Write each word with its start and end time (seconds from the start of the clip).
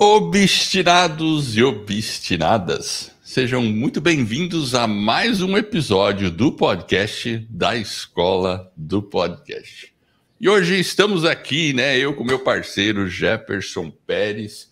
Obstinados 0.00 1.56
e 1.56 1.62
obstinadas, 1.64 3.10
sejam 3.20 3.64
muito 3.64 4.00
bem-vindos 4.00 4.72
a 4.72 4.86
mais 4.86 5.42
um 5.42 5.58
episódio 5.58 6.30
do 6.30 6.52
podcast 6.52 7.44
da 7.50 7.74
Escola 7.74 8.72
do 8.76 9.02
Podcast. 9.02 9.92
E 10.40 10.48
hoje 10.48 10.78
estamos 10.78 11.24
aqui, 11.24 11.72
né, 11.72 11.98
eu 11.98 12.14
com 12.14 12.22
meu 12.22 12.38
parceiro 12.38 13.08
Jefferson 13.08 13.90
Pérez, 14.06 14.70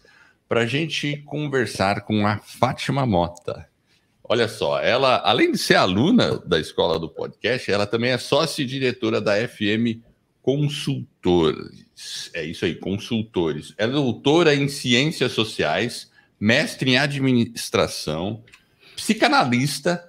para 0.49 0.61
a 0.61 0.67
gente 0.67 1.17
conversar 1.27 2.03
com 2.03 2.25
a 2.25 2.39
Fátima 2.39 3.05
Mota. 3.05 3.69
Olha 4.23 4.47
só, 4.47 4.81
ela, 4.81 5.23
além 5.25 5.51
de 5.51 5.59
ser 5.59 5.75
aluna 5.75 6.39
da 6.47 6.61
Escola 6.61 7.01
do 7.01 7.09
Podcast, 7.09 7.69
ela 7.69 7.85
também 7.85 8.13
é 8.13 8.19
sócia-diretora 8.19 9.21
da 9.21 9.35
FM 9.37 10.07
Consultores 10.47 11.87
é 12.35 12.45
isso 12.45 12.65
aí, 12.65 12.77
consultores. 12.77 13.75
É 13.77 13.87
doutora 13.87 14.55
em 14.55 14.69
ciências 14.69 15.33
sociais, 15.33 16.09
mestre 16.39 16.93
em 16.93 16.99
administração, 16.99 18.45
psicanalista, 18.95 20.09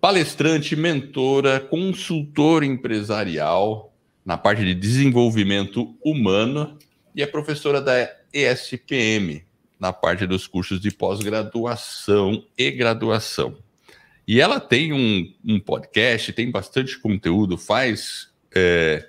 palestrante, 0.00 0.74
mentora, 0.74 1.60
consultor 1.60 2.64
empresarial 2.64 3.94
na 4.24 4.36
parte 4.36 4.64
de 4.64 4.74
desenvolvimento 4.74 5.94
humano 6.04 6.76
e 7.14 7.22
é 7.22 7.26
professora 7.26 7.80
da 7.80 8.10
ESPM 8.32 9.44
na 9.78 9.92
parte 9.92 10.26
dos 10.26 10.48
cursos 10.48 10.80
de 10.80 10.90
pós-graduação 10.90 12.44
e 12.58 12.72
graduação. 12.72 13.56
E 14.26 14.40
ela 14.40 14.58
tem 14.58 14.92
um, 14.92 15.32
um 15.44 15.60
podcast, 15.60 16.32
tem 16.32 16.50
bastante 16.50 16.98
conteúdo, 16.98 17.56
faz 17.56 18.32
é, 18.52 19.06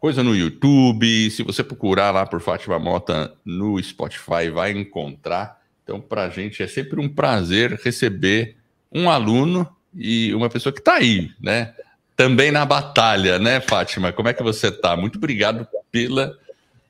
coisa 0.00 0.24
no 0.24 0.34
YouTube. 0.34 1.30
Se 1.30 1.42
você 1.42 1.62
procurar 1.62 2.10
lá 2.10 2.24
por 2.26 2.40
Fátima 2.40 2.78
Mota 2.78 3.34
no 3.44 3.80
Spotify, 3.80 4.48
vai 4.52 4.72
encontrar. 4.72 5.60
Então, 5.84 6.00
para 6.00 6.24
a 6.24 6.30
gente 6.30 6.62
é 6.62 6.66
sempre 6.66 6.98
um 6.98 7.08
prazer 7.08 7.78
receber 7.84 8.56
um 8.90 9.10
aluno 9.10 9.68
e 9.94 10.34
uma 10.34 10.48
pessoa 10.48 10.72
que 10.72 10.78
está 10.78 10.94
aí, 10.94 11.30
né? 11.40 11.74
Também 12.16 12.50
na 12.50 12.64
batalha, 12.64 13.38
né, 13.38 13.60
Fátima? 13.60 14.12
Como 14.12 14.28
é 14.28 14.32
que 14.32 14.42
você 14.42 14.68
está? 14.68 14.96
Muito 14.96 15.16
obrigado 15.16 15.66
pela 15.92 16.36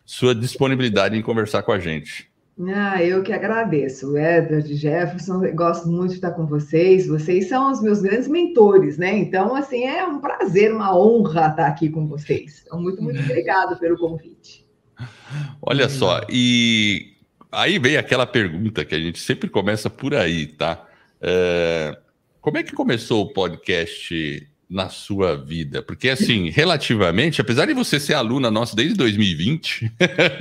sua 0.07 0.35
disponibilidade 0.35 1.17
em 1.17 1.23
conversar 1.23 1.63
com 1.63 1.73
a 1.73 1.79
gente. 1.79 2.30
Ah, 2.69 3.03
eu 3.03 3.23
que 3.23 3.33
agradeço, 3.33 4.19
Edward 4.19 4.75
Jefferson, 4.75 5.41
gosto 5.55 5.89
muito 5.89 6.11
de 6.11 6.17
estar 6.17 6.33
com 6.33 6.47
vocês. 6.47 7.07
Vocês 7.07 7.49
são 7.49 7.73
os 7.73 7.81
meus 7.81 8.03
grandes 8.03 8.29
mentores, 8.29 8.99
né? 8.99 9.17
Então, 9.17 9.55
assim, 9.55 9.85
é 9.85 10.05
um 10.05 10.21
prazer, 10.21 10.73
uma 10.73 10.95
honra 10.97 11.49
estar 11.49 11.67
aqui 11.67 11.89
com 11.89 12.07
vocês. 12.07 12.63
Então, 12.67 12.81
muito, 12.83 13.03
muito 13.03 13.21
obrigado 13.21 13.79
pelo 13.79 13.97
convite. 13.97 14.67
Olha 15.63 15.89
só, 15.89 16.21
e 16.29 17.15
aí 17.51 17.79
vem 17.79 17.97
aquela 17.97 18.27
pergunta 18.27 18.85
que 18.85 18.95
a 18.95 19.01
gente 19.01 19.19
sempre 19.19 19.49
começa 19.49 19.89
por 19.89 20.15
aí, 20.15 20.47
tá? 20.47 20.87
É... 21.21 21.97
Como 22.41 22.59
é 22.59 22.63
que 22.63 22.73
começou 22.73 23.25
o 23.25 23.33
podcast 23.33 24.50
na 24.71 24.89
sua 24.89 25.37
vida? 25.37 25.83
Porque, 25.83 26.09
assim, 26.09 26.49
relativamente, 26.49 27.41
apesar 27.41 27.67
de 27.67 27.75
você 27.75 27.99
ser 27.99 28.15
aluna 28.15 28.51
nossa 28.51 28.77
desde 28.77 28.95
2020, 28.95 29.91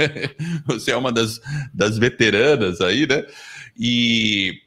você 0.67 0.91
é 0.91 0.95
uma 0.95 1.11
das, 1.11 1.41
das 1.73 1.97
veteranas 1.97 2.79
aí, 2.79 3.07
né? 3.07 3.25
E. 3.77 4.61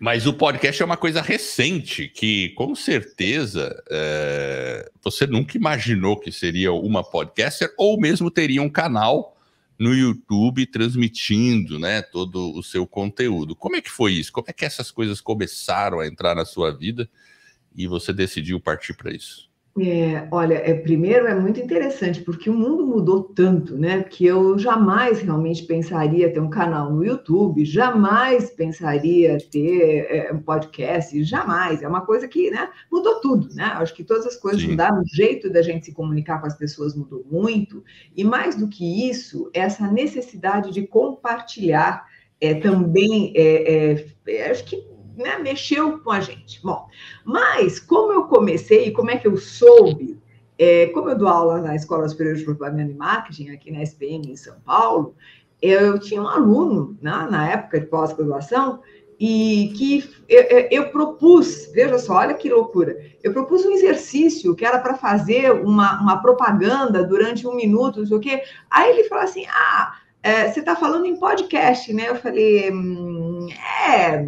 Mas 0.00 0.26
o 0.26 0.32
podcast 0.32 0.82
é 0.82 0.84
uma 0.84 0.96
coisa 0.96 1.22
recente 1.22 2.08
que, 2.08 2.48
com 2.56 2.74
certeza, 2.74 3.80
é... 3.88 4.90
você 5.00 5.28
nunca 5.28 5.56
imaginou 5.56 6.18
que 6.18 6.32
seria 6.32 6.72
uma 6.72 7.04
podcaster 7.04 7.72
ou 7.78 8.00
mesmo 8.00 8.28
teria 8.28 8.60
um 8.60 8.68
canal 8.68 9.36
no 9.78 9.94
YouTube 9.94 10.66
transmitindo 10.66 11.78
né, 11.78 12.02
todo 12.02 12.52
o 12.56 12.62
seu 12.64 12.84
conteúdo. 12.84 13.54
Como 13.54 13.76
é 13.76 13.80
que 13.80 13.90
foi 13.90 14.14
isso? 14.14 14.32
Como 14.32 14.46
é 14.48 14.52
que 14.52 14.64
essas 14.64 14.90
coisas 14.90 15.20
começaram 15.20 16.00
a 16.00 16.06
entrar 16.06 16.34
na 16.34 16.44
sua 16.44 16.70
vida? 16.70 17.08
E 17.74 17.86
você 17.86 18.12
decidiu 18.12 18.60
partir 18.60 18.94
para 18.94 19.12
isso? 19.12 19.52
É, 19.80 20.28
olha, 20.30 20.56
é, 20.56 20.74
primeiro 20.74 21.26
é 21.26 21.34
muito 21.34 21.58
interessante, 21.58 22.20
porque 22.20 22.50
o 22.50 22.54
mundo 22.54 22.86
mudou 22.86 23.22
tanto, 23.22 23.74
né? 23.74 24.02
Que 24.02 24.26
eu 24.26 24.58
jamais 24.58 25.20
realmente 25.20 25.62
pensaria 25.62 26.30
ter 26.30 26.40
um 26.40 26.50
canal 26.50 26.92
no 26.92 27.02
YouTube, 27.02 27.64
jamais 27.64 28.50
pensaria 28.50 29.38
ter 29.50 30.06
é, 30.10 30.30
um 30.30 30.40
podcast, 30.40 31.24
jamais. 31.24 31.82
É 31.82 31.88
uma 31.88 32.02
coisa 32.02 32.28
que 32.28 32.50
né, 32.50 32.68
mudou 32.90 33.18
tudo, 33.20 33.48
né? 33.54 33.64
Acho 33.64 33.94
que 33.94 34.04
todas 34.04 34.26
as 34.26 34.36
coisas 34.36 34.60
Sim. 34.60 34.72
mudaram, 34.72 35.00
o 35.00 35.06
jeito 35.06 35.48
da 35.48 35.62
gente 35.62 35.86
se 35.86 35.92
comunicar 35.92 36.38
com 36.38 36.46
as 36.46 36.58
pessoas 36.58 36.94
mudou 36.94 37.24
muito, 37.30 37.82
e 38.14 38.22
mais 38.22 38.54
do 38.54 38.68
que 38.68 39.08
isso, 39.08 39.50
essa 39.54 39.90
necessidade 39.90 40.70
de 40.70 40.86
compartilhar 40.86 42.06
é, 42.38 42.54
também, 42.54 43.32
é, 43.34 44.04
é, 44.26 44.50
acho 44.50 44.64
que 44.64 44.91
né, 45.16 45.38
mexeu 45.38 45.98
com 45.98 46.10
a 46.10 46.20
gente. 46.20 46.60
Bom, 46.62 46.86
mas 47.24 47.78
como 47.78 48.12
eu 48.12 48.24
comecei, 48.24 48.90
como 48.90 49.10
é 49.10 49.16
que 49.16 49.26
eu 49.26 49.36
soube? 49.36 50.20
É, 50.58 50.86
como 50.88 51.08
eu 51.08 51.18
dou 51.18 51.28
aula 51.28 51.60
na 51.60 51.74
Escola 51.74 52.08
Superior 52.08 52.36
de 52.36 52.44
Propaganda 52.44 52.92
e 52.92 52.94
Marketing, 52.94 53.50
aqui 53.50 53.70
na 53.70 53.82
SPM 53.82 54.30
em 54.30 54.36
São 54.36 54.60
Paulo, 54.60 55.14
eu 55.60 55.98
tinha 55.98 56.20
um 56.20 56.28
aluno, 56.28 56.96
né, 57.00 57.26
na 57.30 57.48
época 57.48 57.80
de 57.80 57.86
pós-graduação, 57.86 58.80
e 59.24 59.72
que 59.76 60.10
eu, 60.28 60.42
eu, 60.68 60.90
propus, 60.90 61.70
veja 61.72 61.96
só, 61.96 62.14
olha 62.14 62.34
que 62.34 62.50
loucura, 62.50 62.96
eu 63.22 63.32
propus 63.32 63.64
um 63.64 63.70
exercício 63.70 64.54
que 64.56 64.64
era 64.64 64.80
para 64.80 64.94
fazer 64.94 65.52
uma, 65.52 66.00
uma 66.00 66.20
propaganda 66.20 67.04
durante 67.04 67.46
um 67.46 67.54
minuto, 67.54 68.00
não 68.00 68.06
sei 68.06 68.16
o 68.16 68.20
quê. 68.20 68.42
Aí 68.68 68.90
ele 68.90 69.08
falou 69.08 69.22
assim: 69.22 69.46
ah, 69.48 69.94
é, 70.22 70.48
você 70.48 70.60
está 70.60 70.76
falando 70.76 71.06
em 71.06 71.16
podcast, 71.16 71.92
né? 71.92 72.08
Eu 72.08 72.14
falei, 72.16 72.70
hum, 72.70 73.48
é, 73.86 74.04
é, 74.04 74.14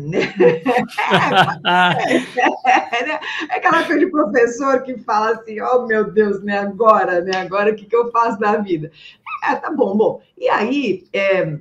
é, 2.66 3.10
é, 3.10 3.20
aquela 3.50 3.84
coisa 3.84 4.00
de 4.00 4.10
professor 4.10 4.82
que 4.82 4.98
fala 4.98 5.30
assim, 5.32 5.60
oh 5.60 5.86
meu 5.86 6.10
Deus, 6.10 6.42
né? 6.42 6.58
Agora, 6.58 7.20
né? 7.20 7.36
Agora 7.36 7.70
o 7.70 7.76
que, 7.76 7.86
que 7.86 7.94
eu 7.94 8.10
faço 8.10 8.40
da 8.40 8.56
vida? 8.56 8.90
É, 9.44 9.54
tá 9.54 9.70
bom, 9.70 9.96
bom. 9.96 10.20
E 10.36 10.48
aí, 10.48 11.06
é, 11.12 11.56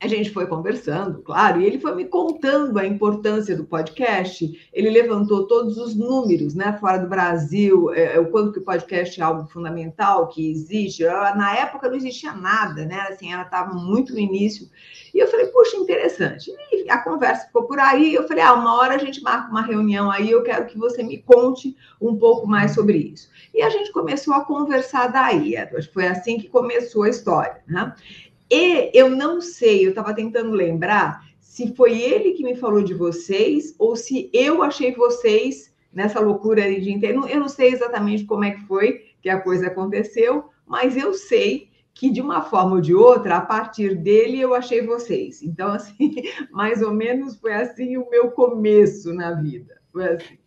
a 0.00 0.06
gente 0.06 0.30
foi 0.30 0.46
conversando, 0.46 1.20
claro, 1.22 1.60
e 1.60 1.66
ele 1.66 1.80
foi 1.80 1.92
me 1.92 2.04
contando 2.04 2.78
a 2.78 2.86
importância 2.86 3.56
do 3.56 3.64
podcast. 3.64 4.68
Ele 4.72 4.90
levantou 4.90 5.48
todos 5.48 5.76
os 5.76 5.96
números, 5.96 6.54
né, 6.54 6.76
fora 6.78 6.98
do 6.98 7.08
Brasil, 7.08 7.92
é, 7.92 8.14
é 8.14 8.20
o 8.20 8.30
quanto 8.30 8.52
que 8.52 8.60
o 8.60 8.64
podcast 8.64 9.20
é 9.20 9.24
algo 9.24 9.48
fundamental 9.48 10.28
que 10.28 10.48
existe. 10.48 11.02
Na 11.02 11.56
época 11.56 11.88
não 11.88 11.96
existia 11.96 12.32
nada, 12.32 12.84
né? 12.86 13.00
Assim, 13.08 13.32
ela 13.32 13.42
estava 13.42 13.74
muito 13.74 14.12
no 14.12 14.20
início. 14.20 14.68
E 15.12 15.18
eu 15.18 15.26
falei, 15.26 15.46
puxa, 15.46 15.76
interessante. 15.76 16.52
E 16.70 16.88
a 16.88 16.98
conversa 16.98 17.46
ficou 17.46 17.64
por 17.64 17.80
aí. 17.80 18.14
Eu 18.14 18.28
falei, 18.28 18.44
ah, 18.44 18.54
uma 18.54 18.76
hora 18.78 18.94
a 18.94 18.98
gente 18.98 19.20
marca 19.20 19.50
uma 19.50 19.62
reunião 19.62 20.12
aí, 20.12 20.30
eu 20.30 20.44
quero 20.44 20.66
que 20.66 20.78
você 20.78 21.02
me 21.02 21.18
conte 21.18 21.76
um 22.00 22.16
pouco 22.16 22.46
mais 22.46 22.72
sobre 22.72 22.98
isso. 22.98 23.28
E 23.52 23.62
a 23.62 23.70
gente 23.70 23.90
começou 23.90 24.32
a 24.34 24.44
conversar 24.44 25.08
daí. 25.08 25.54
Foi 25.92 26.06
assim 26.06 26.38
que 26.38 26.48
começou 26.48 27.02
a 27.02 27.08
história, 27.08 27.62
né? 27.66 27.92
E 28.50 28.90
eu 28.94 29.10
não 29.10 29.40
sei, 29.40 29.84
eu 29.84 29.90
estava 29.90 30.14
tentando 30.14 30.52
lembrar 30.52 31.26
se 31.38 31.74
foi 31.74 32.00
ele 32.00 32.32
que 32.32 32.44
me 32.44 32.54
falou 32.54 32.82
de 32.82 32.94
vocês 32.94 33.74
ou 33.78 33.96
se 33.96 34.30
eu 34.32 34.62
achei 34.62 34.94
vocês 34.94 35.74
nessa 35.92 36.20
loucura 36.20 36.62
de 36.80 36.90
inteiro. 36.90 37.26
Eu 37.26 37.40
não 37.40 37.48
sei 37.48 37.72
exatamente 37.72 38.24
como 38.24 38.44
é 38.44 38.52
que 38.52 38.66
foi 38.66 39.04
que 39.20 39.28
a 39.28 39.40
coisa 39.40 39.66
aconteceu, 39.66 40.50
mas 40.66 40.96
eu 40.96 41.12
sei 41.12 41.68
que 41.92 42.10
de 42.10 42.20
uma 42.20 42.42
forma 42.42 42.76
ou 42.76 42.80
de 42.80 42.94
outra, 42.94 43.38
a 43.38 43.40
partir 43.40 43.96
dele 43.96 44.38
eu 44.38 44.54
achei 44.54 44.82
vocês. 44.82 45.42
Então, 45.42 45.72
assim, 45.74 46.14
mais 46.52 46.80
ou 46.80 46.94
menos 46.94 47.36
foi 47.36 47.52
assim 47.52 47.96
o 47.96 48.08
meu 48.08 48.30
começo 48.30 49.12
na 49.12 49.32
vida. 49.32 49.80
Foi 49.92 50.06
assim. 50.06 50.38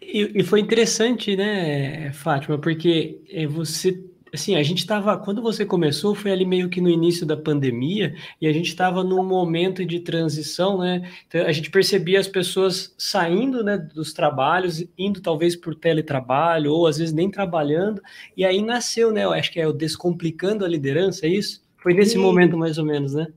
E, 0.00 0.40
e 0.40 0.42
foi 0.42 0.60
interessante, 0.60 1.36
né, 1.36 2.10
Fátima, 2.12 2.58
porque 2.58 3.20
eh, 3.30 3.46
você 3.46 4.02
assim, 4.32 4.54
a 4.56 4.62
gente 4.62 4.78
estava, 4.78 5.16
quando 5.18 5.42
você 5.42 5.64
começou, 5.64 6.14
foi 6.14 6.30
ali 6.30 6.44
meio 6.44 6.68
que 6.68 6.80
no 6.80 6.88
início 6.88 7.26
da 7.26 7.36
pandemia, 7.36 8.14
e 8.40 8.46
a 8.46 8.52
gente 8.52 8.68
estava 8.68 9.02
num 9.04 9.24
momento 9.24 9.84
de 9.84 10.00
transição, 10.00 10.78
né? 10.78 11.08
Então, 11.26 11.44
a 11.46 11.52
gente 11.52 11.70
percebia 11.70 12.20
as 12.20 12.28
pessoas 12.28 12.94
saindo, 12.98 13.62
né, 13.62 13.78
dos 13.78 14.12
trabalhos, 14.12 14.84
indo 14.96 15.20
talvez 15.20 15.56
por 15.56 15.74
teletrabalho, 15.74 16.72
ou 16.72 16.86
às 16.86 16.98
vezes 16.98 17.14
nem 17.14 17.30
trabalhando, 17.30 18.02
e 18.36 18.44
aí 18.44 18.62
nasceu, 18.62 19.12
né? 19.12 19.24
Eu 19.24 19.32
acho 19.32 19.52
que 19.52 19.60
é 19.60 19.66
o 19.66 19.72
Descomplicando 19.72 20.64
a 20.64 20.68
Liderança, 20.68 21.26
é 21.26 21.30
isso? 21.30 21.62
Foi 21.76 21.94
nesse 21.94 22.12
Sim. 22.12 22.18
momento 22.18 22.56
mais 22.56 22.76
ou 22.76 22.84
menos, 22.84 23.14
né? 23.14 23.28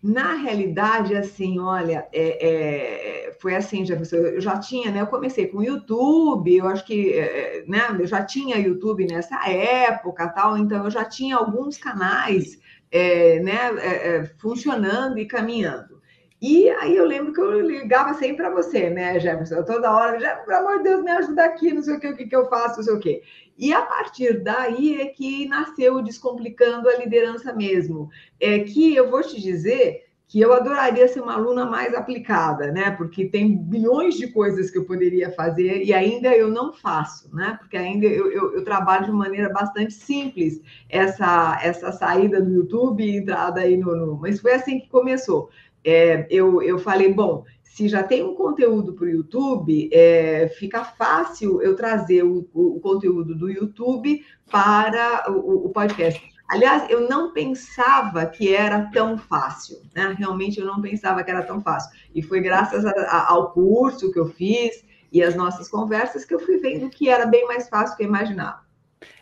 Na 0.00 0.34
realidade, 0.34 1.16
assim, 1.16 1.58
olha, 1.58 2.06
é, 2.12 3.26
é, 3.28 3.32
foi 3.40 3.56
assim, 3.56 3.84
já, 3.84 3.96
eu 4.12 4.40
já 4.40 4.56
tinha, 4.58 4.92
né? 4.92 5.00
Eu 5.00 5.08
comecei 5.08 5.48
com 5.48 5.58
o 5.58 5.64
YouTube, 5.64 6.56
eu 6.56 6.68
acho 6.68 6.86
que, 6.86 7.14
é, 7.14 7.58
é, 7.58 7.64
né? 7.66 7.80
Eu 7.98 8.06
já 8.06 8.24
tinha 8.24 8.58
YouTube 8.58 9.06
nessa 9.06 9.48
época, 9.48 10.28
tal, 10.28 10.56
então 10.56 10.84
eu 10.84 10.90
já 10.90 11.04
tinha 11.04 11.36
alguns 11.36 11.78
canais, 11.78 12.60
é, 12.92 13.40
né? 13.40 13.56
É, 13.80 14.24
funcionando 14.38 15.18
e 15.18 15.26
caminhando. 15.26 15.98
E 16.40 16.68
aí 16.70 16.96
eu 16.96 17.04
lembro 17.04 17.32
que 17.32 17.40
eu 17.40 17.60
ligava 17.60 18.14
sempre 18.14 18.36
para 18.36 18.50
você, 18.50 18.88
né, 18.90 19.18
Jefferson? 19.18 19.64
Toda 19.64 19.92
hora, 19.92 20.36
pelo 20.44 20.58
amor 20.58 20.78
de 20.78 20.84
Deus, 20.84 21.02
me 21.02 21.10
ajuda 21.10 21.44
aqui, 21.44 21.74
não 21.74 21.82
sei 21.82 21.96
o 21.96 22.00
que, 22.00 22.08
o 22.08 22.16
que, 22.16 22.26
que 22.26 22.36
eu 22.36 22.48
faço, 22.48 22.76
não 22.76 22.84
sei 22.84 22.94
o 22.94 23.00
quê. 23.00 23.22
E 23.58 23.72
a 23.72 23.82
partir 23.82 24.40
daí 24.40 25.00
é 25.00 25.06
que 25.06 25.48
nasceu 25.48 25.96
o 25.96 26.02
Descomplicando 26.02 26.88
a 26.88 26.96
Liderança 26.96 27.52
mesmo. 27.52 28.08
É 28.38 28.60
que 28.60 28.94
eu 28.94 29.10
vou 29.10 29.20
te 29.20 29.40
dizer 29.40 30.08
que 30.28 30.38
eu 30.42 30.52
adoraria 30.52 31.08
ser 31.08 31.22
uma 31.22 31.32
aluna 31.32 31.64
mais 31.64 31.94
aplicada, 31.94 32.70
né? 32.70 32.90
Porque 32.90 33.24
tem 33.24 33.56
bilhões 33.56 34.14
de 34.14 34.26
coisas 34.26 34.70
que 34.70 34.76
eu 34.76 34.84
poderia 34.84 35.30
fazer 35.32 35.82
e 35.82 35.92
ainda 35.94 36.28
eu 36.36 36.48
não 36.48 36.70
faço, 36.70 37.34
né? 37.34 37.56
Porque 37.58 37.78
ainda 37.78 38.04
eu, 38.04 38.30
eu, 38.30 38.54
eu 38.54 38.62
trabalho 38.62 39.06
de 39.06 39.12
maneira 39.12 39.48
bastante 39.48 39.94
simples 39.94 40.60
essa, 40.90 41.58
essa 41.62 41.90
saída 41.92 42.42
do 42.42 42.52
YouTube 42.52 43.02
e 43.02 43.16
entrada 43.16 43.62
aí 43.62 43.78
no, 43.78 43.96
no. 43.96 44.18
Mas 44.20 44.38
foi 44.38 44.52
assim 44.52 44.78
que 44.78 44.88
começou. 44.90 45.48
É, 45.84 46.26
eu, 46.30 46.62
eu 46.62 46.78
falei, 46.78 47.12
bom, 47.12 47.44
se 47.62 47.88
já 47.88 48.02
tem 48.02 48.24
um 48.24 48.34
conteúdo 48.34 48.92
para 48.94 49.06
o 49.06 49.10
YouTube, 49.10 49.88
é, 49.92 50.48
fica 50.58 50.84
fácil 50.84 51.62
eu 51.62 51.76
trazer 51.76 52.24
o, 52.24 52.48
o, 52.52 52.80
conteúdo 52.80 53.36
do 53.36 53.48
YouTube 53.48 54.24
para 54.50 55.30
o, 55.30 55.66
o 55.66 55.68
podcast. 55.70 56.20
Aliás, 56.48 56.90
eu 56.90 57.08
não 57.08 57.32
pensava 57.32 58.24
que 58.26 58.52
era 58.52 58.90
tão 58.90 59.18
fácil, 59.18 59.80
né? 59.94 60.14
Realmente 60.18 60.58
eu 60.58 60.66
não 60.66 60.80
pensava 60.80 61.22
que 61.22 61.30
era 61.30 61.42
tão 61.42 61.60
fácil. 61.60 61.90
E 62.14 62.22
foi 62.22 62.40
graças 62.40 62.84
a, 62.84 62.90
a, 62.90 63.30
ao 63.30 63.52
curso 63.52 64.10
que 64.10 64.18
eu 64.18 64.26
fiz 64.26 64.84
e 65.12 65.22
as 65.22 65.36
nossas 65.36 65.68
conversas 65.68 66.24
que 66.24 66.34
eu 66.34 66.40
fui 66.40 66.58
vendo 66.58 66.90
que 66.90 67.08
era 67.08 67.26
bem 67.26 67.46
mais 67.46 67.68
fácil 67.68 67.96
que 67.96 68.02
eu 68.02 68.08
imaginava. 68.08 68.60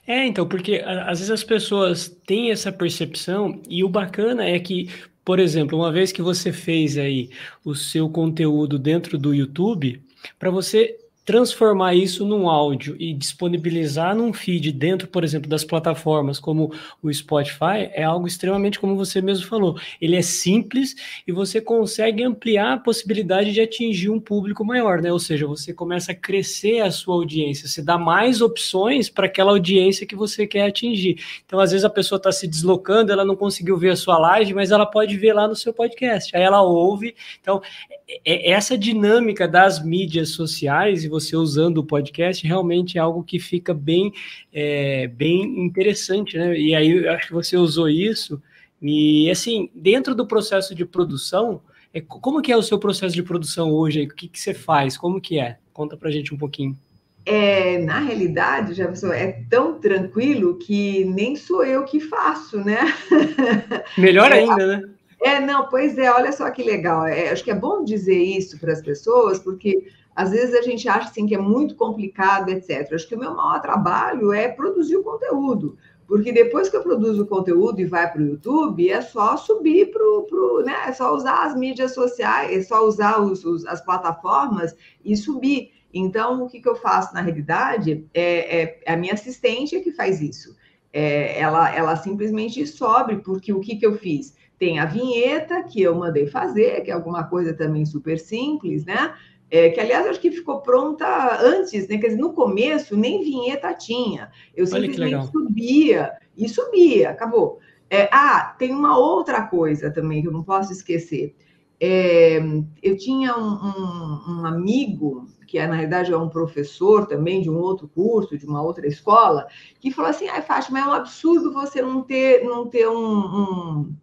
É, 0.06 0.25
então, 0.25 0.47
porque 0.47 0.82
às 0.87 1.19
vezes 1.19 1.31
as 1.31 1.43
pessoas 1.43 2.08
têm 2.08 2.53
essa 2.53 2.70
percepção 2.70 3.61
e 3.69 3.82
o 3.82 3.88
bacana 3.88 4.44
é 4.44 4.58
que, 4.61 4.88
por 5.26 5.40
exemplo, 5.40 5.76
uma 5.76 5.90
vez 5.90 6.12
que 6.12 6.23
você 6.23 6.52
fez 6.52 6.96
aí 6.96 7.31
o 7.64 7.75
seu 7.75 8.08
conteúdo 8.08 8.78
dentro 8.78 9.19
do 9.19 9.34
YouTube, 9.34 10.00
para 10.38 10.52
você 10.52 10.96
transformar 11.26 11.93
isso 11.93 12.25
num 12.25 12.49
áudio 12.49 12.96
e 13.00 13.12
disponibilizar 13.12 14.14
num 14.14 14.32
feed 14.32 14.70
dentro, 14.70 15.08
por 15.08 15.25
exemplo, 15.25 15.50
das 15.50 15.64
plataformas 15.64 16.38
como 16.38 16.73
o 17.02 17.12
Spotify, 17.12 17.90
é 17.93 18.05
algo 18.05 18.28
extremamente, 18.28 18.78
como 18.78 18.94
você 18.94 19.20
mesmo 19.20 19.44
falou, 19.44 19.76
ele 20.00 20.14
é 20.14 20.23
simples 20.23 20.94
e 21.26 21.32
você 21.32 21.61
consegue 21.61 22.23
ampliar 22.23 22.75
a 22.75 22.78
possibilidade 22.78 23.52
de 23.52 23.61
atingir 23.61 24.08
um 24.08 24.20
público 24.20 24.64
maior, 24.64 25.02
né? 25.02 25.12
Ou 25.12 25.19
seja, 25.19 25.49
você 25.49 25.75
começa 25.75 26.12
a 26.12 26.14
crescer 26.14 26.81
a 26.81 26.93
sua 26.93 27.17
audiência, 27.17 27.67
você 27.67 27.82
dá 27.82 27.99
mais 27.99 28.40
opções 28.40 29.11
para 29.11 29.26
aquela 29.26 29.50
audiência 29.50 30.06
que 30.06 30.14
você 30.14 30.46
quer 30.46 30.69
atingir. 30.69 31.20
Então, 31.44 31.58
às 31.58 31.72
vezes 31.72 31.84
a 31.84 31.90
pessoa 31.90 32.19
está 32.19 32.31
se 32.31 32.46
deslocando, 32.46 33.11
ela 33.11 33.25
não 33.25 33.34
conseguiu 33.34 33.76
ver 33.76 33.90
a 33.90 33.96
sua 33.96 34.17
live, 34.17 34.55
mas 34.55 34.70
ela 34.70 34.87
pode 34.87 35.17
ver 35.17 35.32
lá 35.32 35.49
no 35.49 35.56
seu 35.56 35.72
podcast. 35.75 36.37
Aí 36.37 36.43
ela 36.43 36.62
ouve. 36.62 37.17
Então, 37.40 37.61
é, 38.08 38.20
é 38.25 38.50
essa 38.52 38.79
dinâmica 38.79 39.49
das 39.49 39.84
mídias 39.84 40.29
sociais 40.29 41.02
e 41.02 41.15
você 41.20 41.36
usando 41.36 41.78
o 41.78 41.84
podcast 41.84 42.46
realmente 42.46 42.98
é 42.98 43.00
algo 43.00 43.22
que 43.22 43.38
fica 43.38 43.72
bem, 43.72 44.12
é, 44.52 45.06
bem 45.08 45.64
interessante, 45.64 46.36
né? 46.36 46.58
E 46.58 46.74
aí 46.74 46.90
eu 46.90 47.12
acho 47.12 47.28
que 47.28 47.32
você 47.32 47.56
usou 47.56 47.88
isso. 47.88 48.40
E 48.80 49.30
assim, 49.30 49.70
dentro 49.74 50.14
do 50.14 50.26
processo 50.26 50.74
de 50.74 50.84
produção, 50.84 51.60
é, 51.92 52.00
como 52.00 52.42
que 52.42 52.52
é 52.52 52.56
o 52.56 52.62
seu 52.62 52.78
processo 52.78 53.14
de 53.14 53.22
produção 53.22 53.72
hoje? 53.72 54.02
O 54.04 54.14
que, 54.14 54.28
que 54.28 54.38
você 54.38 54.52
faz? 54.52 54.96
Como 54.96 55.20
que 55.20 55.38
é? 55.38 55.56
Conta 55.72 55.96
pra 55.96 56.10
gente 56.10 56.34
um 56.34 56.38
pouquinho. 56.38 56.76
É, 57.24 57.78
na 57.78 57.98
realidade, 57.98 58.74
Jefferson, 58.74 59.12
é 59.12 59.42
tão 59.50 59.80
tranquilo 59.80 60.58
que 60.58 61.04
nem 61.06 61.34
sou 61.34 61.64
eu 61.64 61.84
que 61.84 61.98
faço, 61.98 62.58
né? 62.58 62.78
Melhor 63.98 64.30
é, 64.30 64.34
ainda, 64.36 64.66
né? 64.66 64.82
É, 65.20 65.40
não, 65.40 65.69
pois 65.69 65.98
é, 65.98 66.08
olha 66.12 66.30
só 66.30 66.48
que 66.50 66.62
legal. 66.62 67.04
É, 67.04 67.30
acho 67.30 67.42
que 67.42 67.50
é 67.50 67.54
bom 67.54 67.82
dizer 67.82 68.16
isso 68.16 68.60
para 68.60 68.72
as 68.72 68.80
pessoas, 68.80 69.40
porque 69.40 69.88
às 70.16 70.30
vezes 70.30 70.54
a 70.54 70.62
gente 70.62 70.88
acha 70.88 71.10
assim, 71.10 71.26
que 71.26 71.34
é 71.34 71.38
muito 71.38 71.74
complicado, 71.74 72.48
etc. 72.48 72.90
Acho 72.94 73.06
que 73.06 73.14
o 73.14 73.18
meu 73.18 73.34
maior 73.34 73.60
trabalho 73.60 74.32
é 74.32 74.48
produzir 74.48 74.96
o 74.96 75.04
conteúdo, 75.04 75.76
porque 76.08 76.32
depois 76.32 76.70
que 76.70 76.76
eu 76.76 76.82
produzo 76.82 77.24
o 77.24 77.26
conteúdo 77.26 77.80
e 77.80 77.84
vai 77.84 78.10
para 78.10 78.22
o 78.22 78.26
YouTube, 78.26 78.88
é 78.88 79.02
só 79.02 79.36
subir 79.36 79.90
para 79.90 80.02
o. 80.02 80.62
Né, 80.64 80.74
é 80.86 80.92
só 80.92 81.14
usar 81.14 81.44
as 81.44 81.54
mídias 81.54 81.92
sociais, 81.92 82.56
é 82.56 82.62
só 82.62 82.86
usar 82.86 83.20
os, 83.20 83.44
os, 83.44 83.66
as 83.66 83.84
plataformas 83.84 84.74
e 85.04 85.14
subir. 85.14 85.72
Então, 85.92 86.42
o 86.42 86.48
que, 86.48 86.60
que 86.60 86.69
eu 86.69 86.76
faço 86.76 87.14
na 87.14 87.20
realidade 87.20 88.06
é, 88.14 88.62
é, 88.62 88.80
é 88.86 88.92
a 88.94 88.96
minha 88.96 89.12
assistente 89.12 89.80
que 89.80 89.92
faz 89.92 90.22
isso. 90.22 90.56
É, 90.92 91.38
ela, 91.38 91.74
ela 91.74 91.94
simplesmente 91.96 92.66
sobe, 92.66 93.16
porque 93.16 93.52
o 93.52 93.60
que, 93.60 93.76
que 93.76 93.86
eu 93.86 93.98
fiz? 93.98 94.34
Tem 94.58 94.78
a 94.78 94.86
vinheta 94.86 95.62
que 95.62 95.82
eu 95.82 95.94
mandei 95.94 96.26
fazer, 96.26 96.80
que 96.82 96.90
é 96.90 96.94
alguma 96.94 97.24
coisa 97.24 97.52
também 97.52 97.84
super 97.84 98.19
simples, 98.19 98.86
né? 98.86 99.14
É, 99.48 99.70
que 99.70 99.81
aliás 99.81 100.06
acho 100.06 100.20
que 100.20 100.31
ficou 100.31 100.60
pronta 100.60 101.40
antes, 101.40 101.87
né? 101.88 101.98
Quer 101.98 102.08
dizer, 102.08 102.19
no 102.19 102.32
começo 102.32 102.96
nem 102.96 103.22
vinheta 103.22 103.72
tinha. 103.75 104.31
Eu 104.54 104.66
simplesmente 104.66 105.31
subia 105.31 106.12
e 106.37 106.48
subia, 106.48 107.10
acabou. 107.10 107.60
É, 107.88 108.08
ah, 108.12 108.54
tem 108.58 108.72
uma 108.72 108.98
outra 108.98 109.43
coisa 109.43 109.90
também 109.90 110.20
que 110.20 110.28
eu 110.28 110.32
não 110.32 110.43
posso 110.43 110.72
esquecer. 110.72 111.37
É, 111.78 112.38
eu 112.82 112.96
tinha 112.96 113.37
um, 113.37 113.52
um, 113.52 114.40
um, 114.40 114.46
amigo, 114.46 115.26
que 115.46 115.58
é, 115.58 115.66
na 115.66 115.75
realidade 115.75 116.12
é 116.12 116.16
um 116.16 116.28
professor 116.28 117.06
também 117.06 117.43
de 117.43 117.50
um 117.50 117.58
outro 117.58 117.87
curso, 117.87 118.37
de 118.37 118.46
uma 118.46 118.62
outra 118.62 118.87
escola, 118.87 119.46
que 119.78 119.93
falou 119.93 120.10
assim: 120.10 120.26
ah, 120.28 120.43
Fátima, 120.43 120.81
é 120.81 120.87
um 120.87 120.93
absurdo 120.93 121.52
você 121.52 121.82
não 121.82 122.02
ter, 122.02 122.43
não 122.44 122.66
ter 122.66 122.88
um, 122.88 123.19
um, 123.19 123.96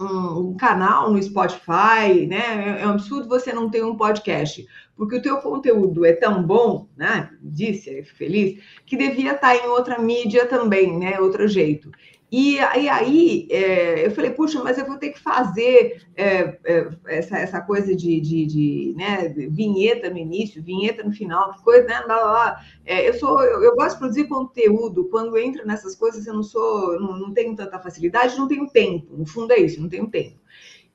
um, 0.00 0.56
canal 0.56 1.10
no 1.10 1.22
Spotify, 1.22 2.26
né? 2.26 2.78
É, 2.78 2.82
é 2.82 2.86
um 2.86 2.90
absurdo 2.90 3.28
você 3.28 3.52
não 3.52 3.70
ter 3.70 3.84
um 3.84 3.96
podcast, 3.96 4.66
porque 4.96 5.16
o 5.16 5.22
teu 5.22 5.36
conteúdo 5.38 6.04
é 6.04 6.12
tão 6.12 6.42
bom, 6.42 6.88
né? 6.96 7.30
Disse, 7.42 8.02
feliz, 8.02 8.62
que 8.86 8.96
devia 8.96 9.34
estar 9.34 9.54
em 9.54 9.68
outra 9.68 9.98
mídia 9.98 10.46
também, 10.46 10.98
né? 10.98 11.20
Outro 11.20 11.46
jeito. 11.46 11.90
E, 12.30 12.56
e 12.56 12.88
aí 12.88 13.48
é, 13.50 14.06
eu 14.06 14.10
falei, 14.12 14.30
puxa, 14.30 14.62
mas 14.62 14.78
eu 14.78 14.86
vou 14.86 14.98
ter 14.98 15.10
que 15.10 15.20
fazer 15.20 16.02
é, 16.14 16.58
é, 16.64 16.88
essa, 17.08 17.38
essa 17.38 17.60
coisa 17.60 17.94
de, 17.94 18.20
de, 18.20 18.46
de 18.46 18.94
né, 18.96 19.28
vinheta 19.50 20.08
no 20.08 20.16
início, 20.16 20.62
vinheta 20.62 21.02
no 21.02 21.10
final, 21.10 21.52
coisa, 21.64 21.86
né? 21.86 22.02
Blá, 22.04 22.18
blá. 22.18 22.60
É, 22.84 23.08
eu 23.08 23.14
sou, 23.14 23.42
eu, 23.42 23.62
eu, 23.64 23.74
gosto 23.74 23.94
de 23.94 23.98
produzir 23.98 24.24
conteúdo. 24.24 25.08
Quando 25.10 25.36
entra 25.36 25.64
nessas 25.64 25.96
coisas, 25.96 26.26
eu 26.26 26.34
não 26.34 26.42
sou, 26.42 27.00
não, 27.00 27.18
não 27.18 27.34
tenho 27.34 27.56
tanta 27.56 27.80
facilidade, 27.80 28.38
não 28.38 28.46
tenho 28.46 28.68
tempo. 28.68 29.16
No 29.16 29.26
fundo 29.26 29.52
é 29.52 29.58
isso, 29.58 29.80
não 29.80 29.88
tenho 29.88 30.06
tempo. 30.06 30.38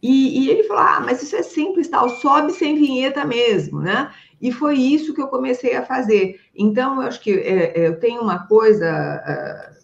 E, 0.01 0.45
e 0.45 0.49
ele 0.49 0.63
falou: 0.63 0.83
ah, 0.83 1.01
mas 1.03 1.21
isso 1.21 1.35
é 1.35 1.41
simples, 1.41 1.87
tal, 1.87 2.09
sobe 2.09 2.53
sem 2.53 2.75
vinheta 2.75 3.25
mesmo, 3.25 3.81
né? 3.81 4.11
E 4.39 4.51
foi 4.51 4.77
isso 4.77 5.13
que 5.13 5.21
eu 5.21 5.27
comecei 5.27 5.75
a 5.75 5.83
fazer. 5.85 6.39
Então, 6.55 7.01
eu 7.01 7.07
acho 7.07 7.19
que 7.21 7.31
é, 7.31 7.79
é, 7.79 7.87
eu 7.87 7.99
tenho 7.99 8.21
uma 8.21 8.47
coisa. 8.47 9.74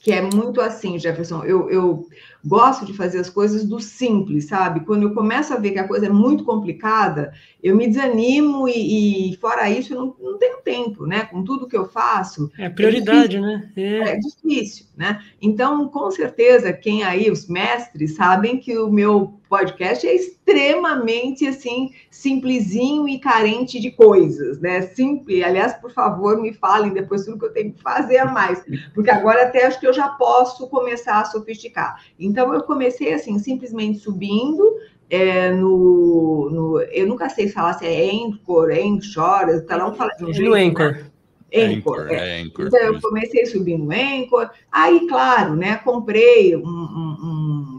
Que 0.00 0.12
é 0.12 0.22
muito 0.22 0.60
assim, 0.60 0.98
Jefferson. 0.98 1.44
Eu, 1.44 1.70
eu 1.70 2.08
gosto 2.44 2.84
de 2.84 2.96
fazer 2.96 3.18
as 3.18 3.28
coisas 3.30 3.64
do 3.64 3.80
simples, 3.80 4.46
sabe? 4.46 4.80
Quando 4.80 5.04
eu 5.04 5.14
começo 5.14 5.52
a 5.52 5.56
ver 5.56 5.72
que 5.72 5.78
a 5.78 5.86
coisa 5.86 6.06
é 6.06 6.10
muito 6.10 6.44
complicada, 6.44 7.32
eu 7.62 7.76
me 7.76 7.86
desanimo 7.86 8.68
e, 8.68 9.32
e 9.32 9.36
fora 9.36 9.68
isso, 9.70 9.92
eu 9.92 9.98
não, 9.98 10.16
não, 10.20 10.38
tenho 10.38 10.58
tempo, 10.62 11.06
né? 11.06 11.24
Com 11.24 11.44
tudo 11.44 11.68
que 11.68 11.76
eu 11.76 11.86
faço. 11.86 12.50
É 12.58 12.68
prioridade, 12.68 13.36
é 13.36 13.40
né? 13.40 13.72
É. 13.76 13.98
é 14.10 14.16
difícil, 14.18 14.86
né? 14.96 15.22
Então, 15.40 15.88
com 15.88 16.10
certeza, 16.10 16.72
quem 16.72 17.02
aí, 17.02 17.30
os 17.30 17.46
mestres, 17.46 18.14
sabem 18.14 18.58
que 18.58 18.76
o 18.78 18.90
meu 18.90 19.40
podcast 19.50 20.06
é 20.06 20.14
extremamente 20.14 21.44
assim 21.44 21.90
simplesinho 22.08 23.08
e 23.08 23.18
carente 23.18 23.80
de 23.80 23.90
coisas, 23.90 24.60
né? 24.60 24.82
Simples. 24.82 25.42
Aliás, 25.42 25.74
por 25.74 25.92
favor, 25.92 26.40
me 26.40 26.52
falem 26.52 26.92
depois 26.92 27.24
tudo 27.24 27.38
que 27.38 27.46
eu 27.46 27.52
tenho 27.52 27.72
que 27.72 27.82
fazer 27.82 28.18
a 28.18 28.26
mais, 28.26 28.62
porque 28.94 29.10
agora 29.10 29.42
até 29.42 29.66
acho 29.66 29.80
que 29.80 29.86
eu 29.86 29.92
já 29.92 30.08
posso 30.08 30.68
começar 30.68 31.20
a 31.20 31.24
sofisticar. 31.24 32.00
Então 32.30 32.54
eu 32.54 32.62
comecei 32.62 33.12
assim 33.12 33.38
simplesmente 33.38 33.98
subindo 33.98 34.62
é, 35.10 35.50
no, 35.50 36.48
no, 36.50 36.80
eu 36.82 37.06
nunca 37.06 37.28
sei 37.28 37.48
falar 37.48 37.74
se 37.74 37.84
é 37.84 38.10
Anchor, 38.12 38.70
Anchor, 38.70 39.66
cada 39.66 39.88
um 39.88 39.94
fala 39.94 40.12
de 40.16 40.24
um 40.24 40.32
jeito. 40.32 40.48
No 40.48 40.54
Anchor. 40.54 40.92
Né? 40.92 41.10
Anchor, 41.52 42.00
Anchor, 42.02 42.12
é. 42.12 42.40
Anchor 42.42 42.66
então, 42.68 42.80
eu 42.80 43.00
comecei 43.00 43.44
subindo 43.44 43.90
Anchor. 43.90 44.50
Aí, 44.70 45.08
claro, 45.08 45.56
né, 45.56 45.78
comprei 45.78 46.54
um, 46.54 46.60
um, 46.60 46.62
um 46.62 47.09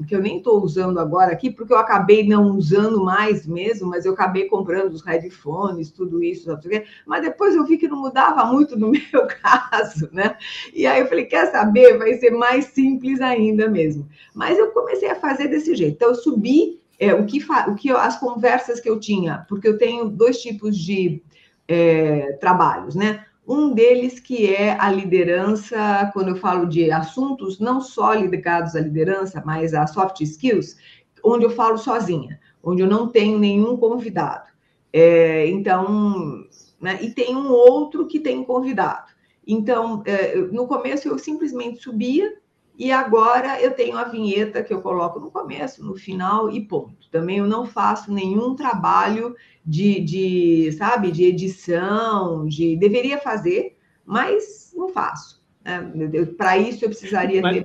que 0.05 0.15
eu 0.15 0.21
nem 0.21 0.37
estou 0.37 0.61
usando 0.63 0.99
agora 0.99 1.31
aqui, 1.31 1.49
porque 1.49 1.73
eu 1.73 1.77
acabei 1.77 2.27
não 2.27 2.51
usando 2.51 3.03
mais 3.03 3.45
mesmo, 3.45 3.89
mas 3.89 4.05
eu 4.05 4.13
acabei 4.13 4.45
comprando 4.45 4.93
os 4.93 5.03
headphones, 5.03 5.91
tudo 5.91 6.23
isso, 6.23 6.45
sabe? 6.45 6.85
mas 7.05 7.21
depois 7.21 7.55
eu 7.55 7.65
vi 7.65 7.77
que 7.77 7.87
não 7.87 7.99
mudava 7.99 8.45
muito 8.45 8.77
no 8.77 8.89
meu 8.91 9.27
caso, 9.41 10.09
né? 10.11 10.37
E 10.73 10.85
aí 10.85 11.01
eu 11.01 11.07
falei, 11.07 11.25
quer 11.25 11.51
saber? 11.51 11.97
Vai 11.97 12.13
ser 12.15 12.31
mais 12.31 12.65
simples 12.65 13.21
ainda 13.21 13.67
mesmo. 13.67 14.07
Mas 14.33 14.57
eu 14.57 14.71
comecei 14.71 15.09
a 15.09 15.15
fazer 15.15 15.47
desse 15.47 15.75
jeito. 15.75 15.95
Então, 15.95 16.09
eu 16.09 16.15
subi 16.15 16.79
é, 16.99 17.13
o, 17.13 17.25
que 17.25 17.43
o 17.67 17.75
que 17.75 17.91
as 17.91 18.19
conversas 18.19 18.79
que 18.79 18.89
eu 18.89 18.99
tinha, 18.99 19.45
porque 19.49 19.67
eu 19.67 19.77
tenho 19.77 20.09
dois 20.09 20.41
tipos 20.41 20.77
de 20.77 21.23
é, 21.67 22.33
trabalhos, 22.33 22.95
né? 22.95 23.25
Um 23.51 23.73
deles 23.73 24.17
que 24.17 24.55
é 24.55 24.77
a 24.79 24.89
liderança, 24.89 26.09
quando 26.13 26.29
eu 26.29 26.37
falo 26.37 26.65
de 26.65 26.89
assuntos 26.89 27.59
não 27.59 27.81
só 27.81 28.13
ligados 28.13 28.77
à 28.77 28.79
liderança, 28.79 29.43
mas 29.45 29.73
a 29.73 29.85
soft 29.85 30.21
skills, 30.21 30.77
onde 31.21 31.43
eu 31.43 31.49
falo 31.49 31.77
sozinha, 31.77 32.39
onde 32.63 32.81
eu 32.81 32.87
não 32.87 33.09
tenho 33.09 33.37
nenhum 33.37 33.75
convidado. 33.75 34.47
É, 34.93 35.45
então, 35.47 36.45
né, 36.79 36.97
e 37.01 37.11
tem 37.11 37.35
um 37.35 37.51
outro 37.51 38.07
que 38.07 38.21
tem 38.21 38.41
convidado. 38.41 39.11
Então, 39.45 40.01
é, 40.05 40.37
no 40.37 40.65
começo 40.65 41.09
eu 41.09 41.19
simplesmente 41.19 41.83
subia 41.83 42.40
e 42.81 42.91
agora 42.91 43.61
eu 43.61 43.69
tenho 43.75 43.95
a 43.95 44.05
vinheta 44.05 44.63
que 44.63 44.73
eu 44.73 44.81
coloco 44.81 45.19
no 45.19 45.29
começo, 45.29 45.85
no 45.85 45.95
final 45.95 46.49
e 46.49 46.61
ponto. 46.61 47.07
Também 47.11 47.37
eu 47.37 47.47
não 47.47 47.63
faço 47.63 48.11
nenhum 48.11 48.55
trabalho 48.55 49.35
de, 49.63 49.99
de 49.99 50.71
sabe, 50.71 51.11
de 51.11 51.25
edição, 51.25 52.47
de 52.47 52.75
deveria 52.75 53.19
fazer, 53.19 53.77
mas 54.03 54.73
não 54.75 54.89
faço. 54.89 55.39
Né? 55.63 55.91
Para 56.35 56.57
isso 56.57 56.83
eu 56.83 56.89
precisaria 56.89 57.39
mas, 57.39 57.57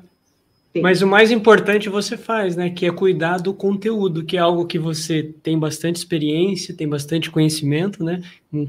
ter. 0.72 0.82
Mas 0.82 1.00
o 1.00 1.06
mais 1.06 1.30
importante 1.30 1.88
você 1.88 2.18
faz, 2.18 2.54
né? 2.54 2.68
Que 2.68 2.84
é 2.84 2.92
cuidar 2.92 3.38
do 3.38 3.54
conteúdo, 3.54 4.22
que 4.22 4.36
é 4.36 4.40
algo 4.40 4.66
que 4.66 4.78
você 4.78 5.22
tem 5.42 5.58
bastante 5.58 5.96
experiência, 5.96 6.76
tem 6.76 6.86
bastante 6.86 7.30
conhecimento, 7.30 8.04
né? 8.04 8.20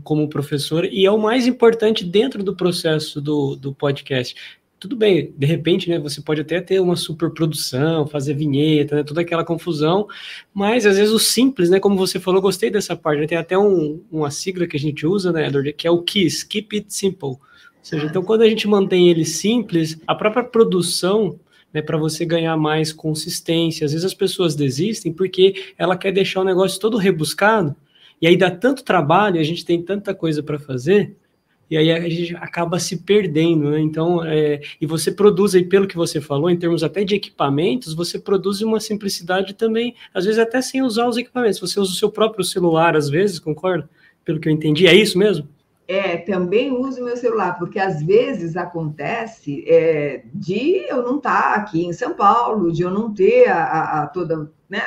Como 0.02 0.30
professor, 0.30 0.86
e 0.86 1.06
é 1.06 1.12
o 1.12 1.18
mais 1.18 1.46
importante 1.46 2.06
dentro 2.06 2.42
do 2.42 2.56
processo 2.56 3.20
do, 3.20 3.58
do 3.58 3.74
podcast 3.74 4.34
tudo 4.80 4.96
bem, 4.96 5.34
de 5.36 5.48
repente, 5.48 5.90
né, 5.90 5.98
você 5.98 6.22
pode 6.22 6.42
até 6.42 6.62
ter 6.62 6.80
uma 6.80 6.96
superprodução, 6.96 8.06
fazer 8.06 8.36
vinheta, 8.36 8.96
né, 8.96 9.04
toda 9.04 9.22
aquela 9.22 9.44
confusão, 9.44 10.08
mas 10.54 10.86
às 10.86 10.98
vezes 10.98 11.12
o 11.12 11.20
simples, 11.20 11.70
né, 11.70 11.80
como 11.80 11.98
você 11.98 12.20
falou, 12.20 12.42
gostei 12.42 12.70
dessa 12.70 12.96
parte, 12.96 13.22
né, 13.22 13.28
tem 13.28 13.38
até 13.38 13.58
um, 13.58 14.00
uma 14.12 14.30
sigla 14.30 14.68
que 14.68 14.78
a 14.78 14.80
gente 14.80 15.06
usa, 15.06 15.32
né, 15.32 15.48
Edward, 15.48 15.74
que 15.74 15.88
é 15.88 15.92
o 15.92 16.04
KISS, 16.04 16.44
Keep 16.44 16.76
It 16.76 16.94
Simple, 16.94 17.30
ou 17.30 17.40
seja, 17.82 18.06
então 18.06 18.22
quando 18.22 18.44
a 18.44 18.50
gente 18.50 18.68
mantém 18.68 19.10
ele 19.10 19.26
simples, 19.26 20.00
a 20.06 20.14
própria 20.14 20.44
produção, 20.44 21.40
né, 21.74 21.82
para 21.82 21.98
você 21.98 22.24
ganhar 22.24 22.56
mais 22.56 22.94
consistência, 22.94 23.86
às 23.86 23.94
vezes 23.94 24.06
as 24.06 24.14
pessoas 24.14 24.56
desistem 24.56 25.12
porque 25.12 25.74
ela 25.78 25.98
quer 25.98 26.12
deixar 26.12 26.42
o 26.42 26.46
negócio 26.46 26.80
todo 26.80 26.98
rebuscado, 26.98 27.76
e 28.22 28.28
aí 28.28 28.38
dá 28.38 28.52
tanto 28.52 28.84
trabalho, 28.84 29.40
a 29.40 29.44
gente 29.44 29.66
tem 29.66 29.82
tanta 29.82 30.14
coisa 30.14 30.44
para 30.44 30.60
fazer, 30.60 31.16
e 31.70 31.78
aí 31.78 31.92
a 31.92 32.08
gente 32.08 32.36
acaba 32.38 32.80
se 32.80 32.98
perdendo, 32.98 33.70
né? 33.72 33.80
Então, 33.80 34.24
é, 34.24 34.62
e 34.80 34.86
você 34.86 35.12
produz 35.12 35.54
aí, 35.54 35.64
pelo 35.64 35.88
que 35.88 35.98
você 35.98 36.22
falou, 36.22 36.50
em 36.50 36.58
termos 36.58 36.84
até 36.84 37.04
de 37.04 37.16
equipamentos, 37.16 37.94
você 37.94 38.18
produz 38.18 38.62
uma 38.62 38.80
simplicidade 38.80 39.54
também, 39.54 39.94
às 40.14 40.26
vezes 40.26 40.40
até 40.40 40.62
sem 40.62 40.82
usar 40.82 41.08
os 41.08 41.18
equipamentos. 41.18 41.60
Você 41.60 41.80
usa 41.80 41.92
o 41.92 41.96
seu 41.96 42.10
próprio 42.10 42.44
celular, 42.44 42.96
às 42.96 43.10
vezes, 43.10 43.40
concorda? 43.40 43.90
Pelo 44.24 44.40
que 44.40 44.48
eu 44.48 44.54
entendi, 44.54 44.88
é 44.88 44.96
isso 44.96 45.18
mesmo? 45.18 45.48
É, 45.88 46.18
também 46.18 46.70
uso 46.70 47.04
meu 47.04 47.16
celular, 47.16 47.58
porque 47.58 47.80
às 47.80 48.04
vezes 48.04 48.58
acontece 48.58 49.64
é, 49.66 50.24
de 50.34 50.86
eu 50.90 51.02
não 51.02 51.16
estar 51.16 51.54
tá 51.54 51.56
aqui 51.56 51.86
em 51.86 51.94
São 51.94 52.14
Paulo, 52.14 52.74
de 52.74 52.82
eu 52.82 52.92
não 52.92 53.14
ter 53.14 53.48
a, 53.48 54.02
a, 54.02 54.08
toda 54.08 54.52
né, 54.70 54.82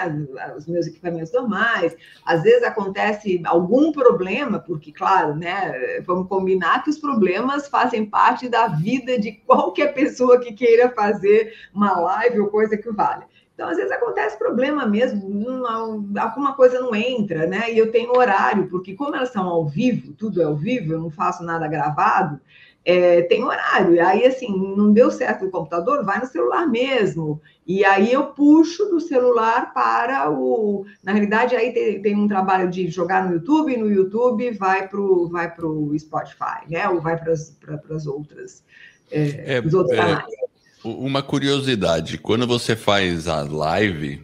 os 0.57 0.67
meus 0.67 0.87
equipamentos 0.87 1.33
normais. 1.33 1.97
Às 2.25 2.43
vezes 2.43 2.63
acontece 2.63 3.41
algum 3.47 3.93
problema, 3.93 4.59
porque, 4.59 4.93
claro, 4.93 5.35
né, 5.35 6.01
vamos 6.05 6.29
combinar 6.29 6.85
que 6.85 6.91
os 6.91 6.99
problemas 6.99 7.67
fazem 7.69 8.05
parte 8.05 8.49
da 8.49 8.69
vida 8.69 9.19
de 9.19 9.33
qualquer 9.33 9.95
pessoa 9.95 10.39
que 10.39 10.53
queira 10.53 10.91
fazer 10.91 11.55
uma 11.73 11.99
live 11.99 12.41
ou 12.41 12.49
coisa 12.49 12.77
que 12.77 12.91
vale. 12.91 13.25
Então, 13.61 13.69
às 13.69 13.77
vezes 13.77 13.93
acontece 13.93 14.39
problema 14.39 14.87
mesmo, 14.87 15.29
não, 15.29 16.09
alguma 16.19 16.55
coisa 16.55 16.81
não 16.81 16.95
entra, 16.95 17.47
né? 17.47 17.71
E 17.71 17.77
eu 17.77 17.93
tenho 17.93 18.17
horário, 18.17 18.69
porque 18.69 18.95
como 18.95 19.15
elas 19.15 19.29
são 19.29 19.47
ao 19.47 19.69
vivo, 19.69 20.15
tudo 20.15 20.41
é 20.41 20.47
ao 20.47 20.57
vivo, 20.57 20.95
eu 20.95 20.99
não 20.99 21.11
faço 21.11 21.45
nada 21.45 21.69
gravado, 21.69 22.41
é, 22.83 23.21
tem 23.21 23.45
horário. 23.45 23.97
E 23.97 24.01
aí, 24.01 24.25
assim, 24.25 24.49
não 24.75 24.95
deu 24.95 25.11
certo 25.11 25.45
o 25.45 25.51
computador, 25.51 26.03
vai 26.07 26.21
no 26.21 26.27
celular 26.27 26.67
mesmo. 26.67 27.39
E 27.67 27.85
aí 27.85 28.11
eu 28.11 28.29
puxo 28.29 28.87
do 28.87 28.99
celular 28.99 29.75
para 29.75 30.31
o. 30.31 30.87
Na 31.05 31.13
realidade, 31.13 31.55
aí 31.55 31.71
tem, 31.75 32.01
tem 32.01 32.17
um 32.17 32.27
trabalho 32.27 32.71
de 32.71 32.89
jogar 32.89 33.29
no 33.29 33.35
YouTube, 33.35 33.75
e 33.75 33.77
no 33.77 33.91
YouTube 33.91 34.53
vai 34.53 34.89
para 34.89 35.01
o 35.03 35.29
vai 35.29 35.55
pro 35.55 35.95
Spotify, 35.99 36.65
né? 36.67 36.89
Ou 36.89 36.99
vai 36.99 37.19
para 37.19 37.35
as 37.35 38.07
outras. 38.07 38.65
É, 39.11 39.57
é, 39.57 39.61
os 39.61 39.75
outros 39.75 39.99
é, 39.99 40.01
canais. 40.01 40.50
Uma 40.83 41.23
curiosidade, 41.23 42.17
quando 42.17 42.47
você 42.47 42.75
faz 42.75 43.29
a 43.29 43.43
live 43.43 44.23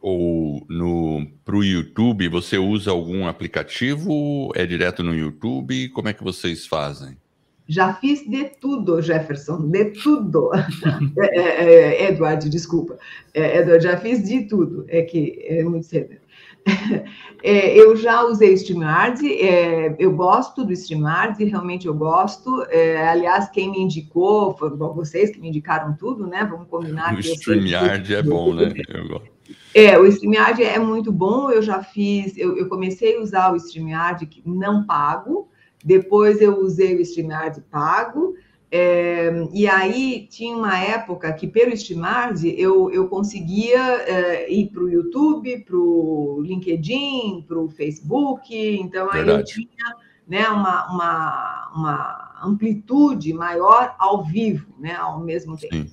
ou 0.00 0.64
no 0.68 1.26
para 1.44 1.56
o 1.56 1.62
YouTube, 1.62 2.28
você 2.28 2.58
usa 2.58 2.90
algum 2.90 3.26
aplicativo? 3.26 4.50
É 4.56 4.66
direto 4.66 5.04
no 5.04 5.14
YouTube? 5.14 5.88
Como 5.90 6.08
é 6.08 6.12
que 6.12 6.24
vocês 6.24 6.66
fazem? 6.66 7.16
Já 7.68 7.94
fiz 7.94 8.28
de 8.28 8.44
tudo, 8.60 9.00
Jefferson, 9.00 9.68
de 9.68 9.86
tudo. 9.86 10.50
é, 11.18 11.38
é, 11.38 12.04
é, 12.04 12.08
Eduardo, 12.10 12.48
desculpa. 12.48 12.98
É, 13.32 13.58
Eduardo, 13.58 13.82
já 13.84 13.96
fiz 13.96 14.24
de 14.24 14.42
tudo. 14.42 14.84
É 14.88 15.02
que 15.02 15.38
é 15.46 15.62
muito 15.62 15.86
cedo. 15.86 16.16
É, 17.42 17.78
eu 17.78 17.94
já 17.94 18.24
usei 18.24 18.54
StreamYard, 18.54 19.24
é, 19.24 19.94
eu 19.98 20.10
gosto 20.12 20.64
do 20.64 20.72
StreamYard, 20.72 21.44
realmente 21.44 21.86
eu 21.86 21.94
gosto. 21.94 22.62
É, 22.70 23.08
aliás, 23.08 23.48
quem 23.50 23.70
me 23.70 23.78
indicou, 23.78 24.56
foram 24.56 24.76
vocês 24.94 25.30
que 25.30 25.38
me 25.38 25.48
indicaram 25.48 25.94
tudo, 25.94 26.26
né? 26.26 26.44
Vamos 26.50 26.66
combinar. 26.68 27.14
O 27.14 27.20
StreamYard 27.20 28.14
é 28.14 28.22
bom, 28.22 28.52
né? 28.52 28.72
Eu 28.88 29.08
gosto. 29.08 29.36
É, 29.72 29.98
o 29.98 30.06
StreamYard 30.06 30.62
é 30.64 30.78
muito 30.78 31.12
bom, 31.12 31.50
eu 31.50 31.60
já 31.60 31.82
fiz, 31.82 32.36
eu, 32.36 32.56
eu 32.56 32.66
comecei 32.68 33.16
a 33.16 33.20
usar 33.20 33.52
o 33.52 33.56
StreamYard 33.56 34.28
não 34.44 34.84
pago, 34.86 35.48
depois 35.84 36.40
eu 36.40 36.58
usei 36.60 36.96
o 36.96 37.00
StreamYard 37.02 37.60
pago, 37.70 38.34
é, 38.70 39.30
e 39.52 39.68
aí 39.68 40.26
tinha 40.28 40.56
uma 40.56 40.76
época 40.78 41.32
que 41.32 41.46
pelo 41.46 41.72
StreamYard 41.72 42.54
eu, 42.60 42.90
eu 42.90 43.08
conseguia 43.08 43.80
é, 44.02 44.52
ir 44.52 44.70
para 44.70 44.82
o 44.82 44.90
YouTube, 44.90 45.60
para 45.60 45.76
o 45.76 46.40
LinkedIn, 46.42 47.44
para 47.46 47.58
o 47.58 47.68
Facebook, 47.68 48.54
então 48.54 49.08
aí 49.10 49.28
eu 49.28 49.44
tinha 49.44 49.68
né, 50.26 50.48
uma, 50.48 50.92
uma, 50.92 51.72
uma 51.76 52.40
amplitude 52.42 53.32
maior 53.32 53.94
ao 53.98 54.24
vivo, 54.24 54.66
né, 54.78 54.96
ao 54.96 55.20
mesmo 55.20 55.56
tempo. 55.56 55.74
Sim. 55.74 55.90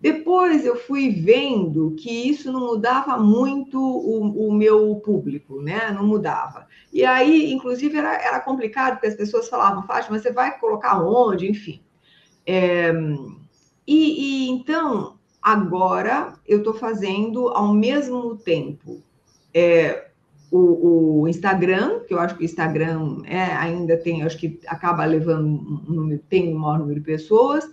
Depois 0.00 0.64
eu 0.64 0.76
fui 0.76 1.10
vendo 1.10 1.94
que 1.94 2.10
isso 2.10 2.50
não 2.50 2.60
mudava 2.60 3.18
muito 3.18 3.78
o, 3.78 4.48
o, 4.48 4.52
meu 4.52 4.96
público, 4.96 5.60
né? 5.60 5.90
Não 5.90 6.06
mudava. 6.06 6.66
E 6.90 7.04
aí, 7.04 7.52
inclusive, 7.52 7.98
era, 7.98 8.14
era 8.14 8.40
complicado, 8.40 8.94
porque 8.94 9.08
as 9.08 9.14
pessoas 9.14 9.46
falavam, 9.50 9.82
Fátima, 9.82 10.18
você 10.18 10.32
vai 10.32 10.58
colocar 10.58 11.04
onde? 11.04 11.50
Enfim. 11.50 11.82
É, 12.46 12.92
e, 13.86 14.46
e, 14.46 14.48
então, 14.50 15.18
agora 15.42 16.34
eu 16.46 16.58
estou 16.58 16.74
fazendo 16.74 17.48
ao 17.48 17.72
mesmo 17.72 18.36
tempo 18.36 19.02
é, 19.52 20.10
o, 20.50 21.22
o, 21.22 21.28
Instagram, 21.28 22.00
que 22.00 22.14
eu 22.14 22.18
acho 22.18 22.36
que 22.36 22.42
o 22.42 22.44
Instagram 22.44 23.22
é, 23.24 23.42
ainda 23.42 23.96
tem, 23.96 24.22
acho 24.22 24.38
que 24.38 24.58
acaba 24.66 25.04
levando 25.04 25.46
um 25.46 25.92
número, 25.92 26.22
tem 26.28 26.54
um 26.54 26.58
maior 26.58 26.78
número 26.78 27.00
de 27.00 27.06
pessoas, 27.06 27.68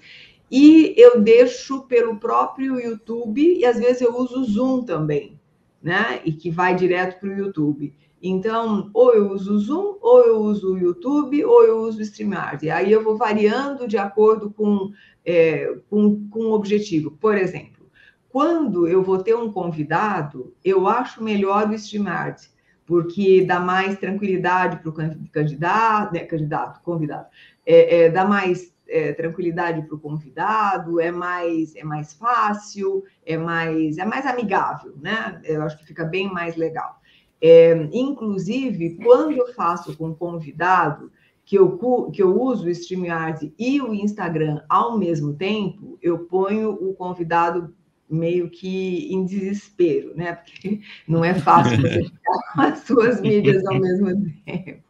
e 0.50 0.94
eu 0.96 1.22
deixo 1.22 1.82
pelo 1.84 2.18
próprio 2.18 2.80
YouTube, 2.80 3.42
e 3.42 3.66
às 3.66 3.78
vezes 3.78 4.02
eu 4.02 4.16
uso 4.16 4.42
o 4.42 4.46
Zoom 4.46 4.84
também, 4.84 5.40
né? 5.82 6.22
E 6.24 6.32
que 6.32 6.50
vai 6.50 6.76
direto 6.76 7.20
para 7.20 7.30
o 7.30 7.38
YouTube. 7.38 7.94
Então, 8.22 8.90
ou 8.94 9.14
eu 9.14 9.32
uso 9.32 9.54
o 9.54 9.60
Zoom, 9.60 9.98
ou 10.02 10.22
eu 10.24 10.40
uso 10.40 10.74
o 10.74 10.78
YouTube, 10.78 11.44
ou 11.46 11.64
eu 11.64 11.80
uso 11.80 12.00
o 12.00 12.02
StreamYard. 12.02 12.66
E 12.66 12.72
aí 12.72 12.92
eu 12.92 13.04
vou 13.04 13.16
variando 13.18 13.88
de 13.88 13.98
acordo 13.98 14.50
com, 14.50 14.92
é, 15.24 15.76
com, 15.90 16.28
com 16.30 16.40
o 16.40 16.54
objetivo. 16.54 17.12
Por 17.12 17.36
exemplo, 17.36 17.88
quando 18.30 18.88
eu 18.88 19.04
vou 19.04 19.20
ter 19.20 19.36
um 19.36 19.52
convidado, 19.52 20.54
eu 20.64 20.88
acho 20.88 21.24
melhor 21.24 21.70
o 21.70 21.74
StreamYard, 21.74 22.50
porque 22.86 23.44
dá 23.44 23.60
mais 23.60 24.00
tranquilidade 24.00 24.78
para 24.78 24.90
o 24.90 25.30
candidato, 25.30 26.14
né, 26.14 26.22
candidato, 26.22 26.82
convidado, 26.82 27.28
é, 27.66 28.06
é, 28.06 28.10
dá 28.10 28.24
mais 28.24 28.74
é, 28.88 29.12
tranquilidade 29.12 29.82
para 29.82 29.96
o 29.96 30.00
convidado, 30.00 31.00
é 31.00 31.12
mais 31.12 31.76
é 31.76 31.84
mais 31.84 32.14
fácil, 32.14 33.04
é 33.26 33.38
mais 33.38 33.98
é 33.98 34.06
mais 34.06 34.26
amigável, 34.26 34.96
né? 35.02 35.42
Eu 35.44 35.62
acho 35.64 35.78
que 35.78 35.86
fica 35.86 36.06
bem 36.06 36.32
mais 36.32 36.56
legal. 36.56 37.02
É, 37.42 37.88
inclusive, 37.94 38.98
quando 39.04 39.32
eu 39.32 39.54
faço 39.54 39.96
com 39.96 40.14
convidado, 40.14 41.12
que 41.46 41.58
eu, 41.58 41.78
que 42.12 42.22
eu 42.22 42.42
uso 42.42 42.66
o 42.66 42.70
StreamYard 42.70 43.54
e 43.58 43.82
o 43.82 43.94
Instagram 43.94 44.62
ao 44.68 44.98
mesmo 44.98 45.34
tempo, 45.34 45.98
eu 46.02 46.20
ponho 46.20 46.72
o 46.72 46.94
convidado 46.94 47.74
meio 48.10 48.50
que 48.50 49.14
em 49.14 49.26
desespero, 49.26 50.14
né? 50.16 50.34
Porque 50.34 50.82
não 51.08 51.24
é 51.24 51.34
fácil 51.34 51.78
você 51.82 52.04
ficar 52.04 52.54
com 52.54 52.62
as 52.62 52.80
suas 52.80 53.22
mídias 53.22 53.66
ao 53.66 53.80
mesmo 53.80 54.08
tempo. 54.46 54.84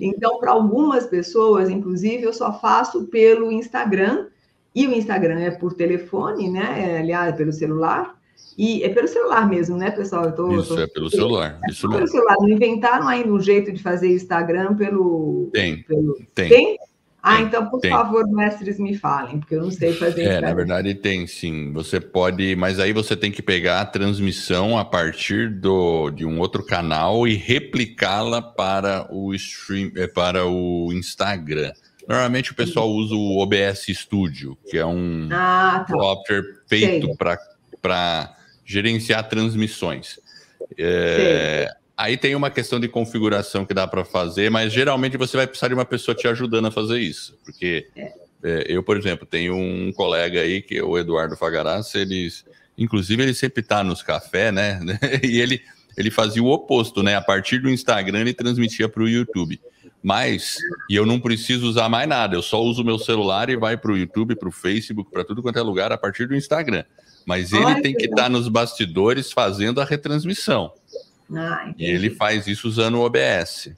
Então, 0.00 0.38
para 0.38 0.52
algumas 0.52 1.06
pessoas, 1.06 1.70
inclusive, 1.70 2.22
eu 2.22 2.32
só 2.32 2.58
faço 2.60 3.06
pelo 3.06 3.50
Instagram, 3.50 4.28
e 4.74 4.86
o 4.86 4.92
Instagram 4.92 5.38
é 5.38 5.50
por 5.52 5.74
telefone, 5.74 6.50
né? 6.50 6.90
É, 6.90 6.98
aliás, 6.98 7.36
pelo 7.36 7.52
celular. 7.52 8.20
E 8.56 8.84
é 8.84 8.88
pelo 8.88 9.08
celular 9.08 9.48
mesmo, 9.48 9.76
né, 9.76 9.90
pessoal? 9.90 10.30
Tô, 10.32 10.60
isso, 10.60 10.74
tô... 10.74 10.80
é 10.80 10.86
pelo 10.86 11.10
celular. 11.10 11.58
É 11.66 11.70
isso 11.70 11.88
pelo 11.88 12.06
celular. 12.06 12.36
Não 12.38 12.48
inventaram 12.48 13.08
ainda 13.08 13.32
um 13.32 13.40
jeito 13.40 13.72
de 13.72 13.82
fazer 13.82 14.12
Instagram 14.12 14.76
pelo. 14.76 15.50
Tem. 15.52 15.82
Pelo... 15.82 16.16
Tem. 16.34 16.48
tem? 16.48 16.78
Ah, 17.26 17.40
então, 17.40 17.70
por 17.70 17.80
tem. 17.80 17.90
favor, 17.90 18.28
mestres, 18.28 18.78
me 18.78 18.94
falem, 18.98 19.40
porque 19.40 19.54
eu 19.54 19.62
não 19.62 19.70
sei 19.70 19.94
fazer 19.94 20.24
É, 20.24 20.40
na 20.42 20.52
verdade 20.52 20.94
tem, 20.94 21.26
sim. 21.26 21.72
Você 21.72 21.98
pode, 21.98 22.54
mas 22.54 22.78
aí 22.78 22.92
você 22.92 23.16
tem 23.16 23.32
que 23.32 23.40
pegar 23.40 23.80
a 23.80 23.86
transmissão 23.86 24.76
a 24.76 24.84
partir 24.84 25.48
do, 25.48 26.10
de 26.10 26.26
um 26.26 26.38
outro 26.38 26.62
canal 26.62 27.26
e 27.26 27.34
replicá-la 27.34 28.42
para 28.42 29.08
o 29.10 29.32
stream, 29.32 29.90
eh, 29.96 30.06
para 30.06 30.44
o 30.44 30.92
Instagram. 30.92 31.72
Normalmente 32.06 32.52
o 32.52 32.54
pessoal 32.54 32.90
usa 32.90 33.14
o 33.14 33.38
OBS 33.38 33.86
Studio, 33.88 34.58
que 34.68 34.76
é 34.76 34.84
um 34.84 35.26
ah, 35.32 35.82
tá. 35.88 35.94
software 35.96 36.44
feito 36.68 37.16
para 37.16 37.38
gerenciar 38.64 39.28
transmissões. 39.28 40.18
É, 40.78 41.68
aí 41.96 42.16
tem 42.16 42.34
uma 42.34 42.50
questão 42.50 42.80
de 42.80 42.88
configuração 42.88 43.64
que 43.64 43.74
dá 43.74 43.86
para 43.86 44.04
fazer, 44.04 44.50
mas 44.50 44.72
geralmente 44.72 45.16
você 45.16 45.36
vai 45.36 45.46
precisar 45.46 45.68
de 45.68 45.74
uma 45.74 45.84
pessoa 45.84 46.14
te 46.14 46.26
ajudando 46.26 46.66
a 46.66 46.70
fazer 46.70 46.98
isso. 46.98 47.38
Porque 47.44 47.88
é. 47.96 48.12
É, 48.44 48.66
eu, 48.68 48.82
por 48.82 48.98
exemplo, 48.98 49.26
tenho 49.26 49.56
um 49.56 49.90
colega 49.90 50.42
aí, 50.42 50.60
que 50.60 50.76
é 50.76 50.82
o 50.82 50.98
Eduardo 50.98 51.34
Fagaraz, 51.34 51.94
eles, 51.94 52.44
inclusive 52.76 53.22
ele 53.22 53.32
sempre 53.32 53.62
está 53.62 53.82
nos 53.82 54.02
cafés, 54.02 54.52
né? 54.52 54.78
e 55.24 55.40
ele, 55.40 55.62
ele 55.96 56.10
fazia 56.10 56.42
o 56.42 56.50
oposto, 56.50 57.02
né? 57.02 57.16
A 57.16 57.22
partir 57.22 57.58
do 57.58 57.70
Instagram 57.70 58.20
ele 58.20 58.34
transmitia 58.34 58.86
para 58.86 59.02
o 59.02 59.08
YouTube. 59.08 59.58
Mas, 60.02 60.58
e 60.90 60.94
eu 60.94 61.06
não 61.06 61.18
preciso 61.18 61.66
usar 61.66 61.88
mais 61.88 62.06
nada, 62.06 62.36
eu 62.36 62.42
só 62.42 62.62
uso 62.62 62.84
meu 62.84 62.98
celular 62.98 63.48
e 63.48 63.56
vai 63.56 63.78
para 63.78 63.90
o 63.90 63.96
YouTube, 63.96 64.36
para 64.36 64.50
o 64.50 64.52
Facebook, 64.52 65.10
para 65.10 65.24
tudo 65.24 65.40
quanto 65.40 65.58
é 65.58 65.62
lugar 65.62 65.90
a 65.90 65.96
partir 65.96 66.28
do 66.28 66.36
Instagram. 66.36 66.84
Mas 67.26 67.52
ele 67.52 67.64
Ai, 67.64 67.80
tem 67.80 67.94
que 67.94 68.04
estar 68.04 68.24
tá 68.24 68.28
nos 68.28 68.48
bastidores 68.48 69.32
fazendo 69.32 69.80
a 69.80 69.84
retransmissão. 69.84 70.72
Ah, 71.34 71.72
e 71.78 71.84
ele 71.84 72.10
faz 72.10 72.46
isso 72.46 72.68
usando 72.68 72.96
o 72.96 73.04
OBS. 73.04 73.72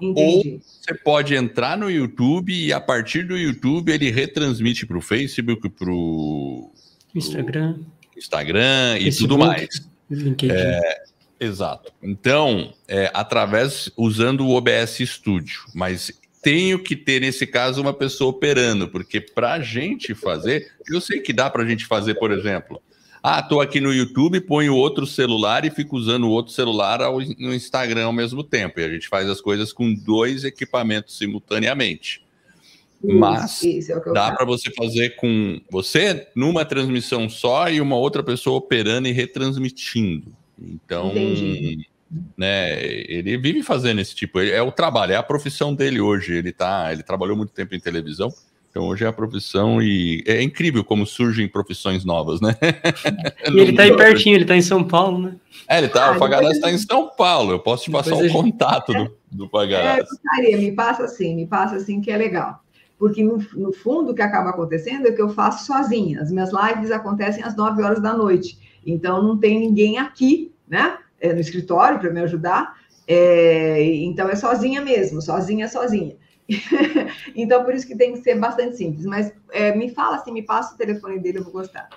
Entendi. 0.00 0.54
Ou 0.54 0.60
você 0.60 0.94
pode 0.94 1.34
entrar 1.34 1.76
no 1.76 1.90
YouTube 1.90 2.52
e 2.52 2.72
a 2.72 2.80
partir 2.80 3.22
do 3.22 3.36
YouTube 3.36 3.92
ele 3.92 4.10
retransmite 4.10 4.84
para 4.84 4.98
o 4.98 5.00
Facebook, 5.00 5.68
para 5.70 5.90
o 5.90 6.70
Instagram, 7.14 7.78
Instagram 8.16 8.98
e 8.98 9.10
tudo 9.14 9.38
mais. 9.38 9.68
LinkedIn. 10.10 10.52
É, 10.54 11.02
Exato. 11.42 11.92
Então, 12.00 12.72
é, 12.86 13.10
através 13.12 13.90
usando 13.96 14.46
o 14.46 14.54
OBS 14.54 14.98
Studio, 15.04 15.62
mas 15.74 16.12
tenho 16.42 16.78
que 16.78 16.96
ter 16.96 17.20
nesse 17.20 17.46
caso 17.46 17.80
uma 17.80 17.94
pessoa 17.94 18.30
operando, 18.30 18.88
porque 18.88 19.20
para 19.20 19.54
a 19.54 19.60
gente 19.60 20.12
fazer, 20.14 20.72
eu 20.90 21.00
sei 21.00 21.20
que 21.20 21.32
dá 21.32 21.48
para 21.48 21.62
a 21.62 21.66
gente 21.66 21.86
fazer, 21.86 22.16
por 22.16 22.32
exemplo, 22.32 22.82
ah, 23.22 23.38
estou 23.38 23.60
aqui 23.60 23.80
no 23.80 23.94
YouTube, 23.94 24.40
ponho 24.40 24.74
outro 24.74 25.06
celular 25.06 25.64
e 25.64 25.70
fico 25.70 25.96
usando 25.96 26.24
o 26.24 26.30
outro 26.30 26.52
celular 26.52 27.00
ao, 27.00 27.20
no 27.20 27.54
Instagram 27.54 28.06
ao 28.06 28.12
mesmo 28.12 28.42
tempo. 28.42 28.80
E 28.80 28.84
a 28.84 28.88
gente 28.88 29.08
faz 29.08 29.30
as 29.30 29.40
coisas 29.40 29.72
com 29.72 29.94
dois 29.94 30.42
equipamentos 30.42 31.16
simultaneamente. 31.16 32.24
Isso, 33.04 33.16
Mas 33.16 33.62
isso 33.62 33.92
é 33.92 34.12
dá 34.12 34.32
para 34.32 34.44
você 34.44 34.72
fazer 34.72 35.10
com 35.10 35.60
você 35.70 36.26
numa 36.34 36.64
transmissão 36.64 37.28
só 37.28 37.68
e 37.70 37.80
uma 37.80 37.96
outra 37.96 38.24
pessoa 38.24 38.58
operando 38.58 39.06
e 39.06 39.12
retransmitindo. 39.12 40.34
Então, 40.60 41.10
Entendi. 41.10 41.86
Né, 42.36 42.82
ele 42.82 43.36
vive 43.38 43.62
fazendo 43.62 44.00
esse 44.00 44.14
tipo, 44.14 44.40
é 44.40 44.60
o 44.60 44.72
trabalho, 44.72 45.12
é 45.12 45.16
a 45.16 45.22
profissão 45.22 45.74
dele 45.74 46.00
hoje. 46.00 46.34
Ele 46.34 46.52
tá, 46.52 46.92
ele 46.92 47.02
trabalhou 47.02 47.36
muito 47.36 47.52
tempo 47.52 47.74
em 47.74 47.80
televisão. 47.80 48.32
Então 48.70 48.84
hoje 48.84 49.04
é 49.04 49.06
a 49.06 49.12
profissão 49.12 49.82
e 49.82 50.24
é 50.26 50.42
incrível 50.42 50.82
como 50.82 51.04
surgem 51.04 51.46
profissões 51.46 52.04
novas, 52.04 52.40
né? 52.40 52.56
E 53.52 53.60
ele 53.60 53.74
tá 53.74 53.82
aí 53.82 53.94
pertinho, 53.94 54.34
ele 54.34 54.46
tá 54.46 54.56
em 54.56 54.62
São 54.62 54.82
Paulo, 54.82 55.18
né? 55.18 55.36
É, 55.68 55.78
ele 55.78 55.88
tá, 55.88 56.08
ah, 56.08 56.12
o 56.12 56.18
Pagaraz 56.18 56.52
está 56.52 56.70
em 56.70 56.78
São 56.78 57.10
Paulo. 57.10 57.52
Eu 57.52 57.58
posso 57.58 57.84
te 57.84 57.90
passar 57.90 58.14
o 58.14 58.32
contato 58.32 58.92
do, 58.94 59.14
do 59.30 59.48
Pagaraz. 59.48 59.98
É, 59.98 60.02
gostaria, 60.02 60.56
me 60.56 60.72
passa 60.72 61.04
assim, 61.04 61.34
me 61.34 61.46
passa 61.46 61.76
assim 61.76 62.00
que 62.00 62.10
é 62.10 62.16
legal. 62.16 62.62
Porque 62.98 63.22
no, 63.22 63.44
no 63.54 63.72
fundo 63.72 64.12
o 64.12 64.14
que 64.14 64.22
acaba 64.22 64.50
acontecendo 64.50 65.06
é 65.06 65.12
que 65.12 65.20
eu 65.20 65.28
faço 65.28 65.66
sozinha. 65.66 66.22
As 66.22 66.30
minhas 66.30 66.50
lives 66.50 66.90
acontecem 66.90 67.44
às 67.44 67.54
9 67.54 67.82
horas 67.82 68.00
da 68.00 68.14
noite. 68.14 68.58
Então 68.86 69.22
não 69.22 69.36
tem 69.36 69.58
ninguém 69.58 69.98
aqui 69.98 70.52
né? 70.72 70.96
É, 71.22 71.32
no 71.32 71.40
escritório 71.40 71.98
para 71.98 72.10
me 72.10 72.20
ajudar. 72.20 72.76
É, 73.06 73.82
então 73.82 74.28
é 74.28 74.36
sozinha 74.36 74.80
mesmo, 74.80 75.22
sozinha, 75.22 75.68
sozinha. 75.68 76.16
então 77.34 77.64
por 77.64 77.74
isso 77.74 77.86
que 77.86 77.96
tem 77.96 78.12
que 78.12 78.18
ser 78.18 78.34
bastante 78.38 78.76
simples. 78.76 79.06
Mas 79.06 79.32
é, 79.52 79.74
me 79.74 79.88
fala 79.88 80.16
assim, 80.16 80.32
me 80.32 80.42
passa 80.42 80.74
o 80.74 80.76
telefone 80.76 81.18
dele, 81.18 81.38
eu 81.38 81.44
vou 81.44 81.52
gostar. 81.52 81.88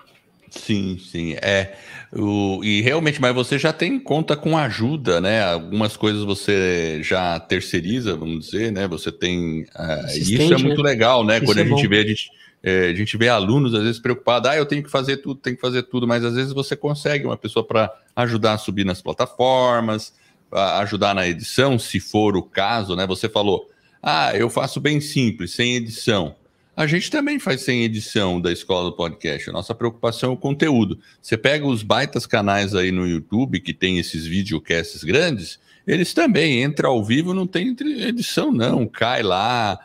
Sim, 0.49 0.97
sim. 0.99 1.33
É, 1.41 1.75
o, 2.13 2.63
e 2.63 2.81
realmente, 2.81 3.19
mas 3.19 3.33
você 3.35 3.57
já 3.57 3.73
tem 3.73 3.99
conta 3.99 4.37
com 4.37 4.57
ajuda, 4.57 5.19
né? 5.19 5.43
Algumas 5.43 5.97
coisas 5.97 6.23
você 6.23 7.01
já 7.03 7.39
terceiriza, 7.39 8.15
vamos 8.15 8.45
dizer, 8.45 8.71
né? 8.71 8.87
Você 8.87 9.11
tem. 9.11 9.63
Uh, 9.63 10.07
isso 10.15 10.53
é 10.53 10.57
muito 10.57 10.81
né? 10.81 10.89
legal, 10.89 11.25
né? 11.25 11.37
Isso 11.37 11.45
Quando 11.45 11.57
é 11.57 11.61
a 11.61 11.65
gente 11.65 11.83
bom. 11.83 11.89
vê, 11.89 11.97
a 11.99 12.07
gente, 12.07 12.31
é, 12.67 12.87
a 12.87 12.95
gente 12.95 13.15
vê 13.15 13.29
alunos 13.29 13.75
às 13.75 13.83
vezes 13.83 13.99
preocupados, 13.99 14.49
ah, 14.49 14.57
eu 14.57 14.65
tenho 14.65 14.81
que 14.81 14.89
fazer 14.89 15.17
tudo, 15.17 15.39
tenho 15.39 15.55
que 15.55 15.61
fazer 15.61 15.83
tudo, 15.83 16.07
mas 16.07 16.25
às 16.25 16.33
vezes 16.33 16.51
você 16.51 16.75
consegue 16.75 17.23
uma 17.23 17.37
pessoa 17.37 17.63
para 17.63 17.93
ajudar 18.15 18.53
a 18.53 18.57
subir 18.57 18.83
nas 18.83 19.03
plataformas, 19.03 20.11
ajudar 20.51 21.13
na 21.13 21.27
edição, 21.27 21.77
se 21.77 21.99
for 21.99 22.35
o 22.35 22.41
caso, 22.41 22.95
né? 22.95 23.05
Você 23.05 23.29
falou, 23.29 23.69
ah, 24.01 24.35
eu 24.35 24.49
faço 24.49 24.81
bem 24.81 24.99
simples, 24.99 25.51
sem 25.51 25.75
edição. 25.75 26.35
A 26.75 26.87
gente 26.87 27.11
também 27.11 27.37
faz 27.37 27.61
sem 27.61 27.83
edição 27.83 28.41
da 28.41 28.51
escola 28.51 28.89
do 28.89 28.95
podcast. 28.95 29.47
A 29.47 29.53
nossa 29.53 29.75
preocupação 29.75 30.31
é 30.31 30.33
o 30.33 30.37
conteúdo. 30.37 30.99
Você 31.21 31.37
pega 31.37 31.67
os 31.67 31.83
baitas 31.83 32.25
canais 32.25 32.73
aí 32.73 32.91
no 32.91 33.07
YouTube 33.07 33.59
que 33.59 33.75
tem 33.75 33.99
esses 33.99 34.25
videocasts 34.25 35.03
grandes, 35.03 35.59
eles 35.85 36.15
também 36.15 36.63
entram 36.63 36.89
ao 36.89 37.03
vivo, 37.03 37.31
não 37.31 37.45
tem 37.45 37.75
edição, 37.79 38.51
não. 38.51 38.87
Cai 38.87 39.21
lá, 39.21 39.79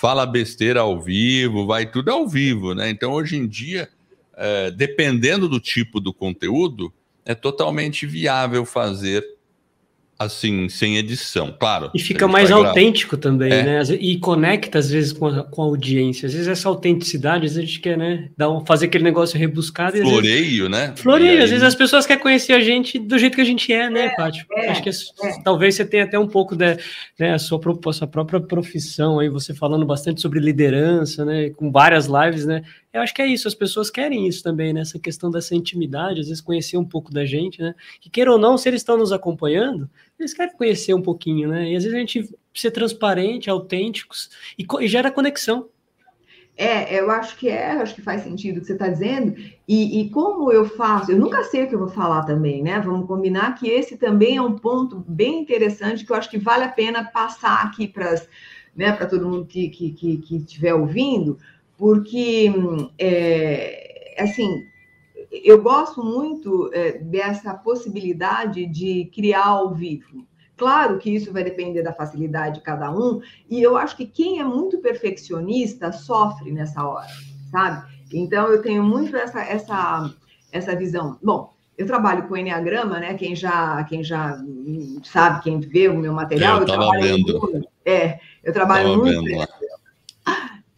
fala 0.00 0.24
besteira 0.24 0.80
ao 0.80 0.98
vivo, 0.98 1.66
vai 1.66 1.84
tudo 1.84 2.10
ao 2.10 2.26
vivo, 2.26 2.74
né? 2.74 2.88
Então, 2.88 3.12
hoje 3.12 3.36
em 3.36 3.46
dia, 3.46 3.86
é, 4.34 4.70
dependendo 4.70 5.46
do 5.46 5.60
tipo 5.60 6.00
do 6.00 6.10
conteúdo, 6.10 6.90
é 7.22 7.34
totalmente 7.34 8.06
viável 8.06 8.64
fazer 8.64 9.22
assim, 10.20 10.68
sem 10.68 10.98
edição, 10.98 11.56
claro. 11.58 11.90
E 11.94 11.98
fica 11.98 12.28
mais 12.28 12.50
autêntico 12.50 13.16
gravar. 13.16 13.22
também, 13.22 13.50
é. 13.50 13.62
né? 13.62 13.82
E 13.98 14.18
conecta, 14.18 14.78
às 14.78 14.90
vezes, 14.90 15.14
com 15.14 15.26
a, 15.26 15.42
com 15.44 15.62
a, 15.62 15.64
audiência. 15.64 16.26
Às 16.26 16.34
vezes, 16.34 16.46
essa 16.46 16.68
autenticidade, 16.68 17.46
às 17.46 17.54
vezes, 17.54 17.56
a 17.56 17.60
gente 17.62 17.80
quer, 17.80 17.96
né? 17.96 18.28
Dar 18.36 18.50
um, 18.50 18.64
fazer 18.66 18.84
aquele 18.84 19.02
negócio 19.02 19.38
rebuscado. 19.38 19.96
Floreio, 19.96 20.68
vezes, 20.68 20.70
né? 20.70 20.92
Floreio. 20.94 21.38
Aí... 21.38 21.42
Às 21.42 21.48
vezes, 21.48 21.64
as 21.64 21.74
pessoas 21.74 22.04
querem 22.04 22.22
conhecer 22.22 22.52
a 22.52 22.60
gente 22.60 22.98
do 22.98 23.18
jeito 23.18 23.34
que 23.34 23.40
a 23.40 23.46
gente 23.46 23.72
é, 23.72 23.88
né, 23.88 24.06
é, 24.06 24.14
Pátio? 24.14 24.44
É, 24.52 24.68
Acho 24.68 24.82
que 24.82 24.90
é, 24.90 24.92
é, 24.92 25.42
talvez 25.42 25.74
você 25.74 25.86
tenha 25.86 26.04
até 26.04 26.18
um 26.18 26.28
pouco 26.28 26.54
da 26.54 26.76
né, 27.18 27.32
a, 27.32 27.38
sua, 27.38 27.58
a 27.86 27.92
sua 27.94 28.06
própria 28.06 28.40
profissão 28.40 29.20
aí, 29.20 29.30
você 29.30 29.54
falando 29.54 29.86
bastante 29.86 30.20
sobre 30.20 30.38
liderança, 30.38 31.24
né? 31.24 31.48
Com 31.48 31.72
várias 31.72 32.06
lives, 32.06 32.44
né? 32.44 32.60
Eu 32.92 33.02
acho 33.02 33.14
que 33.14 33.22
é 33.22 33.26
isso, 33.26 33.46
as 33.46 33.54
pessoas 33.54 33.88
querem 33.88 34.26
isso 34.26 34.42
também, 34.42 34.72
né? 34.72 34.80
Essa 34.80 34.98
questão 34.98 35.30
dessa 35.30 35.54
intimidade, 35.54 36.20
às 36.20 36.26
vezes 36.26 36.40
conhecer 36.40 36.76
um 36.76 36.84
pouco 36.84 37.12
da 37.12 37.24
gente, 37.24 37.62
né? 37.62 37.74
Que 38.00 38.10
queira 38.10 38.32
ou 38.32 38.38
não, 38.38 38.58
se 38.58 38.68
eles 38.68 38.80
estão 38.80 38.96
nos 38.96 39.12
acompanhando, 39.12 39.88
eles 40.18 40.34
querem 40.34 40.56
conhecer 40.56 40.92
um 40.92 41.02
pouquinho, 41.02 41.48
né? 41.48 41.70
E 41.70 41.76
às 41.76 41.84
vezes 41.84 41.96
a 41.96 42.00
gente 42.00 42.34
ser 42.52 42.72
transparente, 42.72 43.48
autênticos 43.48 44.30
e, 44.58 44.66
e 44.80 44.88
gera 44.88 45.10
conexão. 45.10 45.68
É, 46.56 46.98
eu 47.00 47.10
acho 47.10 47.38
que 47.38 47.48
é, 47.48 47.70
acho 47.72 47.94
que 47.94 48.02
faz 48.02 48.22
sentido 48.22 48.58
o 48.58 48.60
que 48.60 48.66
você 48.66 48.74
está 48.74 48.88
dizendo. 48.88 49.34
E, 49.66 50.00
e, 50.00 50.10
como 50.10 50.52
eu 50.52 50.66
faço, 50.66 51.12
eu 51.12 51.18
nunca 51.18 51.44
sei 51.44 51.64
o 51.64 51.68
que 51.68 51.74
eu 51.74 51.78
vou 51.78 51.88
falar 51.88 52.24
também, 52.24 52.62
né? 52.62 52.80
Vamos 52.80 53.06
combinar 53.06 53.54
que 53.54 53.68
esse 53.68 53.96
também 53.96 54.36
é 54.36 54.42
um 54.42 54.58
ponto 54.58 55.02
bem 55.08 55.40
interessante 55.40 56.04
que 56.04 56.12
eu 56.12 56.16
acho 56.16 56.28
que 56.28 56.38
vale 56.38 56.64
a 56.64 56.68
pena 56.68 57.04
passar 57.04 57.64
aqui 57.64 57.86
para 57.88 58.14
né, 58.76 58.92
todo 59.06 59.28
mundo 59.28 59.46
que 59.46 59.66
estiver 59.66 59.94
que, 59.94 60.16
que, 60.18 60.58
que 60.58 60.72
ouvindo, 60.72 61.38
porque, 61.80 62.52
é, 62.98 64.14
assim, 64.18 64.66
eu 65.32 65.62
gosto 65.62 66.04
muito 66.04 66.68
é, 66.74 66.98
dessa 66.98 67.54
possibilidade 67.54 68.66
de 68.66 69.06
criar 69.14 69.46
ao 69.46 69.72
vivo. 69.72 70.26
Claro 70.58 70.98
que 70.98 71.08
isso 71.08 71.32
vai 71.32 71.42
depender 71.42 71.82
da 71.82 71.94
facilidade 71.94 72.56
de 72.56 72.60
cada 72.60 72.90
um, 72.90 73.22
e 73.48 73.62
eu 73.62 73.78
acho 73.78 73.96
que 73.96 74.04
quem 74.04 74.40
é 74.40 74.44
muito 74.44 74.76
perfeccionista 74.76 75.90
sofre 75.90 76.52
nessa 76.52 76.86
hora, 76.86 77.08
sabe? 77.50 77.90
Então, 78.12 78.48
eu 78.48 78.60
tenho 78.60 78.82
muito 78.82 79.16
essa, 79.16 79.40
essa, 79.40 80.14
essa 80.52 80.76
visão. 80.76 81.16
Bom, 81.22 81.50
eu 81.78 81.86
trabalho 81.86 82.28
com 82.28 82.36
Enneagrama, 82.36 83.00
né? 83.00 83.14
Quem 83.14 83.34
já, 83.34 83.82
quem 83.84 84.04
já 84.04 84.38
sabe, 85.02 85.44
quem 85.44 85.60
vê 85.60 85.88
o 85.88 85.96
meu 85.96 86.12
material, 86.12 86.56
é, 86.56 86.56
eu, 86.56 86.60
eu 86.60 86.66
trabalho 86.66 87.02
vendo. 87.02 87.40
Muito, 87.40 87.68
é, 87.86 88.20
eu 88.44 88.52
trabalho 88.52 88.98
muito. 88.98 89.59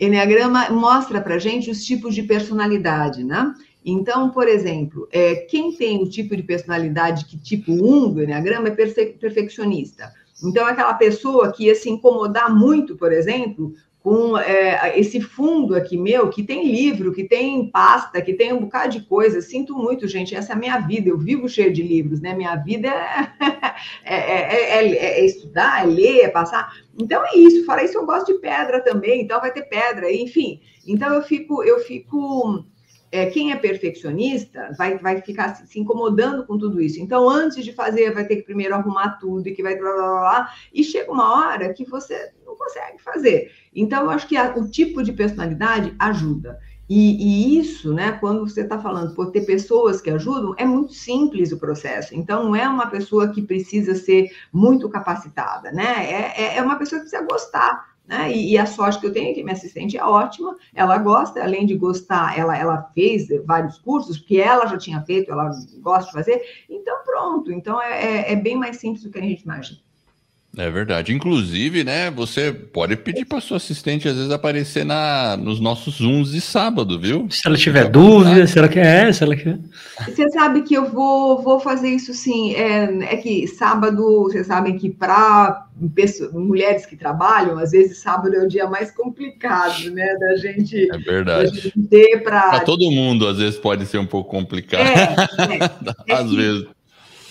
Enneagrama 0.04 0.68
mostra 0.70 1.20
para 1.20 1.38
gente 1.38 1.70
os 1.70 1.84
tipos 1.84 2.12
de 2.12 2.24
personalidade, 2.24 3.22
né? 3.22 3.54
Então, 3.84 4.30
por 4.30 4.48
exemplo, 4.48 5.08
é, 5.12 5.36
quem 5.36 5.76
tem 5.76 6.02
o 6.02 6.08
tipo 6.08 6.34
de 6.36 6.42
personalidade 6.42 7.24
que 7.24 7.38
tipo 7.38 7.72
1 7.72 8.12
do 8.12 8.22
Enneagrama 8.22 8.68
é 8.68 8.72
perfe 8.72 9.06
perfeccionista. 9.20 10.12
Então, 10.42 10.66
aquela 10.66 10.94
pessoa 10.94 11.52
que 11.52 11.66
ia 11.66 11.74
se 11.76 11.88
incomodar 11.88 12.52
muito, 12.52 12.96
por 12.96 13.12
exemplo, 13.12 13.74
com 14.02 14.36
é, 14.36 14.98
esse 14.98 15.20
fundo 15.20 15.76
aqui 15.76 15.96
meu, 15.96 16.28
que 16.28 16.42
tem 16.42 16.68
livro, 16.68 17.12
que 17.12 17.22
tem 17.22 17.70
pasta, 17.70 18.20
que 18.20 18.34
tem 18.34 18.52
um 18.52 18.58
bocado 18.58 18.98
de 18.98 19.06
coisa. 19.06 19.40
Sinto 19.40 19.76
muito, 19.76 20.08
gente, 20.08 20.34
essa 20.34 20.52
é 20.52 20.56
a 20.56 20.58
minha 20.58 20.78
vida. 20.80 21.08
Eu 21.08 21.16
vivo 21.16 21.48
cheio 21.48 21.72
de 21.72 21.82
livros, 21.82 22.20
né? 22.20 22.34
Minha 22.34 22.56
vida 22.56 22.88
é, 24.04 24.16
é, 24.16 25.20
é 25.20 25.24
estudar, 25.24 25.84
é 25.84 25.86
ler, 25.86 26.20
é 26.22 26.28
passar. 26.28 26.72
Então 27.00 27.22
é 27.24 27.36
isso. 27.38 27.64
Fora 27.64 27.84
isso, 27.84 27.96
eu 27.96 28.04
gosto 28.04 28.32
de 28.32 28.40
pedra 28.40 28.82
também, 28.82 29.22
então 29.22 29.40
vai 29.40 29.52
ter 29.52 29.62
pedra, 29.62 30.12
enfim. 30.12 30.60
Então 30.84 31.14
eu 31.14 31.22
fico, 31.22 31.62
eu 31.62 31.78
fico 31.78 32.64
é, 33.12 33.26
quem 33.26 33.52
é 33.52 33.56
perfeccionista 33.56 34.74
vai, 34.76 34.96
vai 34.96 35.20
ficar 35.20 35.54
se, 35.54 35.78
incomodando 35.78 36.46
com 36.46 36.56
tudo 36.56 36.80
isso. 36.80 36.98
Então, 36.98 37.28
antes 37.28 37.62
de 37.62 37.72
fazer, 37.72 38.12
vai 38.14 38.24
ter 38.24 38.36
que 38.36 38.42
primeiro 38.42 38.74
arrumar 38.74 39.18
tudo 39.20 39.46
e 39.46 39.54
que 39.54 39.62
vai 39.62 39.76
blá, 39.76 39.92
blá, 39.92 40.02
blá, 40.02 40.20
blá 40.20 40.52
e 40.72 40.82
chega 40.82 41.12
uma 41.12 41.30
hora 41.36 41.74
que 41.74 41.84
você 41.84 42.32
não 42.46 42.56
consegue 42.56 43.02
fazer. 43.02 43.52
Então, 43.74 44.04
eu 44.04 44.10
acho 44.10 44.26
que 44.26 44.36
a, 44.36 44.54
o 44.56 44.68
tipo 44.68 45.02
de 45.02 45.12
personalidade 45.12 45.94
ajuda. 45.98 46.58
E, 46.88 47.54
e, 47.54 47.58
isso, 47.58 47.92
né, 47.92 48.12
quando 48.12 48.48
você 48.48 48.62
está 48.62 48.78
falando 48.78 49.14
por 49.14 49.30
ter 49.30 49.42
pessoas 49.42 50.00
que 50.00 50.10
ajudam, 50.10 50.54
é 50.58 50.64
muito 50.64 50.94
simples 50.94 51.52
o 51.52 51.58
processo. 51.58 52.14
Então, 52.14 52.44
não 52.44 52.56
é 52.56 52.66
uma 52.68 52.86
pessoa 52.86 53.28
que 53.28 53.42
precisa 53.42 53.94
ser 53.94 54.30
muito 54.52 54.88
capacitada, 54.88 55.70
né? 55.70 56.10
É, 56.10 56.42
é, 56.42 56.56
é 56.56 56.62
uma 56.62 56.76
pessoa 56.76 57.00
que 57.00 57.08
precisa 57.08 57.26
gostar 57.26 57.91
né? 58.06 58.32
E, 58.32 58.52
e, 58.52 58.58
a 58.58 58.66
sorte 58.66 58.98
que 59.00 59.06
eu 59.06 59.12
tenho 59.12 59.30
é 59.30 59.34
que 59.34 59.42
minha 59.42 59.54
assistente 59.54 59.96
é 59.96 60.04
ótima, 60.04 60.56
ela 60.74 60.98
gosta, 60.98 61.42
além 61.42 61.66
de 61.66 61.76
gostar, 61.76 62.38
ela, 62.38 62.56
ela 62.56 62.90
fez 62.94 63.28
vários 63.44 63.78
cursos, 63.78 64.18
porque 64.18 64.38
ela 64.38 64.66
já 64.66 64.76
tinha 64.76 65.00
feito, 65.02 65.30
ela 65.30 65.50
gosta 65.80 66.06
de 66.06 66.12
fazer, 66.12 66.42
então 66.68 67.02
pronto, 67.04 67.52
então 67.52 67.80
é, 67.80 68.04
é, 68.04 68.32
é 68.32 68.36
bem 68.36 68.56
mais 68.56 68.78
simples 68.78 69.04
do 69.04 69.10
que 69.10 69.18
a 69.18 69.22
gente 69.22 69.42
imagina. 69.42 69.80
É 70.56 70.70
verdade. 70.70 71.14
Inclusive, 71.14 71.82
né, 71.82 72.10
você 72.10 72.52
pode 72.52 72.94
pedir 72.96 73.24
para 73.24 73.40
sua 73.40 73.56
assistente 73.56 74.06
às 74.06 74.16
vezes 74.16 74.30
aparecer 74.30 74.84
na, 74.84 75.34
nos 75.34 75.58
nossos 75.58 75.94
Zooms 75.94 76.32
de 76.32 76.42
sábado, 76.42 77.00
viu? 77.00 77.26
Se 77.30 77.46
ela 77.46 77.56
tiver 77.56 77.88
dúvida, 77.88 78.46
se 78.46 78.58
ela 78.58 78.68
quer, 78.68 79.14
se 79.14 79.24
ela 79.24 79.34
quer. 79.34 79.58
Você 80.06 80.28
sabe 80.28 80.60
que 80.60 80.74
eu 80.74 80.90
vou, 80.90 81.42
vou 81.42 81.58
fazer 81.58 81.88
isso 81.88 82.12
sim. 82.12 82.54
É, 82.54 83.14
é 83.14 83.16
que 83.16 83.46
sábado, 83.48 84.24
vocês 84.24 84.46
sabem 84.46 84.76
que 84.76 84.90
para 84.90 85.68
mulheres 86.34 86.84
que 86.84 86.96
trabalham, 86.96 87.58
às 87.58 87.70
vezes 87.70 87.98
sábado 87.98 88.34
é 88.36 88.44
o 88.44 88.48
dia 88.48 88.66
mais 88.68 88.90
complicado, 88.90 89.90
né, 89.90 90.16
da 90.16 90.36
gente. 90.36 90.90
É 90.92 90.98
verdade. 90.98 91.72
ter 91.88 92.22
para. 92.22 92.60
todo 92.60 92.90
mundo, 92.90 93.26
às 93.26 93.38
vezes 93.38 93.58
pode 93.58 93.86
ser 93.86 93.98
um 93.98 94.06
pouco 94.06 94.30
complicado. 94.30 94.82
É, 94.82 96.12
é, 96.12 96.12
às 96.14 96.30
é 96.30 96.36
vezes. 96.36 96.66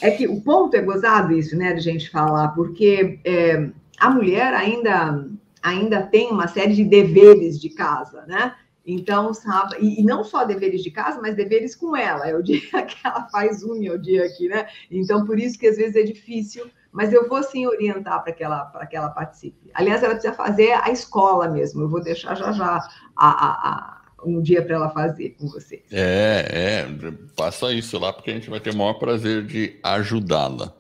É 0.02 0.12
que 0.12 0.28
o 0.28 0.42
ponto 0.42 0.76
é 0.76 0.82
gozado 0.82 1.34
isso, 1.34 1.56
né, 1.56 1.74
de 1.74 1.82
gente 1.82 2.10
falar, 2.10 2.50
porque 2.50 3.20
é, 3.24 3.70
a 4.00 4.10
mulher 4.10 4.54
ainda, 4.54 5.28
ainda 5.62 6.02
tem 6.02 6.32
uma 6.32 6.48
série 6.48 6.74
de 6.74 6.84
deveres 6.84 7.60
de 7.60 7.70
casa, 7.70 8.26
né? 8.28 8.56
Então, 8.84 9.32
sabe, 9.32 9.78
e, 9.80 10.04
não 10.04 10.24
só 10.24 10.44
deveres 10.44 10.82
de 10.82 10.90
casa, 10.90 11.22
mas 11.22 11.36
deveres 11.36 11.76
com 11.76 11.96
ela. 11.96 12.28
É 12.28 12.36
o 12.36 12.42
dia 12.42 12.60
que 12.84 12.98
ela 13.04 13.28
faz 13.30 13.64
unha, 13.64 13.92
é 13.92 13.94
o 13.94 14.02
dia 14.02 14.26
aqui, 14.26 14.48
né? 14.48 14.68
Então, 14.90 15.26
por 15.26 15.40
isso 15.40 15.58
que 15.58 15.68
às 15.68 15.78
vezes 15.78 15.96
é 15.96 16.04
difícil, 16.04 16.70
mas 16.92 17.14
eu 17.14 17.30
vou 17.30 17.44
sim 17.44 17.68
orientar 17.68 18.24
para 18.24 18.34
que, 18.34 18.44
ela, 18.44 18.66
que 18.90 18.98
ela 18.98 19.10
participe. 19.10 19.70
Aliás, 19.74 20.02
ela 20.02 20.16
precisa 20.16 20.34
fazer 20.34 20.74
a 20.74 20.90
escola 20.90 21.48
mesmo. 21.48 21.84
Eu 21.84 21.90
vou 21.90 22.02
deixar 22.02 22.36
já 22.36 22.52
já 22.52 22.80
a, 23.16 23.28
a 23.28 24.01
um 24.26 24.42
dia 24.42 24.62
para 24.62 24.76
ela 24.76 24.90
fazer 24.90 25.36
com 25.40 25.48
vocês. 25.48 25.82
É, 25.92 26.86
é, 26.88 27.14
faça 27.36 27.74
isso 27.74 27.98
lá, 27.98 28.14
porque 28.14 28.32
a 28.32 28.34
gente 28.34 28.50
vai 28.50 28.60
ter 28.60 28.74
o 28.74 28.78
maior 28.78 28.94
prazer 28.94 29.46
de 29.46 29.80
ajudá-la. 29.84 30.74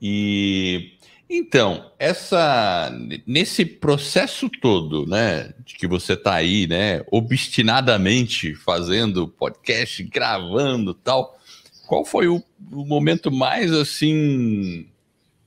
E 0.00 0.92
então, 1.32 1.92
essa 1.96 2.92
nesse 3.24 3.64
processo 3.64 4.48
todo, 4.48 5.06
né, 5.06 5.54
de 5.64 5.76
que 5.76 5.86
você 5.86 6.14
está 6.14 6.34
aí, 6.34 6.66
né, 6.66 7.04
obstinadamente 7.08 8.52
fazendo 8.56 9.28
podcast, 9.28 10.02
gravando 10.02 10.92
tal, 10.92 11.38
qual 11.86 12.04
foi 12.04 12.26
o, 12.26 12.42
o 12.72 12.84
momento 12.84 13.30
mais 13.30 13.72
assim, 13.72 14.88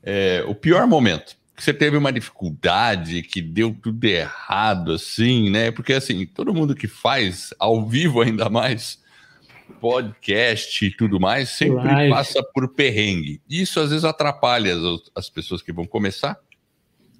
é, 0.01 0.45
o 0.47 0.56
pior 0.56 0.88
momento? 0.88 1.36
Que 1.56 1.63
você 1.63 1.74
teve 1.74 1.96
uma 1.98 2.12
dificuldade, 2.12 3.22
que 3.22 3.42
deu 3.42 3.76
tudo 3.80 4.04
errado, 4.06 4.94
assim, 4.94 5.50
né? 5.50 5.72
Porque, 5.72 5.94
assim, 5.94 6.26
todo 6.26 6.54
mundo 6.54 6.76
que 6.76 6.88
faz, 6.88 7.54
ao 7.60 7.88
vivo 7.88 8.22
ainda 8.22 8.50
mais, 8.50 9.02
podcast 9.80 10.86
e 10.86 10.92
tudo 10.92 11.20
mais, 11.20 11.50
sempre 11.50 11.86
Live. 11.86 12.10
passa 12.10 12.44
por 12.44 12.70
perrengue. 12.70 13.42
Isso, 13.50 13.80
às 13.80 13.89
vezes, 13.89 14.04
atrapalha 14.04 14.74
as, 14.76 15.12
as 15.16 15.30
pessoas 15.30 15.62
que 15.62 15.72
vão 15.72 15.86
começar, 15.86 16.38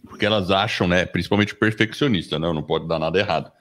porque 0.08 0.26
elas 0.26 0.50
acham, 0.50 0.88
né, 0.88 1.06
principalmente 1.06 1.56
perfeccionista, 1.56 2.40
não, 2.40 2.54
não 2.54 2.64
pode 2.64 2.88
dar 2.88 3.00
nada 3.00 3.20
errado. 3.20 3.52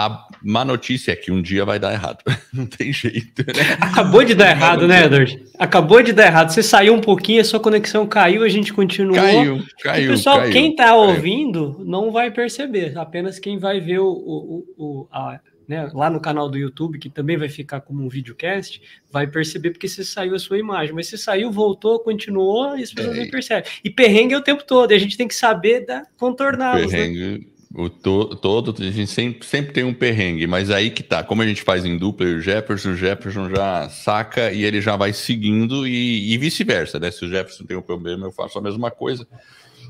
A 0.00 0.28
má 0.42 0.64
notícia 0.64 1.12
é 1.12 1.16
que 1.16 1.30
um 1.30 1.42
dia 1.42 1.62
vai 1.64 1.78
dar 1.78 1.92
errado. 1.92 2.24
Não 2.52 2.64
tem 2.64 2.90
jeito. 2.90 3.44
Né? 3.46 3.76
Acabou 3.78 4.24
de 4.24 4.34
dar 4.34 4.50
errado, 4.50 4.88
né, 4.88 5.04
Edward? 5.04 5.44
Acabou 5.58 6.02
de 6.02 6.12
dar 6.14 6.26
errado. 6.26 6.50
Você 6.50 6.62
saiu 6.62 6.94
um 6.94 7.00
pouquinho, 7.00 7.42
a 7.42 7.44
sua 7.44 7.60
conexão 7.60 8.06
caiu, 8.06 8.42
a 8.42 8.48
gente 8.48 8.72
continuou. 8.72 9.16
Caiu, 9.16 9.62
caiu. 9.82 10.04
E, 10.06 10.08
pessoal, 10.08 10.38
caiu, 10.38 10.52
quem 10.52 10.70
está 10.70 10.94
ouvindo 10.94 11.82
não 11.84 12.10
vai 12.10 12.30
perceber. 12.30 12.96
Apenas 12.96 13.38
quem 13.38 13.58
vai 13.58 13.78
ver 13.78 13.98
o, 13.98 14.08
o, 14.08 14.64
o 14.78 15.08
a, 15.12 15.38
né, 15.68 15.90
lá 15.92 16.08
no 16.08 16.18
canal 16.18 16.48
do 16.48 16.56
YouTube, 16.56 16.98
que 16.98 17.10
também 17.10 17.36
vai 17.36 17.48
ficar 17.48 17.82
como 17.82 18.02
um 18.02 18.08
videocast, 18.08 18.80
vai 19.12 19.26
perceber 19.26 19.70
porque 19.70 19.86
você 19.86 20.02
saiu 20.02 20.34
a 20.34 20.38
sua 20.38 20.58
imagem. 20.58 20.94
Mas 20.94 21.08
você 21.08 21.18
saiu, 21.18 21.52
voltou, 21.52 22.00
continuou, 22.00 22.76
e 22.76 22.82
as 22.82 22.92
pessoas 22.92 23.18
é. 23.18 23.20
não 23.20 23.30
percebem. 23.30 23.70
E 23.84 23.90
perrengue 23.90 24.32
é 24.32 24.38
o 24.38 24.42
tempo 24.42 24.64
todo, 24.64 24.92
e 24.92 24.94
a 24.94 24.98
gente 24.98 25.16
tem 25.16 25.28
que 25.28 25.34
saber 25.34 25.86
contorná-los. 26.16 26.90
Né? 26.90 26.98
Perrengue. 26.98 27.38
Né? 27.38 27.49
O 27.72 27.88
to, 27.88 28.34
todo, 28.34 28.74
a 28.82 28.90
gente 28.90 29.06
sempre, 29.06 29.46
sempre 29.46 29.72
tem 29.72 29.84
um 29.84 29.94
perrengue, 29.94 30.44
mas 30.44 30.70
aí 30.70 30.90
que 30.90 31.04
tá. 31.04 31.22
Como 31.22 31.40
a 31.40 31.46
gente 31.46 31.62
faz 31.62 31.84
em 31.84 31.96
dupla 31.96 32.26
e 32.26 32.34
o 32.34 32.40
Jefferson, 32.40 32.90
o 32.90 32.96
Jefferson 32.96 33.48
já 33.48 33.88
saca 33.88 34.50
e 34.50 34.64
ele 34.64 34.80
já 34.80 34.96
vai 34.96 35.12
seguindo 35.12 35.86
e, 35.86 36.32
e 36.32 36.38
vice-versa, 36.38 36.98
né? 36.98 37.12
Se 37.12 37.24
o 37.24 37.28
Jefferson 37.28 37.64
tem 37.64 37.76
um 37.76 37.82
problema, 37.82 38.26
eu 38.26 38.32
faço 38.32 38.58
a 38.58 38.62
mesma 38.62 38.90
coisa. 38.90 39.24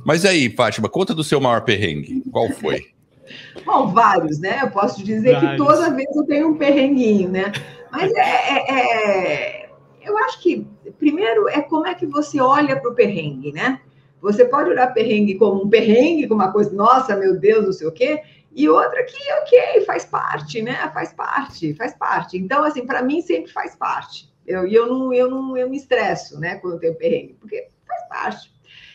Mas 0.05 0.27
aí, 0.27 0.51
Fátima, 0.51 0.91
conta 0.91 1.15
do 1.15 1.25
seu 1.25 1.41
maior 1.41 1.63
perrengue. 1.63 2.23
Qual 2.31 2.51
foi? 2.51 2.89
Bom, 3.65 3.89
vários, 3.89 4.39
né? 4.39 4.59
Eu 4.63 4.71
posso 4.71 5.03
dizer 5.03 5.33
vários. 5.33 5.51
que 5.53 5.57
toda 5.57 5.95
vez 5.95 6.09
eu 6.15 6.25
tenho 6.25 6.49
um 6.49 6.59
perrenguinho, 6.59 7.31
né? 7.31 7.51
Mas 7.91 8.13
é, 8.13 8.21
é, 8.21 9.65
é, 9.65 9.71
eu 10.03 10.19
acho 10.19 10.41
que, 10.43 10.67
primeiro, 10.99 11.49
é 11.49 11.63
como 11.63 11.87
é 11.87 11.95
que 11.95 12.07
você 12.07 12.41
olha 12.41 12.79
para 12.79 12.91
o 12.91 12.95
perrengue, 12.95 13.53
né? 13.53 13.81
Você 14.21 14.45
pode 14.45 14.71
olhar 14.71 14.93
perrengue 14.93 15.37
como 15.37 15.65
um 15.65 15.69
perrengue, 15.69 16.29
como 16.29 16.43
uma 16.43 16.53
coisa, 16.53 16.73
nossa, 16.73 17.17
meu 17.17 17.39
Deus, 17.39 17.65
não 17.65 17.73
sei 17.73 17.87
o 17.87 17.93
quê, 17.93 18.23
e 18.53 18.69
outra 18.69 19.03
que, 19.05 19.33
ok, 19.43 19.85
faz 19.85 20.05
parte, 20.05 20.61
né? 20.61 20.91
Faz 20.93 21.13
parte, 21.13 21.75
faz 21.75 21.95
parte. 21.95 22.37
Então, 22.37 22.65
assim, 22.65 22.85
para 22.85 23.03
mim 23.03 23.23
sempre 23.23 23.53
faz 23.53 23.77
parte. 23.77 24.29
Eu, 24.47 24.67
eu, 24.67 24.87
não, 24.87 25.13
eu, 25.13 25.31
não, 25.31 25.57
eu 25.57 25.71
me 25.71 25.77
estresso, 25.77 26.39
né, 26.41 26.57
quando 26.57 26.75
eu 26.75 26.81
tenho 26.81 26.97
perrengue, 26.97 27.37
porque 27.39 27.69
faz 27.87 28.09
parte. 28.09 28.53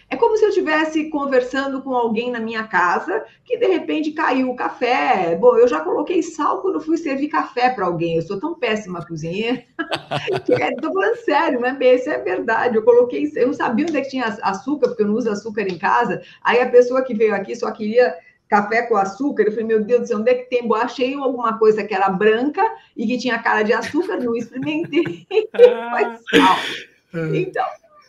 É 0.08 0.16
como 0.16 0.38
se 0.38 0.46
eu 0.46 0.50
estivesse 0.50 1.10
conversando 1.10 1.82
com 1.82 1.94
alguém 1.94 2.32
na 2.32 2.40
minha 2.40 2.64
casa 2.64 3.26
que 3.44 3.58
de 3.58 3.66
repente 3.66 4.12
caiu 4.12 4.52
o 4.52 4.56
café. 4.56 5.36
Bom, 5.36 5.58
eu 5.58 5.68
já 5.68 5.80
coloquei 5.80 6.22
sal 6.22 6.62
quando 6.62 6.80
fui 6.80 6.96
servir 6.96 7.28
café 7.28 7.72
para 7.72 7.86
alguém. 7.86 8.16
Eu 8.16 8.22
sou 8.22 8.40
tão 8.40 8.54
péssima 8.54 9.06
cozinheira. 9.06 9.64
Estou 10.48 10.94
falando 10.94 11.16
sério, 11.18 11.60
não 11.60 11.68
é 11.68 11.96
Isso 11.96 12.10
é 12.10 12.20
verdade. 12.20 12.76
Eu 12.76 12.84
coloquei, 12.84 13.32
eu 13.36 13.48
não 13.48 13.54
sabia 13.54 13.86
onde 13.86 13.98
é 13.98 14.02
que 14.02 14.10
tinha 14.10 14.26
açúcar, 14.44 14.90
porque 14.90 15.02
eu 15.02 15.08
não 15.08 15.16
uso 15.16 15.30
açúcar 15.30 15.64
em 15.64 15.78
casa. 15.78 16.22
Aí 16.44 16.62
a 16.62 16.70
pessoa 16.70 17.02
que 17.02 17.16
veio 17.16 17.34
aqui 17.34 17.56
só 17.56 17.72
queria 17.72 18.16
café 18.48 18.84
com 18.84 18.96
açúcar. 18.96 19.44
Eu 19.44 19.52
falei, 19.52 19.66
meu 19.66 19.84
Deus 19.84 20.02
do 20.02 20.08
céu, 20.08 20.20
onde 20.20 20.30
é 20.30 20.36
que 20.36 20.50
tem? 20.50 20.66
Eu 20.66 20.76
achei 20.76 21.16
alguma 21.16 21.58
coisa 21.58 21.84
que 21.84 21.94
era 21.94 22.10
branca 22.10 22.64
e 22.96 23.08
que 23.08 23.18
tinha 23.18 23.40
cara 23.40 23.64
de 23.64 23.74
açúcar, 23.74 24.18
não 24.18 24.36
experimentei. 24.36 25.26
Mas 25.92 26.22
sal. 26.30 26.58
É. 27.16 27.38
Então, 27.38 27.64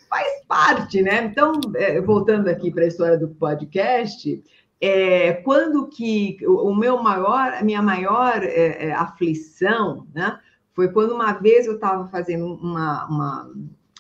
faz 0.09 0.45
parte, 0.47 1.03
né? 1.03 1.25
Então, 1.25 1.61
é, 1.75 2.01
voltando 2.01 2.49
aqui 2.49 2.71
para 2.71 2.85
a 2.85 2.89
história 2.89 3.19
do 3.19 3.29
podcast, 3.29 4.43
é, 4.81 5.33
quando 5.33 5.89
que 5.89 6.39
o, 6.47 6.75
meu 6.75 7.03
maior, 7.03 7.55
a 7.55 7.63
minha 7.63 7.83
maior 7.83 8.43
é, 8.43 8.89
é 8.89 8.93
aflição, 8.93 10.07
né? 10.15 10.39
Foi 10.75 10.93
quando 10.93 11.15
uma 11.15 11.33
vez 11.33 11.67
eu 11.67 11.77
estava 11.77 12.07
fazendo 12.09 12.45
uma, 12.45 13.07
uma, 13.07 13.51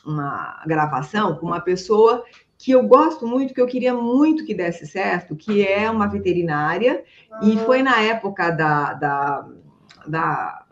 uma 0.04 0.62
gravação 0.66 1.36
com 1.36 1.46
uma 1.46 1.60
pessoa 1.60 2.22
que 2.58 2.72
eu 2.72 2.82
gosto 2.86 3.26
muito, 3.26 3.54
que 3.54 3.60
eu 3.60 3.66
queria 3.66 3.94
muito 3.94 4.44
que 4.44 4.54
desse 4.54 4.86
certo, 4.86 5.36
que 5.36 5.66
é 5.66 5.90
uma 5.90 6.06
veterinária, 6.06 7.02
e 7.42 7.56
foi 7.58 7.82
na 7.82 8.00
época 8.00 8.50
da, 8.50 8.94
da, 8.94 9.46
da 10.06 10.65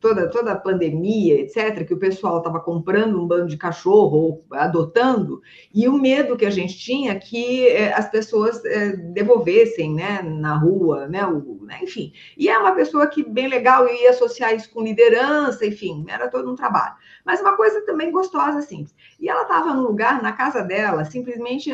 toda, 0.00 0.30
toda 0.30 0.52
a 0.52 0.58
pandemia, 0.58 1.40
etc., 1.40 1.86
que 1.86 1.94
o 1.94 1.98
pessoal 1.98 2.38
estava 2.38 2.60
comprando 2.60 3.20
um 3.20 3.26
bando 3.26 3.48
de 3.48 3.56
cachorro 3.56 4.16
ou 4.16 4.44
adotando, 4.52 5.40
e 5.74 5.88
o 5.88 5.98
medo 5.98 6.36
que 6.36 6.46
a 6.46 6.50
gente 6.50 6.78
tinha 6.78 7.18
que 7.18 7.66
é, 7.68 7.92
as 7.92 8.10
pessoas 8.10 8.64
é, 8.64 8.96
devolvessem 8.96 9.94
né, 9.94 10.22
na 10.22 10.56
rua, 10.56 11.08
né, 11.08 11.26
o, 11.26 11.60
né, 11.62 11.80
enfim. 11.82 12.12
E 12.36 12.48
é 12.48 12.58
uma 12.58 12.72
pessoa 12.72 13.06
que, 13.06 13.22
bem 13.22 13.48
legal, 13.48 13.86
eu 13.86 13.94
ia 13.94 14.10
associar 14.10 14.54
isso 14.54 14.70
com 14.72 14.82
liderança, 14.82 15.66
enfim, 15.66 16.04
era 16.08 16.28
todo 16.28 16.50
um 16.50 16.54
trabalho. 16.54 16.94
Mas 17.24 17.40
uma 17.40 17.56
coisa 17.56 17.80
também 17.84 18.10
gostosa, 18.10 18.62
simples. 18.62 18.94
E 19.20 19.28
ela 19.28 19.42
estava 19.42 19.74
num 19.74 19.82
lugar, 19.82 20.22
na 20.22 20.32
casa 20.32 20.62
dela, 20.62 21.04
simplesmente 21.04 21.72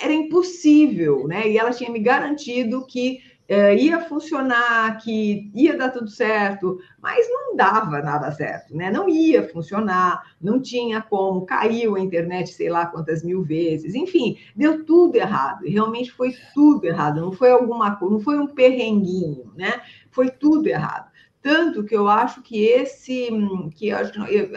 era 0.00 0.12
impossível, 0.12 1.26
né? 1.26 1.48
E 1.48 1.58
ela 1.58 1.70
tinha 1.70 1.90
me 1.90 1.98
garantido 1.98 2.86
que 2.86 3.20
é, 3.48 3.74
ia 3.74 4.00
funcionar, 4.00 4.98
que 4.98 5.50
ia 5.54 5.76
dar 5.76 5.90
tudo 5.90 6.08
certo, 6.08 6.78
mas 7.00 7.26
não 7.28 7.56
dava 7.56 8.00
nada 8.00 8.30
certo, 8.32 8.74
né? 8.76 8.90
Não 8.90 9.08
ia 9.08 9.48
funcionar, 9.48 10.22
não 10.40 10.60
tinha 10.60 11.02
como, 11.02 11.44
caiu 11.44 11.96
a 11.96 12.00
internet 12.00 12.52
sei 12.52 12.68
lá 12.68 12.86
quantas 12.86 13.22
mil 13.22 13.42
vezes, 13.42 13.94
enfim, 13.94 14.38
deu 14.54 14.84
tudo 14.84 15.16
errado, 15.16 15.64
realmente 15.66 16.10
foi 16.12 16.34
tudo 16.54 16.84
errado, 16.84 17.20
não 17.20 17.32
foi 17.32 17.50
alguma 17.50 17.96
coisa, 17.96 18.14
não 18.14 18.20
foi 18.20 18.38
um 18.38 18.46
perrenguinho, 18.46 19.52
né? 19.56 19.82
Foi 20.10 20.30
tudo 20.30 20.66
errado. 20.66 21.10
Tanto 21.42 21.82
que 21.82 21.96
eu 21.96 22.08
acho 22.08 22.40
que 22.40 22.64
esse, 22.64 23.28
que 23.74 23.88
eu 23.88 23.96
acho, 23.96 24.20
eu 24.26 24.50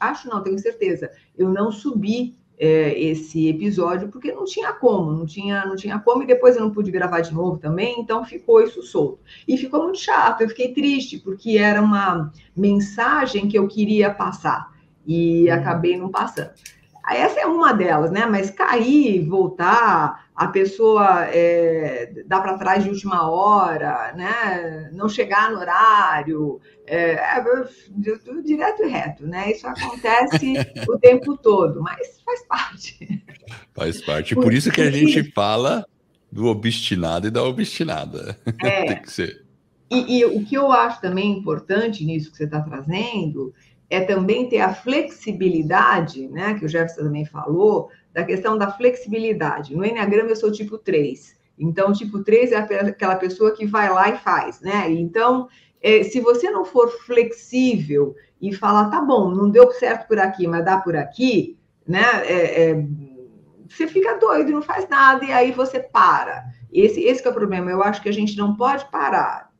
acho 0.00 0.28
não, 0.28 0.42
tenho 0.42 0.58
certeza, 0.58 1.10
eu 1.36 1.48
não 1.48 1.72
subi 1.72 2.38
é, 2.62 2.96
esse 2.96 3.48
episódio 3.48 4.06
porque 4.06 4.30
não 4.30 4.44
tinha 4.44 4.72
como, 4.72 5.10
não 5.10 5.26
tinha, 5.26 5.66
não 5.66 5.74
tinha 5.74 5.98
como 5.98 6.22
e 6.22 6.26
depois 6.26 6.54
eu 6.54 6.62
não 6.62 6.70
pude 6.70 6.92
gravar 6.92 7.20
de 7.20 7.34
novo 7.34 7.58
também, 7.58 7.98
então 7.98 8.24
ficou 8.24 8.62
isso 8.62 8.80
solto. 8.84 9.18
E 9.48 9.56
ficou 9.56 9.82
muito 9.82 9.98
chato, 9.98 10.42
eu 10.42 10.48
fiquei 10.48 10.72
triste 10.72 11.18
porque 11.18 11.58
era 11.58 11.82
uma 11.82 12.30
mensagem 12.56 13.48
que 13.48 13.58
eu 13.58 13.66
queria 13.66 14.14
passar 14.14 14.70
e 15.04 15.48
uhum. 15.48 15.54
acabei 15.54 15.96
não 15.96 16.08
passando. 16.08 16.52
Essa 17.10 17.40
é 17.40 17.46
uma 17.46 17.72
delas, 17.72 18.12
né? 18.12 18.26
Mas 18.26 18.48
cair, 18.48 19.26
voltar, 19.28 20.26
a 20.42 20.48
pessoa 20.48 21.26
é, 21.26 22.24
dá 22.26 22.40
para 22.40 22.58
trás 22.58 22.82
de 22.82 22.90
última 22.90 23.30
hora, 23.30 24.12
né? 24.16 24.90
Não 24.92 25.08
chegar 25.08 25.52
no 25.52 25.58
horário, 25.60 26.60
é, 26.84 27.12
é, 27.12 27.44
direto 28.42 28.82
e 28.82 28.88
reto, 28.88 29.24
né? 29.24 29.52
Isso 29.52 29.68
acontece 29.68 30.54
o 30.88 30.98
tempo 30.98 31.36
todo, 31.36 31.80
mas 31.80 32.20
faz 32.24 32.44
parte. 32.48 33.24
Faz 33.72 34.02
parte. 34.04 34.34
Por, 34.34 34.44
Por 34.44 34.52
isso 34.52 34.72
que 34.72 34.80
a 34.80 34.90
gente 34.90 35.30
fala 35.30 35.86
do 36.30 36.46
obstinado 36.46 37.28
e 37.28 37.30
da 37.30 37.44
obstinada. 37.44 38.36
É, 38.60 38.86
Tem 38.86 39.02
que 39.02 39.12
ser. 39.12 39.44
E, 39.88 40.18
e 40.18 40.24
o 40.24 40.44
que 40.44 40.56
eu 40.56 40.72
acho 40.72 41.00
também 41.00 41.38
importante 41.38 42.04
nisso 42.04 42.32
que 42.32 42.36
você 42.36 42.44
está 42.44 42.60
trazendo 42.62 43.54
é 43.88 44.00
também 44.00 44.48
ter 44.48 44.58
a 44.58 44.74
flexibilidade, 44.74 46.26
né, 46.28 46.54
que 46.54 46.64
o 46.64 46.68
Jefferson 46.68 47.02
também 47.02 47.26
falou, 47.26 47.90
da 48.12 48.24
questão 48.24 48.56
da 48.58 48.70
flexibilidade. 48.70 49.74
No 49.74 49.84
Enneagrama 49.84 50.30
eu 50.30 50.36
sou 50.36 50.52
tipo 50.52 50.78
3. 50.78 51.36
Então, 51.58 51.92
tipo 51.92 52.22
3 52.22 52.52
é 52.52 52.56
aquela 52.56 53.16
pessoa 53.16 53.52
que 53.52 53.66
vai 53.66 53.90
lá 53.90 54.08
e 54.10 54.18
faz, 54.18 54.60
né? 54.60 54.90
Então, 54.90 55.48
é, 55.80 56.02
se 56.02 56.20
você 56.20 56.50
não 56.50 56.64
for 56.64 56.90
flexível 57.04 58.14
e 58.40 58.52
falar, 58.54 58.90
tá 58.90 59.00
bom, 59.00 59.30
não 59.30 59.50
deu 59.50 59.70
certo 59.72 60.08
por 60.08 60.18
aqui, 60.18 60.46
mas 60.46 60.64
dá 60.64 60.78
por 60.78 60.96
aqui, 60.96 61.58
né? 61.86 62.02
É, 62.24 62.70
é, 62.70 62.86
você 63.68 63.86
fica 63.86 64.18
doido, 64.18 64.52
não 64.52 64.62
faz 64.62 64.88
nada, 64.88 65.24
e 65.24 65.32
aí 65.32 65.52
você 65.52 65.80
para. 65.80 66.44
Esse, 66.72 67.02
esse 67.04 67.26
é 67.26 67.30
o 67.30 67.34
problema. 67.34 67.70
Eu 67.70 67.82
acho 67.82 68.02
que 68.02 68.08
a 68.08 68.12
gente 68.12 68.36
não 68.36 68.56
pode 68.56 68.90
parar. 68.90 69.50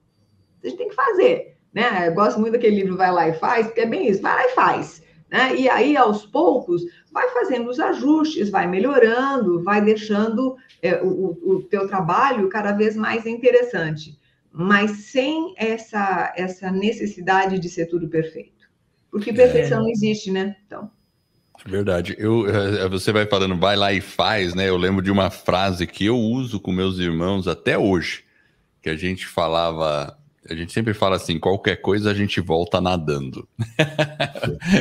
A 0.62 0.66
gente 0.66 0.78
tem 0.78 0.88
que 0.88 0.94
fazer 0.94 1.52
né? 1.72 2.08
Eu 2.08 2.14
gosto 2.14 2.38
muito 2.38 2.52
daquele 2.52 2.76
livro 2.76 2.96
Vai 2.96 3.10
Lá 3.10 3.28
e 3.28 3.34
Faz, 3.34 3.66
porque 3.66 3.80
é 3.80 3.86
bem 3.86 4.08
isso, 4.08 4.20
vai 4.20 4.34
lá 4.34 4.44
e 4.46 4.54
faz. 4.54 5.02
Né? 5.30 5.56
E 5.56 5.68
aí, 5.68 5.96
aos 5.96 6.26
poucos, 6.26 6.82
vai 7.12 7.28
fazendo 7.30 7.68
os 7.68 7.78
ajustes, 7.78 8.48
vai 8.48 8.66
melhorando, 8.66 9.62
vai 9.62 9.80
deixando 9.80 10.56
é, 10.80 11.00
o, 11.02 11.38
o 11.42 11.62
teu 11.62 11.86
trabalho 11.86 12.48
cada 12.48 12.72
vez 12.72 12.96
mais 12.96 13.26
interessante, 13.26 14.18
mas 14.50 14.90
sem 14.90 15.54
essa, 15.56 16.32
essa 16.36 16.70
necessidade 16.70 17.58
de 17.58 17.68
ser 17.68 17.86
tudo 17.86 18.08
perfeito. 18.08 18.68
Porque 19.10 19.32
perfeição 19.32 19.78
é. 19.78 19.82
não 19.82 19.90
existe, 19.90 20.30
né? 20.30 20.56
Então. 20.66 20.90
Verdade. 21.66 22.16
Eu, 22.18 22.48
é, 22.48 22.88
você 22.88 23.12
vai 23.12 23.26
falando, 23.26 23.56
vai 23.58 23.76
lá 23.76 23.92
e 23.92 24.00
faz, 24.00 24.54
né? 24.54 24.68
Eu 24.68 24.76
lembro 24.76 25.02
de 25.02 25.10
uma 25.10 25.30
frase 25.30 25.86
que 25.86 26.06
eu 26.06 26.18
uso 26.18 26.58
com 26.58 26.72
meus 26.72 26.98
irmãos 26.98 27.46
até 27.46 27.76
hoje, 27.76 28.24
que 28.80 28.88
a 28.88 28.96
gente 28.96 29.26
falava 29.26 30.18
a 30.48 30.54
gente 30.54 30.72
sempre 30.72 30.92
fala 30.92 31.16
assim: 31.16 31.38
qualquer 31.38 31.76
coisa 31.76 32.10
a 32.10 32.14
gente 32.14 32.40
volta 32.40 32.80
nadando. 32.80 33.48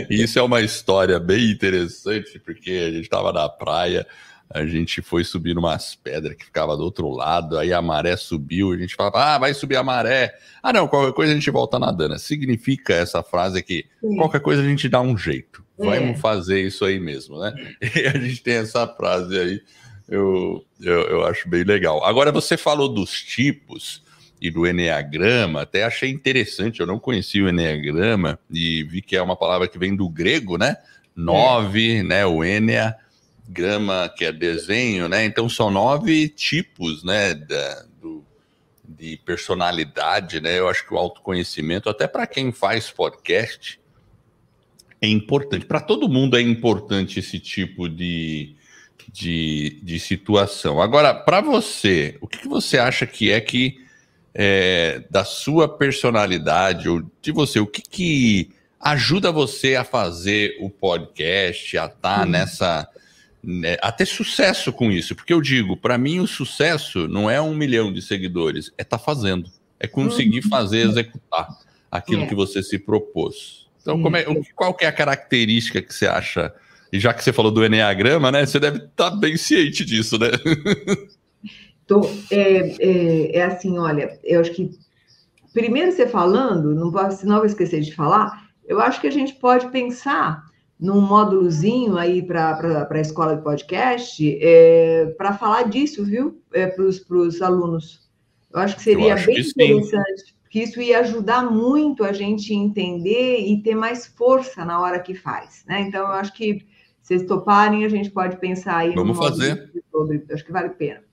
e 0.10 0.16
isso 0.24 0.40
é 0.40 0.42
uma 0.42 0.62
história 0.62 1.20
bem 1.20 1.52
interessante, 1.52 2.40
porque 2.40 2.72
a 2.72 2.92
gente 2.92 3.04
estava 3.04 3.32
na 3.32 3.48
praia, 3.48 4.08
a 4.50 4.66
gente 4.66 5.02
foi 5.02 5.24
subir 5.24 5.58
umas 5.58 5.96
pedras 5.96 6.36
que 6.36 6.46
ficava 6.46 6.76
do 6.76 6.84
outro 6.84 7.10
lado, 7.10 7.58
aí 7.58 7.72
a 7.72 7.82
maré 7.82 8.18
subiu, 8.18 8.72
a 8.72 8.78
gente 8.78 8.96
falava: 8.96 9.36
ah, 9.36 9.38
vai 9.38 9.54
subir 9.54 9.76
a 9.76 9.84
maré. 9.84 10.34
Ah, 10.64 10.74
não, 10.74 10.88
qualquer 10.88 11.14
coisa 11.14 11.32
a 11.32 11.36
gente 11.36 11.52
volta 11.52 11.78
nadando. 11.78 12.18
Significa 12.18 12.94
essa 12.94 13.22
frase 13.22 13.62
que 13.62 13.86
Sim. 14.02 14.16
qualquer 14.18 14.42
coisa 14.42 14.62
a 14.62 14.66
gente 14.66 14.90
dá 14.90 15.00
um 15.00 15.18
jeito. 15.18 15.64
É. 15.80 15.84
Vamos 15.84 16.20
fazer 16.20 16.62
isso 16.62 16.86
aí 16.86 17.00
mesmo, 17.00 17.40
né? 17.40 17.54
E 17.96 18.08
a 18.08 18.18
gente 18.18 18.42
tem 18.42 18.56
essa 18.56 18.88
frase 18.88 19.38
aí, 19.38 19.62
eu, 20.08 20.64
eu, 20.80 21.02
eu 21.04 21.26
acho 21.26 21.48
bem 21.48 21.64
legal. 21.64 22.04
Agora, 22.04 22.32
você 22.32 22.58
falou 22.58 22.90
dos 22.90 23.12
tipos 23.22 24.04
e 24.42 24.50
do 24.50 24.66
Enneagrama, 24.66 25.62
até 25.62 25.84
achei 25.84 26.10
interessante, 26.10 26.80
eu 26.80 26.88
não 26.88 26.98
conhecia 26.98 27.44
o 27.44 27.50
Enneagrama 27.50 28.40
e 28.50 28.84
vi 28.84 29.00
que 29.00 29.16
é 29.16 29.22
uma 29.22 29.36
palavra 29.36 29.68
que 29.68 29.78
vem 29.78 29.96
do 29.96 30.10
grego, 30.10 30.58
né? 30.58 30.78
Nove, 31.16 31.98
é. 31.98 32.04
né? 32.04 32.26
O 32.26 32.44
Enea, 32.44 32.96
grama, 33.48 34.12
que 34.18 34.26
é 34.26 34.32
desenho, 34.32 35.08
né? 35.08 35.24
Então 35.26 35.48
são 35.48 35.70
nove 35.70 36.28
tipos, 36.28 37.04
né? 37.04 37.36
Da, 37.36 37.86
do, 38.02 38.26
de 38.84 39.16
personalidade, 39.24 40.42
né? 40.42 40.58
Eu 40.58 40.68
acho 40.68 40.88
que 40.88 40.94
o 40.96 40.98
autoconhecimento, 40.98 41.88
até 41.88 42.08
para 42.08 42.26
quem 42.26 42.52
faz 42.52 42.90
podcast, 42.90 43.80
é 45.00 45.08
importante. 45.08 45.68
Para 45.68 45.82
todo 45.82 46.10
mundo 46.10 46.36
é 46.36 46.42
importante 46.42 47.20
esse 47.20 47.40
tipo 47.40 47.88
de, 47.88 48.56
de, 49.12 49.80
de 49.84 50.00
situação. 50.00 50.82
Agora, 50.82 51.14
para 51.14 51.42
você, 51.42 52.18
o 52.20 52.28
que, 52.28 52.40
que 52.40 52.48
você 52.48 52.80
acha 52.80 53.06
que 53.06 53.32
é 53.32 53.40
que 53.40 53.81
é, 54.34 55.04
da 55.10 55.24
sua 55.24 55.68
personalidade 55.68 56.88
ou 56.88 57.04
de 57.22 57.32
você, 57.32 57.60
o 57.60 57.68
que, 57.68 57.82
que 57.82 58.50
ajuda 58.80 59.32
você 59.32 59.76
a 59.76 59.84
fazer 59.84 60.58
o 60.60 60.70
podcast, 60.70 61.78
a 61.78 61.86
estar 61.86 62.20
tá 62.20 62.26
nessa. 62.26 62.88
Né, 63.44 63.76
a 63.82 63.92
ter 63.92 64.06
sucesso 64.06 64.72
com 64.72 64.92
isso? 64.92 65.16
Porque 65.16 65.34
eu 65.34 65.42
digo, 65.42 65.76
para 65.76 65.98
mim, 65.98 66.20
o 66.20 66.28
sucesso 66.28 67.08
não 67.08 67.30
é 67.30 67.42
um 67.42 67.56
milhão 67.56 67.92
de 67.92 68.02
seguidores, 68.02 68.72
é 68.78 68.84
estar 68.84 68.98
tá 68.98 69.04
fazendo, 69.04 69.50
é 69.80 69.88
conseguir 69.88 70.44
uhum. 70.44 70.50
fazer, 70.50 70.88
executar 70.88 71.48
aquilo 71.92 72.24
é. 72.24 72.28
que 72.28 72.36
você 72.36 72.62
se 72.62 72.78
propôs. 72.78 73.68
Então, 73.82 74.00
é, 74.16 74.26
qual 74.56 74.74
que 74.76 74.86
é 74.86 74.88
a 74.88 74.92
característica 74.92 75.82
que 75.82 75.94
você 75.94 76.06
acha? 76.06 76.54
E 76.94 77.00
já 77.00 77.14
que 77.14 77.24
você 77.24 77.34
falou 77.34 77.52
do 77.52 77.66
Enneagrama, 77.66 78.32
né? 78.32 78.46
Você 78.46 78.60
deve 78.60 78.78
estar 78.78 79.10
tá 79.10 79.16
bem 79.16 79.38
ciente 79.38 79.84
disso, 79.84 80.20
né? 80.20 80.30
Tô, 81.88 82.02
é, 82.30 82.76
é, 82.80 83.38
é, 83.38 83.44
assim, 83.44 83.78
olha, 83.78 84.18
eu 84.24 84.40
acho 84.40 84.52
que 84.52 84.72
primeiro 85.54 85.92
você 85.92 86.08
falando, 86.08 86.74
não 86.74 86.92
posso, 86.92 87.26
não 87.26 87.38
vou 87.38 87.46
esquecer 87.46 87.82
de 87.82 87.94
falar, 87.94 88.50
eu 88.66 88.80
acho 88.80 89.02
que 89.02 89.08
a 89.08 89.12
gente 89.12 89.34
pode 89.36 89.70
pensar 89.70 90.44
num 90.80 91.00
módulozinho 91.00 91.98
aí 91.98 92.24
para 92.24 92.88
a 92.90 93.00
escola 93.00 93.36
de 93.36 93.44
podcast 93.44 94.40
é, 94.42 95.14
para 95.18 95.38
falar 95.38 95.64
disso, 95.64 96.04
viu? 96.04 96.42
É, 96.54 96.68
para 96.68 96.84
os 96.84 97.42
alunos. 97.42 98.10
Eu 98.52 98.60
acho 98.60 98.76
que 98.76 98.84
seria 98.84 99.14
acho 99.14 99.28
bem 99.28 99.36
que 99.36 99.42
interessante, 99.42 100.22
sim. 100.26 100.34
porque 100.42 100.64
isso 100.64 100.82
ia 100.82 101.00
ajudar 101.00 101.50
muito 101.50 102.04
a 102.04 102.12
gente 102.12 102.54
entender 102.54 103.40
e 103.40 103.62
ter 103.62 103.76
mais 103.76 104.08
força 104.08 104.66
na 104.66 104.82
hora 104.82 105.00
que 105.00 105.14
faz, 105.14 105.64
né? 105.68 105.82
Então, 105.82 106.02
eu 106.02 106.14
acho 106.14 106.34
que 106.34 106.66
se 107.02 107.18
vocês 107.18 107.26
toparem, 107.26 107.86
a 107.86 107.90
gente 107.90 108.10
pode 108.10 108.38
pensar 108.38 108.78
aí. 108.78 108.94
Vamos 108.94 109.18
fazer. 109.18 109.72
Sobre, 109.92 110.24
acho 110.32 110.46
que 110.46 110.52
vale 110.52 110.68
a 110.68 110.72
pena. 110.72 111.04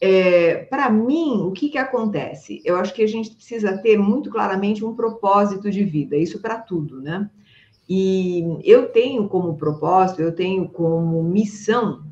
É, 0.00 0.64
para 0.64 0.88
mim, 0.88 1.42
o 1.42 1.52
que, 1.52 1.68
que 1.68 1.76
acontece? 1.76 2.62
Eu 2.64 2.76
acho 2.76 2.94
que 2.94 3.02
a 3.02 3.06
gente 3.06 3.30
precisa 3.30 3.76
ter 3.76 3.98
muito 3.98 4.30
claramente 4.30 4.82
um 4.82 4.94
propósito 4.94 5.70
de 5.70 5.84
vida, 5.84 6.16
isso 6.16 6.40
para 6.40 6.58
tudo, 6.58 7.02
né? 7.02 7.28
E 7.86 8.42
eu 8.64 8.88
tenho 8.88 9.28
como 9.28 9.56
propósito, 9.56 10.22
eu 10.22 10.32
tenho 10.32 10.68
como 10.68 11.22
missão 11.22 12.02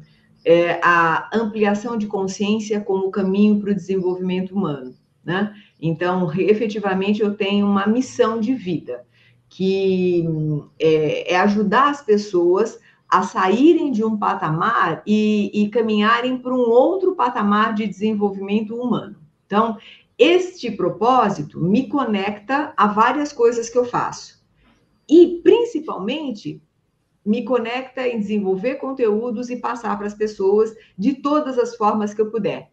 é, 0.44 0.80
a 0.82 1.30
ampliação 1.32 1.96
de 1.96 2.06
consciência 2.06 2.80
como 2.80 3.10
caminho 3.10 3.60
para 3.60 3.70
o 3.70 3.74
desenvolvimento 3.74 4.54
humano, 4.54 4.94
né? 5.24 5.54
Então, 5.80 6.30
efetivamente, 6.38 7.22
eu 7.22 7.34
tenho 7.34 7.66
uma 7.66 7.86
missão 7.86 8.38
de 8.38 8.54
vida, 8.54 9.04
que 9.48 10.26
é, 10.78 11.32
é 11.32 11.36
ajudar 11.40 11.90
as 11.90 12.02
pessoas 12.02 12.78
a 13.08 13.22
saírem 13.22 13.90
de 13.90 14.04
um 14.04 14.18
patamar 14.18 15.02
e, 15.06 15.50
e 15.54 15.68
caminharem 15.68 16.38
para 16.38 16.54
um 16.54 16.68
outro 16.68 17.14
patamar 17.14 17.74
de 17.74 17.86
desenvolvimento 17.86 18.74
humano. 18.74 19.16
Então, 19.46 19.78
este 20.18 20.70
propósito 20.70 21.60
me 21.60 21.88
conecta 21.88 22.74
a 22.76 22.86
várias 22.86 23.32
coisas 23.32 23.70
que 23.70 23.78
eu 23.78 23.84
faço. 23.84 24.44
E, 25.08 25.40
principalmente, 25.42 26.60
me 27.24 27.44
conecta 27.44 28.06
em 28.06 28.18
desenvolver 28.18 28.76
conteúdos 28.76 29.48
e 29.48 29.56
passar 29.56 29.96
para 29.96 30.06
as 30.06 30.14
pessoas 30.14 30.74
de 30.96 31.14
todas 31.14 31.58
as 31.58 31.76
formas 31.76 32.12
que 32.12 32.20
eu 32.20 32.30
puder. 32.30 32.70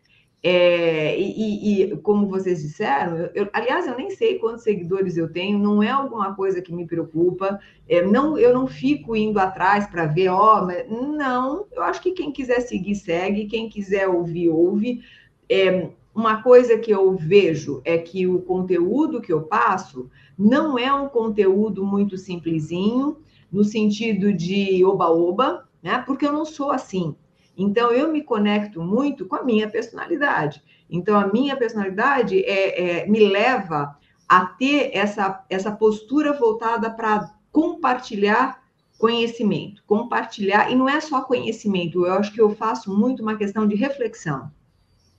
É, 0.48 1.20
e, 1.20 1.82
e, 1.82 1.98
como 1.98 2.28
vocês 2.28 2.62
disseram, 2.62 3.18
eu, 3.18 3.32
eu, 3.34 3.50
aliás, 3.52 3.88
eu 3.88 3.98
nem 3.98 4.12
sei 4.12 4.38
quantos 4.38 4.62
seguidores 4.62 5.18
eu 5.18 5.28
tenho, 5.28 5.58
não 5.58 5.82
é 5.82 5.90
alguma 5.90 6.36
coisa 6.36 6.62
que 6.62 6.72
me 6.72 6.86
preocupa, 6.86 7.60
é, 7.90 8.04
não, 8.04 8.38
eu 8.38 8.54
não 8.54 8.68
fico 8.68 9.16
indo 9.16 9.40
atrás 9.40 9.88
para 9.88 10.06
ver, 10.06 10.28
ó, 10.30 10.62
oh, 10.62 11.02
não, 11.18 11.66
eu 11.72 11.82
acho 11.82 12.00
que 12.00 12.12
quem 12.12 12.32
quiser 12.32 12.60
seguir, 12.60 12.94
segue, 12.94 13.48
quem 13.48 13.68
quiser 13.68 14.08
ouvir, 14.08 14.50
ouve. 14.50 15.02
É, 15.50 15.90
uma 16.14 16.44
coisa 16.44 16.78
que 16.78 16.92
eu 16.92 17.16
vejo 17.16 17.82
é 17.84 17.98
que 17.98 18.28
o 18.28 18.40
conteúdo 18.40 19.22
que 19.22 19.34
eu 19.34 19.42
passo 19.42 20.12
não 20.38 20.78
é 20.78 20.94
um 20.94 21.10
conteúdo 21.10 21.84
muito 21.84 22.20
simplesinho, 22.20 23.18
no 23.52 23.64
sentido 23.64 24.32
de 24.32 24.86
oba-oba, 24.86 25.68
né? 25.82 26.04
Porque 26.06 26.28
eu 26.28 26.32
não 26.32 26.46
sou 26.46 26.70
assim. 26.70 27.16
Então, 27.58 27.92
eu 27.92 28.12
me 28.12 28.22
conecto 28.22 28.82
muito 28.82 29.26
com 29.26 29.36
a 29.36 29.44
minha 29.44 29.70
personalidade. 29.70 30.62
Então, 30.90 31.18
a 31.18 31.28
minha 31.28 31.56
personalidade 31.56 32.44
é, 32.44 33.02
é 33.02 33.08
me 33.08 33.28
leva 33.28 33.98
a 34.28 34.46
ter 34.46 34.92
essa, 34.94 35.44
essa 35.50 35.72
postura 35.72 36.34
voltada 36.34 36.90
para 36.90 37.32
compartilhar 37.52 38.64
conhecimento, 38.98 39.84
compartilhar, 39.86 40.72
e 40.72 40.76
não 40.76 40.88
é 40.88 41.00
só 41.00 41.22
conhecimento, 41.22 42.06
eu 42.06 42.14
acho 42.14 42.32
que 42.32 42.42
eu 42.42 42.56
faço 42.56 42.94
muito 42.94 43.22
uma 43.22 43.38
questão 43.38 43.68
de 43.68 43.76
reflexão. 43.76 44.50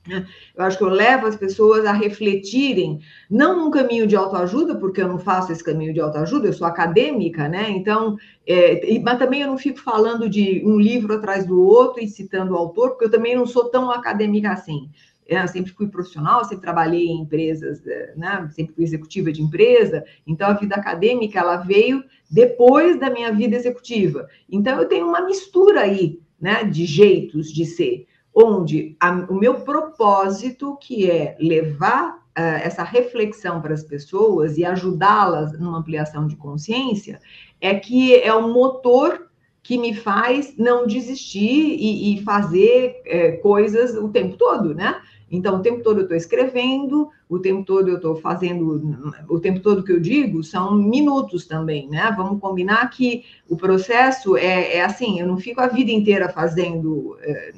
Né? 0.07 0.27
Eu 0.55 0.65
acho 0.65 0.79
que 0.79 0.85
eu 0.85 0.89
levo 0.89 1.27
as 1.27 1.37
pessoas 1.37 1.85
a 1.85 1.93
refletirem, 1.93 3.01
não 3.31 3.59
num 3.59 3.71
caminho 3.71 4.07
de 4.07 4.17
autoajuda, 4.17 4.77
porque 4.77 5.03
eu 5.03 5.09
não 5.09 5.19
faço 5.19 5.53
esse 5.53 5.63
caminho 5.63 5.93
de 5.93 6.01
autoajuda, 6.01 6.47
eu 6.47 6.53
sou 6.53 6.67
acadêmica, 6.67 7.49
né? 7.49 7.71
Então, 7.71 8.17
é, 8.47 8.99
mas 9.01 9.19
também 9.19 9.43
eu 9.43 9.49
não 9.49 9.59
fico 9.59 9.81
falando 9.81 10.29
de 10.29 10.63
um 10.65 10.79
livro 10.79 11.15
atrás 11.15 11.47
do 11.47 11.61
outro 11.61 12.03
e 12.03 12.09
citando 12.09 12.55
o 12.55 12.57
autor, 12.57 12.91
porque 12.91 13.07
eu 13.07 13.11
também 13.11 13.35
não 13.35 13.47
sou 13.47 13.69
tão 13.69 13.91
acadêmica 13.91 14.51
assim. 14.51 14.89
É, 15.29 15.43
eu 15.43 15.49
sempre 15.49 15.73
fui 15.73 15.89
profissional, 15.89 16.45
sempre 16.45 16.63
trabalhei 16.63 17.07
em 17.07 17.23
empresas, 17.23 17.85
é, 17.85 18.15
né? 18.17 18.49
sempre 18.53 18.75
fui 18.75 18.85
executiva 18.85 19.33
de 19.33 19.43
empresa, 19.43 20.05
então 20.25 20.49
a 20.49 20.53
vida 20.53 20.77
acadêmica 20.77 21.41
ela 21.41 21.57
veio 21.57 22.05
depois 22.31 22.99
da 22.99 23.11
minha 23.11 23.33
vida 23.33 23.57
executiva. 23.57 24.29
Então 24.49 24.79
eu 24.79 24.87
tenho 24.87 25.07
uma 25.07 25.23
mistura 25.23 25.81
aí, 25.81 26.21
né, 26.41 26.65
de 26.65 26.85
jeitos 26.85 27.51
de 27.51 27.65
ser 27.65 28.07
onde 28.37 28.95
a, 29.01 29.13
o 29.31 29.35
meu 29.35 29.61
propósito, 29.61 30.77
que 30.77 31.11
é 31.11 31.35
levar 31.41 32.17
uh, 32.17 32.61
essa 32.63 32.83
reflexão 32.83 33.63
para 33.63 33.73
as 33.73 33.83
pessoas 33.83 34.59
e 34.59 34.65
ajudá-las 34.65 35.59
numa 35.59 35.79
ampliação 35.79 36.27
de 36.27 36.37
consciência, 36.37 37.19
é 37.59 37.75
que 37.75 38.15
é 38.15 38.35
o 38.35 38.53
motor 38.53 39.31
que 39.63 39.79
me 39.79 39.95
faz 39.95 40.55
não 40.57 40.87
desistir 40.87 41.77
e, 41.81 42.15
e 42.15 42.23
fazer 42.23 43.03
é, 43.07 43.33
coisas 43.33 43.97
o 43.97 44.11
tempo 44.11 44.37
todo, 44.37 44.75
né? 44.75 45.01
Então, 45.31 45.57
o 45.57 45.63
tempo 45.63 45.83
todo 45.83 45.99
eu 45.99 46.03
estou 46.03 46.17
escrevendo, 46.17 47.09
o 47.29 47.39
tempo 47.41 47.65
todo 47.65 47.89
eu 47.89 47.97
estou 47.97 48.15
fazendo, 48.15 49.05
o 49.29 49.41
tempo 49.41 49.59
todo 49.59 49.83
que 49.83 49.91
eu 49.91 49.99
digo 49.99 50.45
são 50.45 50.75
minutos 50.77 51.47
também, 51.47 51.89
né? 51.89 52.15
Vamos 52.17 52.41
combinar 52.41 52.89
que 52.91 53.25
o 53.49 53.57
processo 53.57 54.37
é, 54.37 54.77
é 54.77 54.85
assim, 54.85 55.19
eu 55.19 55.27
não 55.27 55.37
fico 55.37 55.61
a 55.61 55.67
vida 55.67 55.91
inteira 55.91 56.29
fazendo, 56.29 57.17
é, 57.21 57.53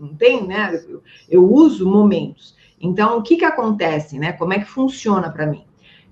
não 0.00 0.14
tem, 0.14 0.44
né? 0.44 0.82
Eu, 0.88 1.02
eu, 1.28 1.52
uso 1.52 1.88
momentos. 1.88 2.56
Então, 2.80 3.18
o 3.18 3.22
que 3.22 3.36
que 3.36 3.44
acontece, 3.44 4.18
né? 4.18 4.32
Como 4.32 4.52
é 4.52 4.58
que 4.58 4.68
funciona 4.68 5.30
para 5.30 5.46
mim? 5.46 5.64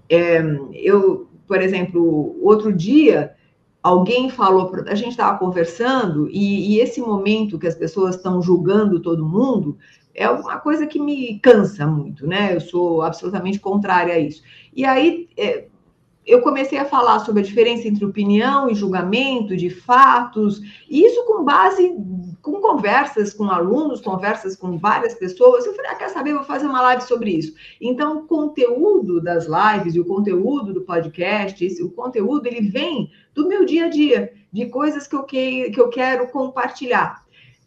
É, 0.08 0.40
eu, 0.72 1.26
por 1.48 1.60
exemplo, 1.60 2.36
outro 2.40 2.72
dia, 2.72 3.34
alguém 3.82 4.30
falou, 4.30 4.72
a 4.86 4.94
gente 4.94 5.10
estava 5.10 5.36
conversando, 5.36 6.28
e, 6.30 6.74
e 6.76 6.80
esse 6.80 7.00
momento 7.00 7.58
que 7.58 7.66
as 7.66 7.74
pessoas 7.74 8.14
estão 8.14 8.40
julgando 8.40 9.00
todo 9.00 9.26
mundo, 9.26 9.76
é 10.14 10.28
uma 10.28 10.58
coisa 10.58 10.86
que 10.86 11.00
me 11.00 11.38
cansa 11.40 11.86
muito, 11.86 12.26
né? 12.26 12.54
Eu 12.54 12.60
sou 12.60 13.02
absolutamente 13.02 13.58
contrária 13.58 14.14
a 14.14 14.18
isso. 14.18 14.42
E 14.74 14.84
aí 14.84 15.28
é, 15.36 15.66
eu 16.24 16.40
comecei 16.40 16.78
a 16.78 16.84
falar 16.84 17.20
sobre 17.20 17.42
a 17.42 17.44
diferença 17.44 17.88
entre 17.88 18.04
opinião 18.04 18.70
e 18.70 18.74
julgamento 18.74 19.56
de 19.56 19.70
fatos, 19.70 20.60
e 20.88 21.04
isso 21.04 21.24
com 21.24 21.44
base 21.44 21.92
com 22.40 22.60
conversas 22.60 23.32
com 23.32 23.44
alunos, 23.44 24.00
conversas 24.00 24.56
com 24.56 24.76
várias 24.76 25.14
pessoas. 25.14 25.64
Eu 25.64 25.74
falei, 25.74 25.92
ah, 25.92 25.94
quer 25.94 26.10
saber? 26.10 26.34
vou 26.34 26.44
fazer 26.44 26.66
uma 26.66 26.82
live 26.82 27.02
sobre 27.02 27.30
isso. 27.30 27.54
Então, 27.80 28.18
o 28.18 28.26
conteúdo 28.26 29.20
das 29.20 29.46
lives 29.46 29.94
e 29.94 30.00
o 30.00 30.04
conteúdo 30.04 30.74
do 30.74 30.82
podcast, 30.82 31.64
esse, 31.64 31.82
o 31.82 31.90
conteúdo 31.90 32.46
ele 32.46 32.68
vem 32.68 33.10
do 33.32 33.46
meu 33.46 33.64
dia 33.64 33.86
a 33.86 33.88
dia, 33.88 34.32
de 34.52 34.66
coisas 34.66 35.06
que 35.06 35.14
eu, 35.14 35.22
que, 35.22 35.70
que 35.70 35.80
eu 35.80 35.88
quero 35.88 36.28
compartilhar. 36.28 37.22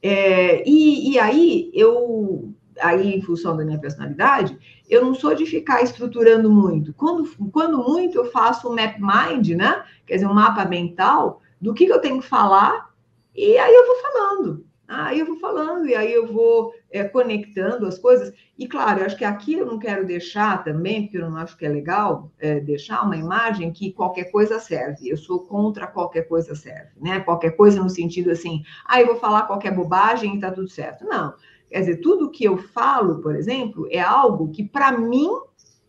É, 0.07 0.63
e, 0.69 1.13
e 1.13 1.19
aí, 1.19 1.71
eu, 1.73 2.53
aí 2.79 3.15
em 3.15 3.21
função 3.23 3.57
da 3.57 3.65
minha 3.65 3.79
personalidade, 3.79 4.55
eu 4.87 5.03
não 5.03 5.15
sou 5.15 5.33
de 5.33 5.47
ficar 5.47 5.81
estruturando 5.81 6.47
muito. 6.51 6.93
Quando, 6.93 7.27
quando 7.51 7.79
muito, 7.79 8.15
eu 8.15 8.25
faço 8.25 8.69
um 8.69 8.75
map 8.75 8.99
mind, 8.99 9.55
né? 9.55 9.83
Quer 10.05 10.15
dizer, 10.15 10.27
um 10.27 10.33
mapa 10.35 10.63
mental 10.63 11.41
do 11.59 11.73
que, 11.73 11.87
que 11.87 11.91
eu 11.91 11.99
tenho 11.99 12.21
que 12.21 12.27
falar, 12.27 12.93
e 13.35 13.57
aí 13.57 13.73
eu 13.73 13.87
vou 13.87 13.95
falando. 13.95 14.65
Aí 14.87 15.19
eu 15.19 15.25
vou 15.25 15.39
falando, 15.39 15.87
e 15.87 15.95
aí 15.95 16.13
eu 16.13 16.27
vou 16.31 16.71
é, 16.95 17.03
conectando 17.03 17.85
as 17.85 17.97
coisas. 17.97 18.33
E 18.57 18.67
claro, 18.67 19.01
eu 19.01 19.05
acho 19.05 19.17
que 19.17 19.25
aqui 19.25 19.53
eu 19.53 19.65
não 19.65 19.77
quero 19.77 20.05
deixar 20.05 20.63
também, 20.63 21.03
porque 21.03 21.17
eu 21.17 21.29
não 21.29 21.35
acho 21.35 21.57
que 21.57 21.65
é 21.65 21.69
legal 21.69 22.31
é, 22.39 22.61
deixar 22.61 23.03
uma 23.03 23.17
imagem 23.17 23.73
que 23.73 23.91
qualquer 23.91 24.31
coisa 24.31 24.59
serve. 24.59 25.09
Eu 25.09 25.17
sou 25.17 25.39
contra 25.39 25.87
qualquer 25.87 26.23
coisa 26.23 26.55
serve, 26.55 26.91
né? 27.01 27.19
Qualquer 27.19 27.51
coisa 27.51 27.83
no 27.83 27.89
sentido 27.89 28.31
assim, 28.31 28.63
ah, 28.85 29.01
eu 29.01 29.07
vou 29.07 29.17
falar 29.17 29.43
qualquer 29.43 29.75
bobagem 29.75 30.35
e 30.35 30.39
tá 30.39 30.49
tudo 30.49 30.69
certo. 30.69 31.03
Não. 31.03 31.33
Quer 31.69 31.79
dizer, 31.81 31.97
tudo 31.97 32.31
que 32.31 32.45
eu 32.45 32.57
falo, 32.57 33.21
por 33.21 33.35
exemplo, 33.35 33.87
é 33.91 33.99
algo 33.99 34.49
que 34.51 34.63
para 34.63 34.97
mim 34.97 35.29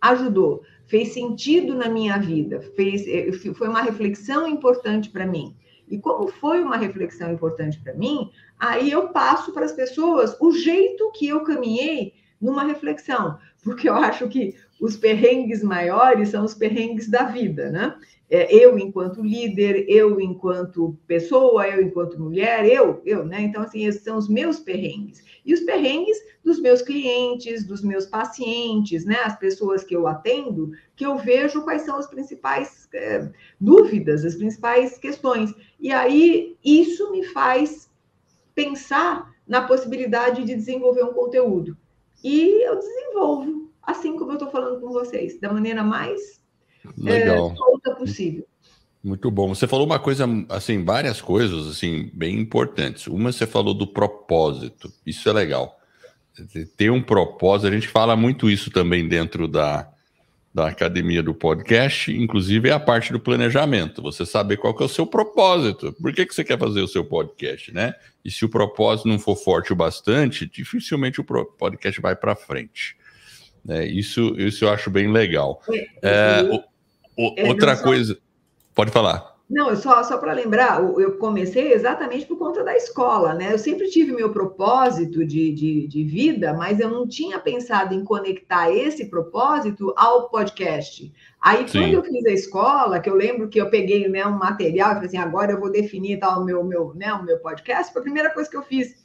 ajudou, 0.00 0.62
fez 0.86 1.12
sentido 1.12 1.74
na 1.74 1.88
minha 1.88 2.18
vida, 2.18 2.60
fez, 2.74 3.06
é, 3.06 3.30
foi 3.54 3.68
uma 3.68 3.82
reflexão 3.82 4.48
importante 4.48 5.08
para 5.10 5.26
mim. 5.26 5.54
E 5.88 5.98
como 5.98 6.28
foi 6.28 6.60
uma 6.62 6.76
reflexão 6.76 7.32
importante 7.32 7.78
para 7.80 7.94
mim, 7.94 8.30
aí 8.58 8.90
eu 8.90 9.08
passo 9.08 9.52
para 9.52 9.64
as 9.64 9.72
pessoas 9.72 10.36
o 10.40 10.52
jeito 10.52 11.10
que 11.12 11.28
eu 11.28 11.42
caminhei 11.42 12.14
numa 12.40 12.64
reflexão, 12.64 13.38
porque 13.62 13.88
eu 13.88 13.94
acho 13.94 14.28
que 14.28 14.54
os 14.80 14.96
perrengues 14.96 15.62
maiores 15.62 16.30
são 16.30 16.44
os 16.44 16.54
perrengues 16.54 17.08
da 17.08 17.24
vida, 17.24 17.70
né? 17.70 17.96
É, 18.28 18.52
eu 18.52 18.76
enquanto 18.76 19.22
líder, 19.22 19.84
eu 19.88 20.20
enquanto 20.20 20.98
pessoa, 21.06 21.68
eu 21.68 21.80
enquanto 21.80 22.20
mulher, 22.20 22.66
eu, 22.66 23.00
eu, 23.04 23.24
né? 23.24 23.42
Então, 23.42 23.62
assim, 23.62 23.86
esses 23.86 24.02
são 24.02 24.18
os 24.18 24.28
meus 24.28 24.58
perrengues. 24.58 25.22
E 25.44 25.54
os 25.54 25.60
perrengues 25.60 26.18
dos 26.44 26.60
meus 26.60 26.82
clientes, 26.82 27.64
dos 27.64 27.82
meus 27.82 28.04
pacientes, 28.06 29.04
né? 29.04 29.18
As 29.22 29.38
pessoas 29.38 29.84
que 29.84 29.94
eu 29.94 30.08
atendo, 30.08 30.72
que 30.96 31.06
eu 31.06 31.16
vejo 31.16 31.62
quais 31.62 31.82
são 31.82 31.96
as 31.98 32.08
principais 32.08 32.88
é, 32.92 33.30
dúvidas, 33.60 34.24
as 34.24 34.34
principais 34.34 34.98
questões. 34.98 35.54
E 35.78 35.92
aí, 35.92 36.56
isso 36.64 37.12
me 37.12 37.22
faz 37.22 37.88
pensar 38.56 39.32
na 39.46 39.68
possibilidade 39.68 40.44
de 40.44 40.54
desenvolver 40.56 41.04
um 41.04 41.12
conteúdo. 41.12 41.76
E 42.24 42.66
eu 42.66 42.76
desenvolvo, 42.76 43.70
assim 43.80 44.16
como 44.16 44.32
eu 44.32 44.36
estou 44.36 44.50
falando 44.50 44.80
com 44.80 44.88
vocês, 44.88 45.38
da 45.38 45.52
maneira 45.52 45.84
mais 45.84 46.44
Legal. 46.96 47.52
É, 47.52 47.56
solta 47.56 47.94
possível. 47.94 48.46
Muito 49.02 49.30
bom. 49.30 49.54
Você 49.54 49.68
falou 49.68 49.86
uma 49.86 49.98
coisa, 49.98 50.26
assim, 50.48 50.84
várias 50.84 51.20
coisas, 51.20 51.68
assim, 51.68 52.10
bem 52.12 52.40
importantes. 52.40 53.06
Uma, 53.06 53.30
você 53.30 53.46
falou 53.46 53.72
do 53.72 53.86
propósito. 53.86 54.92
Isso 55.06 55.28
é 55.28 55.32
legal. 55.32 55.78
Ter 56.76 56.90
um 56.90 57.00
propósito, 57.02 57.68
a 57.68 57.70
gente 57.70 57.88
fala 57.88 58.16
muito 58.16 58.50
isso 58.50 58.70
também 58.70 59.06
dentro 59.06 59.46
da, 59.46 59.88
da 60.52 60.68
academia 60.68 61.22
do 61.22 61.34
podcast, 61.34 62.10
inclusive 62.10 62.70
é 62.70 62.72
a 62.72 62.80
parte 62.80 63.12
do 63.12 63.20
planejamento. 63.20 64.00
Você 64.00 64.24
saber 64.24 64.56
qual 64.56 64.74
que 64.74 64.82
é 64.82 64.86
o 64.86 64.88
seu 64.88 65.06
propósito. 65.06 65.92
Por 66.00 66.12
que, 66.14 66.24
que 66.24 66.34
você 66.34 66.42
quer 66.42 66.58
fazer 66.58 66.80
o 66.80 66.88
seu 66.88 67.04
podcast, 67.04 67.72
né? 67.72 67.94
E 68.24 68.30
se 68.30 68.44
o 68.44 68.48
propósito 68.48 69.06
não 69.06 69.18
for 69.18 69.36
forte 69.36 69.72
o 69.72 69.76
bastante, 69.76 70.50
dificilmente 70.50 71.20
o 71.20 71.24
podcast 71.24 72.00
vai 72.00 72.16
para 72.16 72.34
frente. 72.34 72.96
É, 73.68 73.84
isso, 73.86 74.34
isso 74.38 74.64
eu 74.64 74.70
acho 74.70 74.90
bem 74.90 75.12
legal. 75.12 75.60
É, 76.02 76.42
o, 76.42 76.62
o, 77.16 77.34
é, 77.36 77.48
outra 77.48 77.76
coisa. 77.76 78.18
Pode 78.74 78.90
falar. 78.90 79.36
Não, 79.48 79.76
só, 79.76 80.02
só 80.02 80.18
para 80.18 80.32
lembrar, 80.32 80.80
eu 80.80 81.18
comecei 81.18 81.72
exatamente 81.72 82.26
por 82.26 82.36
conta 82.36 82.64
da 82.64 82.76
escola, 82.76 83.32
né? 83.32 83.52
Eu 83.52 83.58
sempre 83.58 83.88
tive 83.88 84.10
meu 84.10 84.30
propósito 84.30 85.24
de, 85.24 85.52
de, 85.52 85.86
de, 85.86 86.02
vida, 86.02 86.52
mas 86.52 86.80
eu 86.80 86.90
não 86.90 87.06
tinha 87.06 87.38
pensado 87.38 87.94
em 87.94 88.02
conectar 88.02 88.72
esse 88.72 89.04
propósito 89.04 89.94
ao 89.96 90.28
podcast. 90.28 91.12
Aí, 91.40 91.68
Sim. 91.68 91.78
quando 91.78 91.94
eu 91.94 92.02
fiz 92.02 92.26
a 92.26 92.32
escola, 92.32 92.98
que 92.98 93.08
eu 93.08 93.14
lembro 93.14 93.48
que 93.48 93.60
eu 93.60 93.70
peguei 93.70 94.08
né, 94.08 94.26
um 94.26 94.36
material 94.36 94.90
e 94.90 94.94
falei 94.94 95.08
assim, 95.08 95.16
agora 95.16 95.52
eu 95.52 95.60
vou 95.60 95.70
definir 95.70 96.18
tal, 96.18 96.42
o, 96.42 96.44
meu, 96.44 96.64
meu, 96.64 96.92
né, 96.96 97.12
o 97.12 97.24
meu 97.24 97.38
podcast, 97.38 97.92
foi 97.92 98.00
a 98.00 98.04
primeira 98.04 98.30
coisa 98.30 98.50
que 98.50 98.56
eu 98.56 98.64
fiz. 98.64 98.96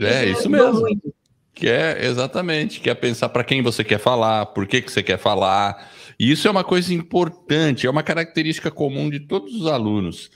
É, 0.00 0.24
isso, 0.24 0.40
isso 0.40 0.50
mesmo. 0.50 0.80
Muito. 0.80 1.14
Que 1.54 1.68
é, 1.68 2.04
exatamente, 2.06 2.80
que 2.80 2.90
é 2.90 2.94
pensar 2.94 3.28
para 3.28 3.44
quem 3.44 3.62
você 3.62 3.84
quer 3.84 3.98
falar, 3.98 4.46
por 4.46 4.66
que, 4.66 4.82
que 4.82 4.90
você 4.90 5.02
quer 5.02 5.18
falar 5.18 5.88
e 6.22 6.30
isso 6.30 6.46
é 6.46 6.50
uma 6.52 6.62
coisa 6.62 6.94
importante, 6.94 7.84
é 7.84 7.90
uma 7.90 8.04
característica 8.04 8.70
comum 8.70 9.10
de 9.10 9.18
todos 9.18 9.56
os 9.56 9.66
alunos. 9.66 10.30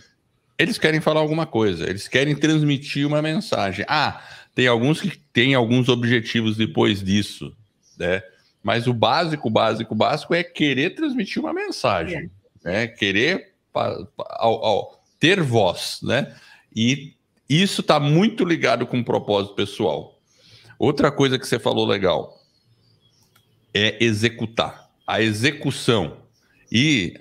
Eles 0.59 0.79
querem 0.79 1.01
falar 1.01 1.21
alguma 1.21 1.47
coisa, 1.47 1.89
eles 1.89 2.09
querem 2.09 2.35
transmitir 2.35 3.07
uma 3.07 3.23
mensagem. 3.23 3.85
Ah, 3.89 4.21
tem 4.53 4.67
alguns 4.67 5.01
que 5.01 5.17
têm 5.33 5.55
alguns 5.55 5.89
objetivos 5.89 6.57
depois 6.57 7.05
disso, 7.05 7.57
né? 7.97 8.21
Mas 8.65 8.89
o 8.89 8.93
básico, 8.93 9.49
básico, 9.49 9.95
básico 9.95 10.35
é 10.35 10.43
querer 10.43 10.97
transmitir 10.97 11.41
uma 11.41 11.53
mensagem, 11.53 12.33
né? 12.65 12.89
Querer 12.89 13.53
ao, 13.73 14.65
ao, 14.65 15.05
ter 15.21 15.41
voz, 15.41 16.01
né? 16.03 16.35
E 16.75 17.15
isso 17.49 17.81
está 17.81 18.01
muito 18.01 18.45
ligado 18.45 18.89
com 18.89 18.99
o 18.99 19.05
propósito 19.05 19.55
pessoal. 19.55 20.21
Outra 20.81 21.13
coisa 21.13 21.39
que 21.39 21.47
você 21.47 21.61
falou 21.61 21.87
legal 21.87 22.37
é 23.73 24.03
executar 24.05 24.86
a 25.07 25.23
execução 25.23 26.17
e 26.71 27.15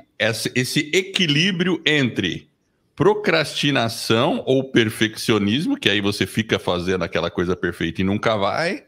esse 0.55 0.89
equilíbrio 0.93 1.81
entre 1.85 2.49
procrastinação 2.95 4.41
ou 4.45 4.71
perfeccionismo, 4.71 5.77
que 5.77 5.89
aí 5.89 5.99
você 5.99 6.25
fica 6.25 6.57
fazendo 6.57 7.03
aquela 7.03 7.29
coisa 7.29 7.55
perfeita 7.55 8.01
e 8.01 8.05
nunca 8.05 8.37
vai, 8.37 8.85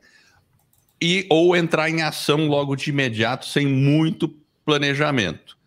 e 1.02 1.28
ou 1.30 1.56
entrar 1.56 1.90
em 1.90 2.02
ação 2.02 2.48
logo 2.48 2.76
de 2.76 2.90
imediato 2.90 3.46
sem 3.46 3.68
muito 3.68 4.34
planejamento. 4.66 5.58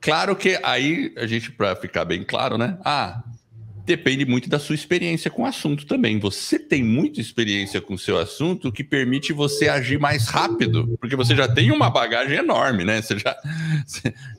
Claro 0.00 0.34
que 0.34 0.58
aí 0.62 1.12
a 1.16 1.26
gente, 1.26 1.52
para 1.52 1.76
ficar 1.76 2.04
bem 2.04 2.24
claro, 2.24 2.58
né? 2.58 2.78
Ah, 2.84 3.22
depende 3.84 4.24
muito 4.24 4.48
da 4.48 4.58
sua 4.58 4.74
experiência 4.74 5.30
com 5.30 5.42
o 5.42 5.46
assunto 5.46 5.86
também. 5.86 6.18
Você 6.18 6.58
tem 6.58 6.82
muita 6.82 7.20
experiência 7.20 7.80
com 7.80 7.94
o 7.94 7.98
seu 7.98 8.18
assunto 8.18 8.72
que 8.72 8.84
permite 8.84 9.32
você 9.32 9.68
agir 9.68 9.98
mais 9.98 10.28
rápido, 10.28 10.96
porque 11.00 11.16
você 11.16 11.34
já 11.34 11.48
tem 11.48 11.70
uma 11.70 11.90
bagagem 11.90 12.38
enorme, 12.38 12.84
né? 12.84 13.02
Você 13.02 13.18
já, 13.18 13.36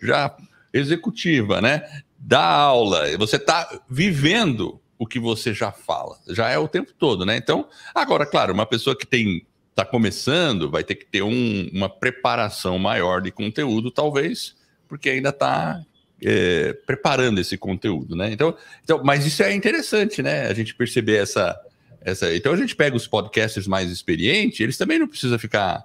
já 0.01 0.37
executiva, 0.73 1.61
né? 1.61 1.83
Dá 2.17 2.45
aula, 2.45 3.17
você 3.17 3.35
está 3.35 3.81
vivendo 3.89 4.79
o 4.97 5.05
que 5.05 5.19
você 5.19 5.53
já 5.53 5.71
fala, 5.71 6.17
já 6.29 6.49
é 6.49 6.57
o 6.57 6.67
tempo 6.67 6.93
todo, 6.97 7.25
né? 7.25 7.35
Então, 7.35 7.67
agora, 7.93 8.25
claro, 8.25 8.53
uma 8.53 8.65
pessoa 8.65 8.95
que 8.95 9.05
tem 9.05 9.45
está 9.73 9.83
começando 9.83 10.69
vai 10.69 10.83
ter 10.83 10.95
que 10.95 11.05
ter 11.05 11.23
um, 11.23 11.69
uma 11.73 11.89
preparação 11.89 12.77
maior 12.77 13.21
de 13.21 13.31
conteúdo, 13.31 13.89
talvez, 13.89 14.55
porque 14.87 15.09
ainda 15.09 15.29
está 15.29 15.83
é, 16.25 16.73
preparando 16.85 17.39
esse 17.39 17.57
conteúdo, 17.57 18.15
né? 18.15 18.31
Então, 18.31 18.55
então, 18.83 19.01
mas 19.03 19.25
isso 19.25 19.43
é 19.43 19.53
interessante, 19.53 20.21
né? 20.21 20.47
A 20.47 20.53
gente 20.53 20.75
perceber 20.75 21.17
essa, 21.17 21.59
essa. 22.01 22.33
Então 22.35 22.53
a 22.53 22.57
gente 22.57 22.75
pega 22.75 22.95
os 22.95 23.07
podcasters 23.07 23.67
mais 23.67 23.89
experientes, 23.89 24.59
eles 24.59 24.77
também 24.77 24.99
não 24.99 25.07
precisam 25.07 25.39
ficar 25.39 25.83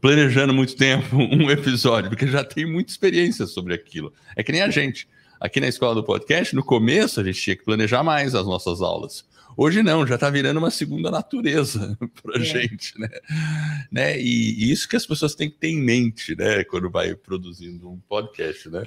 planejando 0.00 0.52
muito 0.52 0.76
tempo 0.76 1.16
um 1.16 1.50
episódio, 1.50 2.10
porque 2.10 2.26
já 2.26 2.44
tem 2.44 2.66
muita 2.66 2.92
experiência 2.92 3.46
sobre 3.46 3.74
aquilo. 3.74 4.12
É 4.36 4.42
que 4.42 4.52
nem 4.52 4.62
a 4.62 4.70
gente. 4.70 5.08
Aqui 5.40 5.60
na 5.60 5.68
escola 5.68 5.94
do 5.94 6.04
podcast, 6.04 6.54
no 6.54 6.64
começo 6.64 7.20
a 7.20 7.24
gente 7.24 7.40
tinha 7.40 7.56
que 7.56 7.64
planejar 7.64 8.02
mais 8.02 8.34
as 8.34 8.46
nossas 8.46 8.80
aulas. 8.80 9.24
Hoje 9.56 9.82
não, 9.82 10.06
já 10.06 10.16
está 10.16 10.30
virando 10.30 10.58
uma 10.58 10.70
segunda 10.70 11.10
natureza 11.10 11.96
para 12.22 12.38
a 12.38 12.42
é. 12.42 12.44
gente, 12.44 12.98
né? 12.98 13.08
né? 13.90 14.20
E, 14.20 14.64
e, 14.64 14.72
isso 14.72 14.88
que 14.88 14.96
as 14.96 15.06
pessoas 15.06 15.34
têm 15.34 15.48
que 15.48 15.56
ter 15.56 15.68
em 15.68 15.80
mente, 15.80 16.34
né? 16.36 16.64
Quando 16.64 16.90
vai 16.90 17.14
produzindo 17.14 17.88
um 17.88 17.98
podcast, 18.00 18.68
né? 18.68 18.84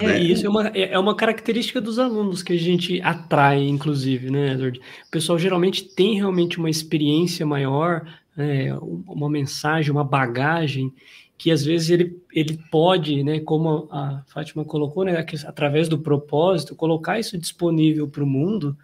É, 0.00 0.06
né? 0.06 0.18
isso 0.20 0.46
é 0.46 0.48
uma, 0.48 0.68
é, 0.68 0.92
é 0.92 0.98
uma 0.98 1.14
característica 1.14 1.80
dos 1.80 1.98
alunos 1.98 2.42
que 2.42 2.52
a 2.52 2.58
gente 2.58 3.00
atrai, 3.02 3.66
inclusive, 3.66 4.30
né, 4.30 4.52
Edward? 4.52 4.78
O 4.78 5.10
pessoal 5.10 5.38
geralmente 5.38 5.84
tem 5.84 6.14
realmente 6.14 6.58
uma 6.58 6.70
experiência 6.70 7.44
maior, 7.44 8.06
é, 8.36 8.74
uma 9.06 9.28
mensagem, 9.28 9.90
uma 9.90 10.04
bagagem 10.04 10.92
que 11.36 11.50
às 11.50 11.64
vezes 11.64 11.88
ele, 11.88 12.20
ele 12.34 12.58
pode, 12.70 13.22
né, 13.22 13.40
como 13.40 13.88
a 13.90 14.22
Fátima 14.26 14.62
colocou, 14.62 15.04
né, 15.04 15.24
através 15.46 15.88
do 15.88 15.98
propósito, 15.98 16.76
colocar 16.76 17.18
isso 17.18 17.38
disponível 17.38 18.06
para 18.06 18.22
o 18.22 18.26
mundo, 18.26 18.76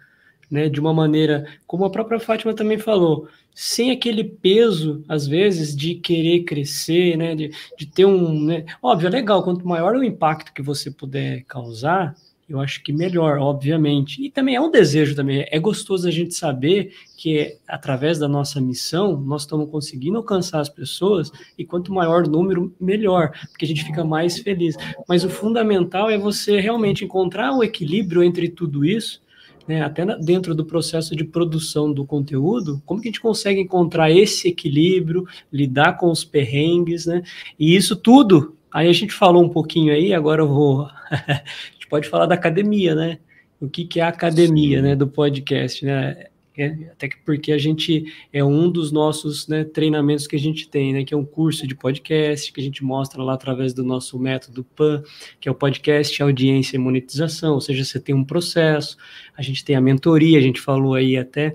né, 0.49 0.69
de 0.69 0.79
uma 0.79 0.93
maneira, 0.93 1.45
como 1.65 1.85
a 1.85 1.89
própria 1.89 2.19
Fátima 2.19 2.53
também 2.53 2.77
falou, 2.77 3.27
sem 3.53 3.89
aquele 3.89 4.23
peso, 4.23 5.03
às 5.09 5.25
vezes, 5.25 5.75
de 5.75 5.95
querer 5.95 6.43
crescer, 6.43 7.17
né? 7.17 7.33
De, 7.33 7.51
de 7.75 7.87
ter 7.87 8.05
um. 8.05 8.45
Né? 8.45 8.65
Óbvio, 8.81 9.07
é 9.07 9.09
legal, 9.09 9.43
quanto 9.43 9.67
maior 9.67 9.95
o 9.95 10.03
impacto 10.03 10.53
que 10.53 10.61
você 10.61 10.91
puder 10.91 11.43
causar, 11.45 12.15
eu 12.47 12.59
acho 12.59 12.83
que 12.83 12.93
melhor, 12.93 13.39
obviamente. 13.39 14.23
E 14.23 14.29
também 14.29 14.55
é 14.55 14.61
um 14.61 14.69
desejo 14.69 15.15
também. 15.15 15.45
É 15.49 15.59
gostoso 15.59 16.07
a 16.07 16.11
gente 16.11 16.35
saber 16.35 16.93
que, 17.17 17.57
através 17.67 18.19
da 18.19 18.27
nossa 18.27 18.61
missão, 18.61 19.19
nós 19.19 19.41
estamos 19.41 19.69
conseguindo 19.71 20.17
alcançar 20.17 20.59
as 20.59 20.69
pessoas, 20.69 21.31
e 21.57 21.65
quanto 21.65 21.91
maior 21.91 22.27
o 22.27 22.29
número, 22.29 22.71
melhor, 22.79 23.31
porque 23.49 23.65
a 23.65 23.67
gente 23.67 23.83
fica 23.83 24.05
mais 24.05 24.37
feliz. 24.37 24.75
Mas 25.09 25.23
o 25.23 25.29
fundamental 25.29 26.11
é 26.11 26.17
você 26.17 26.59
realmente 26.59 27.03
encontrar 27.03 27.51
o 27.53 27.63
equilíbrio 27.63 28.23
entre 28.23 28.47
tudo 28.47 28.85
isso 28.85 29.25
né, 29.67 29.81
até 29.81 30.05
dentro 30.17 30.55
do 30.55 30.65
processo 30.65 31.15
de 31.15 31.23
produção 31.23 31.91
do 31.91 32.05
conteúdo, 32.05 32.81
como 32.85 33.01
que 33.01 33.07
a 33.07 33.11
gente 33.11 33.21
consegue 33.21 33.59
encontrar 33.59 34.09
esse 34.09 34.47
equilíbrio, 34.47 35.27
lidar 35.51 35.97
com 35.97 36.09
os 36.09 36.23
perrengues, 36.23 37.05
né? 37.05 37.21
E 37.59 37.75
isso 37.75 37.95
tudo, 37.95 38.55
aí 38.71 38.87
a 38.87 38.93
gente 38.93 39.13
falou 39.13 39.43
um 39.43 39.49
pouquinho 39.49 39.93
aí, 39.93 40.13
agora 40.13 40.41
eu 40.41 40.47
vou. 40.47 40.87
a 41.11 41.43
gente 41.73 41.87
pode 41.89 42.07
falar 42.07 42.25
da 42.25 42.35
academia, 42.35 42.95
né? 42.95 43.19
O 43.59 43.67
que, 43.67 43.85
que 43.85 43.99
é 43.99 44.03
a 44.03 44.09
academia, 44.09 44.81
né, 44.81 44.95
do 44.95 45.07
podcast, 45.07 45.83
né? 45.83 46.27
É, 46.59 46.69
até 46.91 47.07
que 47.07 47.17
porque 47.23 47.51
a 47.51 47.57
gente 47.59 48.11
é 48.33 48.43
um 48.43 48.67
dos 48.67 48.91
nossos 48.91 49.47
né, 49.47 49.63
treinamentos 49.63 50.25
que 50.25 50.35
a 50.35 50.39
gente 50.39 50.67
tem, 50.67 50.91
né, 50.91 51.03
que 51.03 51.13
é 51.13 51.17
um 51.17 51.23
curso 51.23 51.67
de 51.67 51.75
podcast 51.75 52.51
que 52.51 52.59
a 52.59 52.63
gente 52.63 52.83
mostra 52.83 53.21
lá 53.21 53.35
através 53.35 53.75
do 53.75 53.83
nosso 53.83 54.17
método 54.17 54.63
PAN, 54.63 55.03
que 55.39 55.47
é 55.47 55.51
o 55.51 55.55
podcast, 55.55 56.19
audiência 56.19 56.75
e 56.75 56.79
monetização, 56.79 57.53
ou 57.53 57.61
seja, 57.61 57.85
você 57.85 57.99
tem 57.99 58.15
um 58.15 58.23
processo, 58.23 58.97
a 59.37 59.43
gente 59.43 59.63
tem 59.63 59.75
a 59.75 59.81
mentoria, 59.81 60.39
a 60.39 60.41
gente 60.41 60.59
falou 60.59 60.95
aí 60.95 61.15
até 61.15 61.53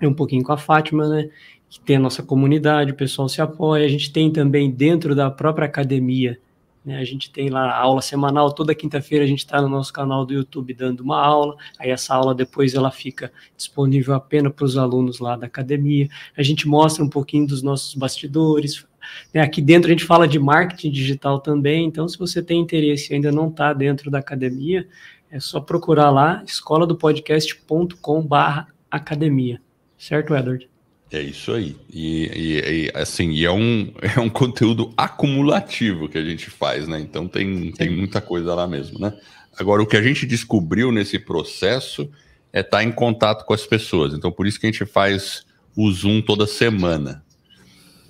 um 0.00 0.14
pouquinho 0.14 0.42
com 0.42 0.52
a 0.52 0.56
Fátima, 0.56 1.06
né, 1.06 1.28
que 1.68 1.78
tem 1.80 1.96
a 1.96 2.00
nossa 2.00 2.22
comunidade, 2.22 2.92
o 2.92 2.96
pessoal 2.96 3.28
se 3.28 3.42
apoia, 3.42 3.84
a 3.84 3.88
gente 3.88 4.10
tem 4.10 4.32
também 4.32 4.70
dentro 4.70 5.14
da 5.14 5.30
própria 5.30 5.66
academia 5.66 6.38
né? 6.84 6.98
A 6.98 7.04
gente 7.04 7.30
tem 7.30 7.48
lá 7.48 7.74
aula 7.74 8.02
semanal, 8.02 8.52
toda 8.52 8.74
quinta-feira 8.74 9.24
a 9.24 9.26
gente 9.26 9.38
está 9.38 9.62
no 9.62 9.68
nosso 9.68 9.92
canal 9.92 10.26
do 10.26 10.34
YouTube 10.34 10.74
dando 10.74 11.00
uma 11.00 11.18
aula, 11.18 11.56
aí 11.78 11.90
essa 11.90 12.14
aula 12.14 12.34
depois 12.34 12.74
ela 12.74 12.90
fica 12.90 13.32
disponível 13.56 14.14
apenas 14.14 14.52
para 14.52 14.64
os 14.64 14.76
alunos 14.76 15.18
lá 15.18 15.36
da 15.36 15.46
academia. 15.46 16.08
A 16.36 16.42
gente 16.42 16.68
mostra 16.68 17.02
um 17.02 17.08
pouquinho 17.08 17.46
dos 17.46 17.62
nossos 17.62 17.94
bastidores. 17.94 18.86
Né? 19.32 19.40
Aqui 19.40 19.62
dentro 19.62 19.88
a 19.88 19.92
gente 19.92 20.04
fala 20.04 20.28
de 20.28 20.38
marketing 20.38 20.90
digital 20.90 21.38
também, 21.38 21.86
então 21.86 22.06
se 22.06 22.18
você 22.18 22.42
tem 22.42 22.60
interesse 22.60 23.12
e 23.12 23.14
ainda 23.14 23.32
não 23.32 23.48
está 23.48 23.72
dentro 23.72 24.10
da 24.10 24.18
academia, 24.18 24.86
é 25.30 25.40
só 25.40 25.60
procurar 25.60 26.10
lá 26.10 26.42
escola 26.46 26.86
podcast.com/barra 26.94 28.68
academia. 28.90 29.60
Certo, 29.96 30.34
Edward? 30.34 30.73
É 31.14 31.22
isso 31.22 31.52
aí. 31.52 31.76
E, 31.88 32.26
e, 32.26 32.86
e, 32.86 32.92
assim, 32.92 33.30
e 33.30 33.44
é 33.44 33.52
um, 33.52 33.92
é 34.02 34.18
um 34.18 34.28
conteúdo 34.28 34.92
acumulativo 34.96 36.08
que 36.08 36.18
a 36.18 36.24
gente 36.24 36.50
faz, 36.50 36.88
né? 36.88 36.98
Então 36.98 37.28
tem, 37.28 37.70
tem 37.70 37.88
muita 37.88 38.20
coisa 38.20 38.52
lá 38.52 38.66
mesmo, 38.66 38.98
né? 38.98 39.16
Agora, 39.56 39.80
o 39.80 39.86
que 39.86 39.96
a 39.96 40.02
gente 40.02 40.26
descobriu 40.26 40.90
nesse 40.90 41.16
processo 41.16 42.10
é 42.52 42.60
estar 42.60 42.78
tá 42.78 42.84
em 42.84 42.90
contato 42.90 43.44
com 43.44 43.54
as 43.54 43.64
pessoas. 43.64 44.12
Então, 44.12 44.32
por 44.32 44.44
isso 44.44 44.58
que 44.58 44.66
a 44.66 44.72
gente 44.72 44.84
faz 44.84 45.46
o 45.76 45.88
Zoom 45.92 46.20
toda 46.20 46.48
semana. 46.48 47.24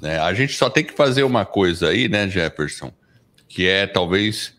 Né? 0.00 0.18
A 0.18 0.32
gente 0.32 0.54
só 0.54 0.70
tem 0.70 0.82
que 0.82 0.94
fazer 0.94 1.24
uma 1.24 1.44
coisa 1.44 1.90
aí, 1.90 2.08
né, 2.08 2.26
Jefferson? 2.26 2.90
Que 3.46 3.66
é 3.66 3.86
talvez 3.86 4.53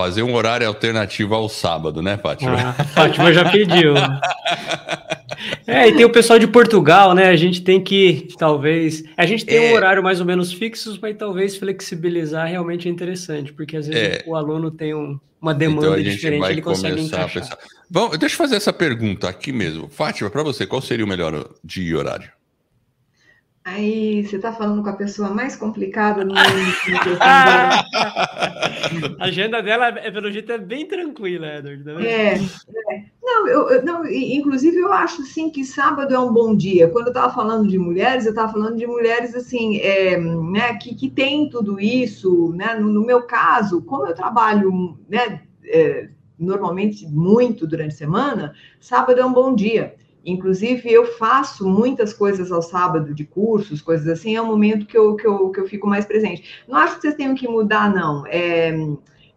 fazer 0.00 0.22
um 0.22 0.34
horário 0.34 0.66
alternativo 0.66 1.34
ao 1.34 1.48
sábado, 1.48 2.00
né, 2.00 2.16
Fátima? 2.16 2.74
Ah, 2.78 2.84
Fátima 2.84 3.32
já 3.32 3.50
pediu. 3.50 3.94
É, 5.66 5.88
e 5.88 5.94
tem 5.94 6.04
o 6.04 6.10
pessoal 6.10 6.38
de 6.38 6.46
Portugal, 6.46 7.14
né? 7.14 7.28
A 7.28 7.36
gente 7.36 7.62
tem 7.62 7.82
que, 7.82 8.28
talvez. 8.38 9.04
A 9.16 9.24
gente 9.24 9.46
tem 9.46 9.68
é... 9.68 9.70
um 9.70 9.74
horário 9.74 10.02
mais 10.02 10.20
ou 10.20 10.26
menos 10.26 10.52
fixo, 10.52 10.98
mas 11.00 11.16
talvez 11.16 11.56
flexibilizar 11.56 12.46
realmente 12.46 12.88
é 12.88 12.90
interessante, 12.90 13.52
porque 13.52 13.76
às 13.76 13.86
vezes 13.86 14.18
é... 14.18 14.24
o 14.26 14.34
aluno 14.34 14.70
tem 14.70 14.94
um, 14.94 15.18
uma 15.40 15.54
demanda 15.54 15.98
então 15.98 16.12
diferente, 16.12 16.50
ele 16.50 16.60
consegue 16.60 17.00
encaixar. 17.00 17.56
Bom, 17.88 18.10
deixa 18.10 18.34
eu 18.34 18.38
fazer 18.38 18.56
essa 18.56 18.72
pergunta 18.72 19.28
aqui 19.28 19.52
mesmo. 19.52 19.88
Fátima, 19.88 20.28
para 20.28 20.42
você, 20.42 20.66
qual 20.66 20.82
seria 20.82 21.04
o 21.04 21.08
melhor 21.08 21.48
dia 21.64 21.90
e 21.90 21.94
horário? 21.94 22.30
Aí 23.64 24.26
você 24.26 24.36
está 24.36 24.52
falando 24.52 24.82
com 24.82 24.88
a 24.88 24.94
pessoa 24.94 25.30
mais 25.30 25.54
complicada 25.56 26.24
no 26.24 26.34
mundo. 26.34 27.18
a 29.18 29.24
agenda 29.24 29.62
dela, 29.62 29.88
é, 29.88 30.10
pelo 30.10 30.30
jeito, 30.30 30.50
é 30.52 30.58
bem 30.58 30.86
tranquila, 30.86 31.58
Edward. 31.58 31.84
Tá 31.84 32.02
é, 32.02 32.34
é. 32.34 33.04
Não, 33.22 33.48
eu, 33.48 33.84
não, 33.84 34.06
inclusive 34.06 34.76
eu 34.76 34.92
acho 34.92 35.22
assim 35.22 35.50
que 35.50 35.64
sábado 35.64 36.14
é 36.14 36.18
um 36.18 36.32
bom 36.32 36.56
dia. 36.56 36.88
Quando 36.88 37.06
eu 37.06 37.12
estava 37.12 37.32
falando 37.32 37.68
de 37.68 37.78
mulheres, 37.78 38.24
eu 38.24 38.30
estava 38.30 38.52
falando 38.52 38.76
de 38.76 38.86
mulheres 38.86 39.34
assim, 39.34 39.78
é, 39.78 40.18
né, 40.18 40.74
que, 40.74 40.94
que 40.94 41.08
tem 41.08 41.48
tudo 41.48 41.80
isso, 41.80 42.52
né? 42.56 42.74
No, 42.74 42.88
no 42.88 43.04
meu 43.04 43.22
caso, 43.22 43.82
como 43.82 44.06
eu 44.06 44.14
trabalho, 44.14 44.98
né, 45.08 45.42
é, 45.64 46.08
normalmente 46.38 47.06
muito 47.06 47.66
durante 47.66 47.94
a 47.94 47.98
semana, 47.98 48.54
sábado 48.80 49.20
é 49.20 49.24
um 49.24 49.32
bom 49.32 49.54
dia. 49.54 49.94
Inclusive, 50.24 50.90
eu 50.92 51.06
faço 51.16 51.68
muitas 51.68 52.12
coisas 52.12 52.52
ao 52.52 52.60
sábado 52.60 53.14
de 53.14 53.24
cursos, 53.24 53.80
coisas 53.80 54.06
assim, 54.06 54.36
é 54.36 54.42
o 54.42 54.46
momento 54.46 54.86
que 54.86 54.96
eu, 54.96 55.16
que 55.16 55.26
eu, 55.26 55.50
que 55.50 55.60
eu 55.60 55.66
fico 55.66 55.86
mais 55.86 56.04
presente. 56.04 56.62
Não 56.68 56.76
acho 56.76 56.96
que 56.96 57.02
vocês 57.02 57.14
tenham 57.14 57.34
que 57.34 57.48
mudar, 57.48 57.92
não. 57.92 58.26
É, 58.26 58.74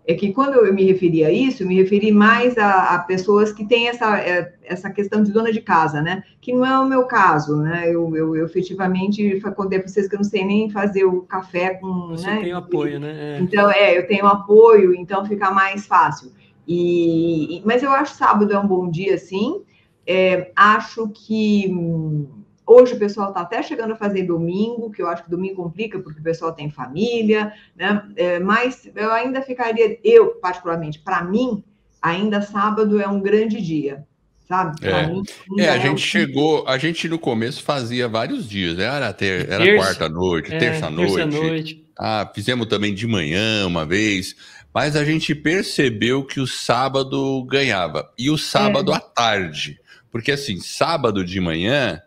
é 0.05 0.13
que 0.13 0.34
quando 0.34 0.55
eu 0.55 0.73
me 0.73 0.84
referi 0.84 1.23
a 1.23 1.31
isso, 1.31 1.63
eu 1.63 1.67
me 1.67 1.75
referi 1.75 2.11
mais 2.11 2.57
a, 2.57 2.95
a, 2.95 2.99
pessoas 2.99 3.53
que 3.53 3.65
têm 3.65 3.88
essa, 3.88 4.19
é, 4.19 4.53
essa 4.63 4.89
questão 4.89 5.23
de 5.23 5.31
dona 5.31 5.51
de 5.51 5.61
casa, 5.61 6.01
né? 6.01 6.23
Que 6.41 6.51
não 6.51 6.65
é 6.65 6.77
o 6.77 6.86
meu 6.86 7.05
caso, 7.05 7.55
né? 7.57 7.88
Eu, 7.88 8.13
eu, 8.13 8.36
eu 8.36 8.45
efetivamente 8.45 9.39
contei 9.55 9.79
para 9.79 9.88
vocês 9.88 10.09
que 10.09 10.15
eu 10.15 10.19
não 10.19 10.25
sei 10.25 10.43
nem 10.43 10.69
fazer 10.69 11.05
o 11.05 11.21
café 11.21 11.75
com. 11.75 12.09
Você 12.09 12.27
né? 12.27 12.41
tem 12.41 12.51
apoio, 12.51 12.99
né? 12.99 13.38
É. 13.38 13.39
Então, 13.39 13.71
é, 13.71 13.97
eu 13.97 14.05
tenho 14.05 14.27
apoio, 14.27 14.93
então 14.93 15.25
fica 15.25 15.49
mais 15.49 15.86
fácil. 15.86 16.31
E, 16.67 17.61
mas 17.65 17.81
eu 17.81 17.91
acho 17.91 18.15
sábado 18.15 18.51
é 18.51 18.59
um 18.59 18.67
bom 18.67 18.89
dia, 18.89 19.17
sim. 19.17 19.61
É, 20.06 20.51
acho 20.56 21.08
que 21.10 21.68
hum, 21.70 22.43
hoje 22.66 22.93
o 22.93 22.99
pessoal 22.99 23.30
está 23.30 23.41
até 23.41 23.62
chegando 23.62 23.93
a 23.93 23.95
fazer 23.95 24.24
domingo, 24.24 24.91
que 24.91 25.01
eu 25.01 25.08
acho 25.08 25.24
que 25.24 25.30
domingo 25.30 25.56
complica 25.56 25.99
porque 25.99 26.20
o 26.20 26.24
pessoal 26.24 26.54
tem 26.54 26.70
família, 26.70 27.54
né? 27.76 28.04
É, 28.16 28.39
mas 28.39 28.89
eu 28.95 29.12
ainda 29.12 29.41
ficaria, 29.41 29.99
eu 30.04 30.36
particularmente, 30.36 30.99
para 30.99 31.24
mim, 31.24 31.64
ainda 32.01 32.41
sábado 32.41 33.01
é 33.01 33.08
um 33.08 33.22
grande 33.22 33.62
dia. 33.62 34.06
Sabe? 34.47 34.86
É, 34.86 35.08
mim, 35.08 35.24
é 35.58 35.70
a 35.70 35.76
é 35.78 35.80
gente 35.80 36.01
chegou, 36.01 36.68
a 36.68 36.78
gente 36.78 37.08
no 37.08 37.18
começo 37.18 37.64
fazia 37.64 38.10
vários 38.10 38.47
dias, 38.47 38.76
né? 38.76 38.84
era, 38.84 39.14
ter, 39.14 39.49
era 39.49 39.66
quarta-noite, 39.78 40.54
é, 40.54 40.58
terça-noite. 40.58 41.76
Terça 41.76 41.82
Ah, 41.97 42.30
fizemos 42.36 42.68
também 42.68 42.93
de 42.93 43.08
manhã 43.08 43.66
uma 43.66 43.86
vez, 43.86 44.36
mas 44.74 44.95
a 44.97 45.06
gente 45.06 45.34
percebeu 45.34 46.26
que 46.26 46.41
o 46.41 46.47
sábado 46.47 47.43
ganhava. 47.45 48.12
E 48.18 48.30
o 48.30 48.38
sábado 48.38 48.91
é. 48.91 48.95
à 48.95 48.99
tarde. 48.99 49.80
Porque 50.14 50.32
assim, 50.32 50.59
sábado 50.59 51.26
de 51.26 51.41
manhã 51.41 51.99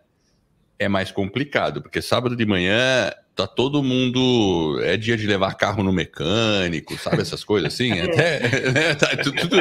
é 0.79 0.87
mais 0.87 1.11
complicado, 1.11 1.81
porque 1.81 2.01
sábado 2.01 2.37
de 2.37 2.45
manhã 2.45 3.11
tá 3.35 3.45
todo 3.45 3.83
mundo. 3.83 4.79
É 4.81 4.95
dia 4.95 5.17
de 5.17 5.27
levar 5.27 5.53
carro 5.55 5.83
no 5.83 5.91
mecânico, 5.91 6.97
sabe? 6.97 7.21
Essas 7.21 7.43
coisas 7.43 7.73
assim. 7.73 7.91
É. 7.97 8.03
Até, 8.03 8.71
né, 8.71 8.95
tá, 8.95 9.07
tudo, 9.17 9.41
tudo, 9.41 9.57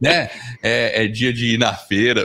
né? 0.00 0.30
É, 0.62 1.04
é, 1.04 1.08
dia 1.08 1.32
de 1.32 1.54
ir 1.54 1.58
na 1.58 1.74
feira, 1.74 2.24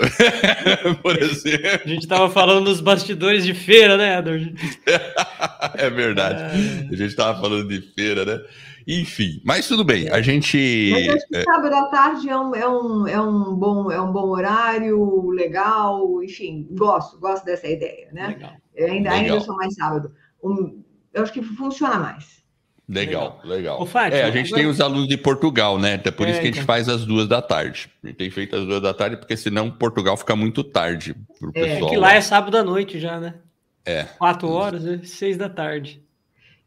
por 1.01 1.19
exemplo. 1.21 1.82
A 1.84 1.88
gente 1.88 2.07
tava 2.07 2.30
falando 2.30 2.65
nos 2.65 2.80
bastidores 2.80 3.43
de 3.43 3.55
feira, 3.55 3.97
né, 3.97 4.19
Edward? 4.19 4.53
é 5.76 5.89
verdade. 5.89 6.41
É. 6.41 6.89
A 6.91 6.95
gente 6.95 7.15
tava 7.15 7.39
falando 7.39 7.67
de 7.67 7.82
feira, 7.82 8.26
né? 8.26 8.41
Enfim, 8.88 9.41
mas 9.45 9.67
tudo 9.67 9.84
bem, 9.84 10.09
a 10.09 10.21
gente. 10.21 10.91
Mas 10.91 11.15
acho 11.15 11.28
que 11.28 11.43
sábado 11.43 11.74
à 11.74 11.86
tarde 11.86 12.30
é 12.30 12.38
um, 12.38 12.53
é, 12.53 12.67
um, 12.67 13.07
é, 13.07 13.21
um 13.21 13.55
bom, 13.55 13.91
é 13.91 14.01
um 14.01 14.11
bom 14.11 14.28
horário, 14.28 15.30
legal, 15.30 16.21
enfim, 16.21 16.67
gosto, 16.71 17.17
gosto 17.17 17.45
dessa 17.45 17.67
ideia, 17.67 18.09
né? 18.11 18.28
Legal. 18.28 18.51
Ainda, 18.78 18.91
legal. 18.93 19.13
ainda 19.13 19.39
sou 19.39 19.55
mais 19.55 19.74
sábado. 19.74 20.11
Um, 20.43 20.84
eu 21.13 21.24
acho 21.24 21.32
que 21.32 21.41
funciona 21.41 21.97
mais. 21.97 22.43
Legal, 22.88 23.39
legal. 23.43 23.57
legal. 23.80 23.86
Fátima, 23.86 24.21
é, 24.21 24.24
a 24.24 24.32
gente 24.32 24.47
agora... 24.47 24.61
tem 24.61 24.69
os 24.69 24.82
alunos 24.82 25.07
de 25.07 25.17
Portugal, 25.17 25.80
né? 25.80 25.93
Até 25.93 26.11
por 26.11 26.28
é, 26.28 26.32
isso 26.32 26.39
que 26.39 26.47
a 26.47 26.47
gente 26.47 26.55
então. 26.55 26.67
faz 26.67 26.89
às 26.89 27.05
duas 27.05 27.28
da 27.28 27.41
tarde. 27.41 27.89
A 28.03 28.07
gente 28.07 28.17
tem 28.17 28.30
feito 28.30 28.55
às 28.55 28.65
duas 28.65 28.82
da 28.82 28.93
tarde, 28.93 29.15
porque 29.15 29.38
senão 29.38 29.71
Portugal 29.71 30.17
fica 30.17 30.36
muito 30.36 30.63
tarde 30.63 31.15
pro 31.39 31.51
é, 31.55 31.61
pessoal. 31.61 31.89
É 31.89 31.93
que 31.93 31.97
lá 31.97 32.13
é 32.13 32.21
sábado 32.21 32.57
à 32.57 32.63
noite 32.63 32.99
já, 32.99 33.19
né? 33.19 33.36
É. 33.86 34.03
Quatro 34.03 34.49
horas, 34.49 34.84
né? 34.84 35.01
seis 35.03 35.38
da 35.38 35.49
tarde. 35.49 36.03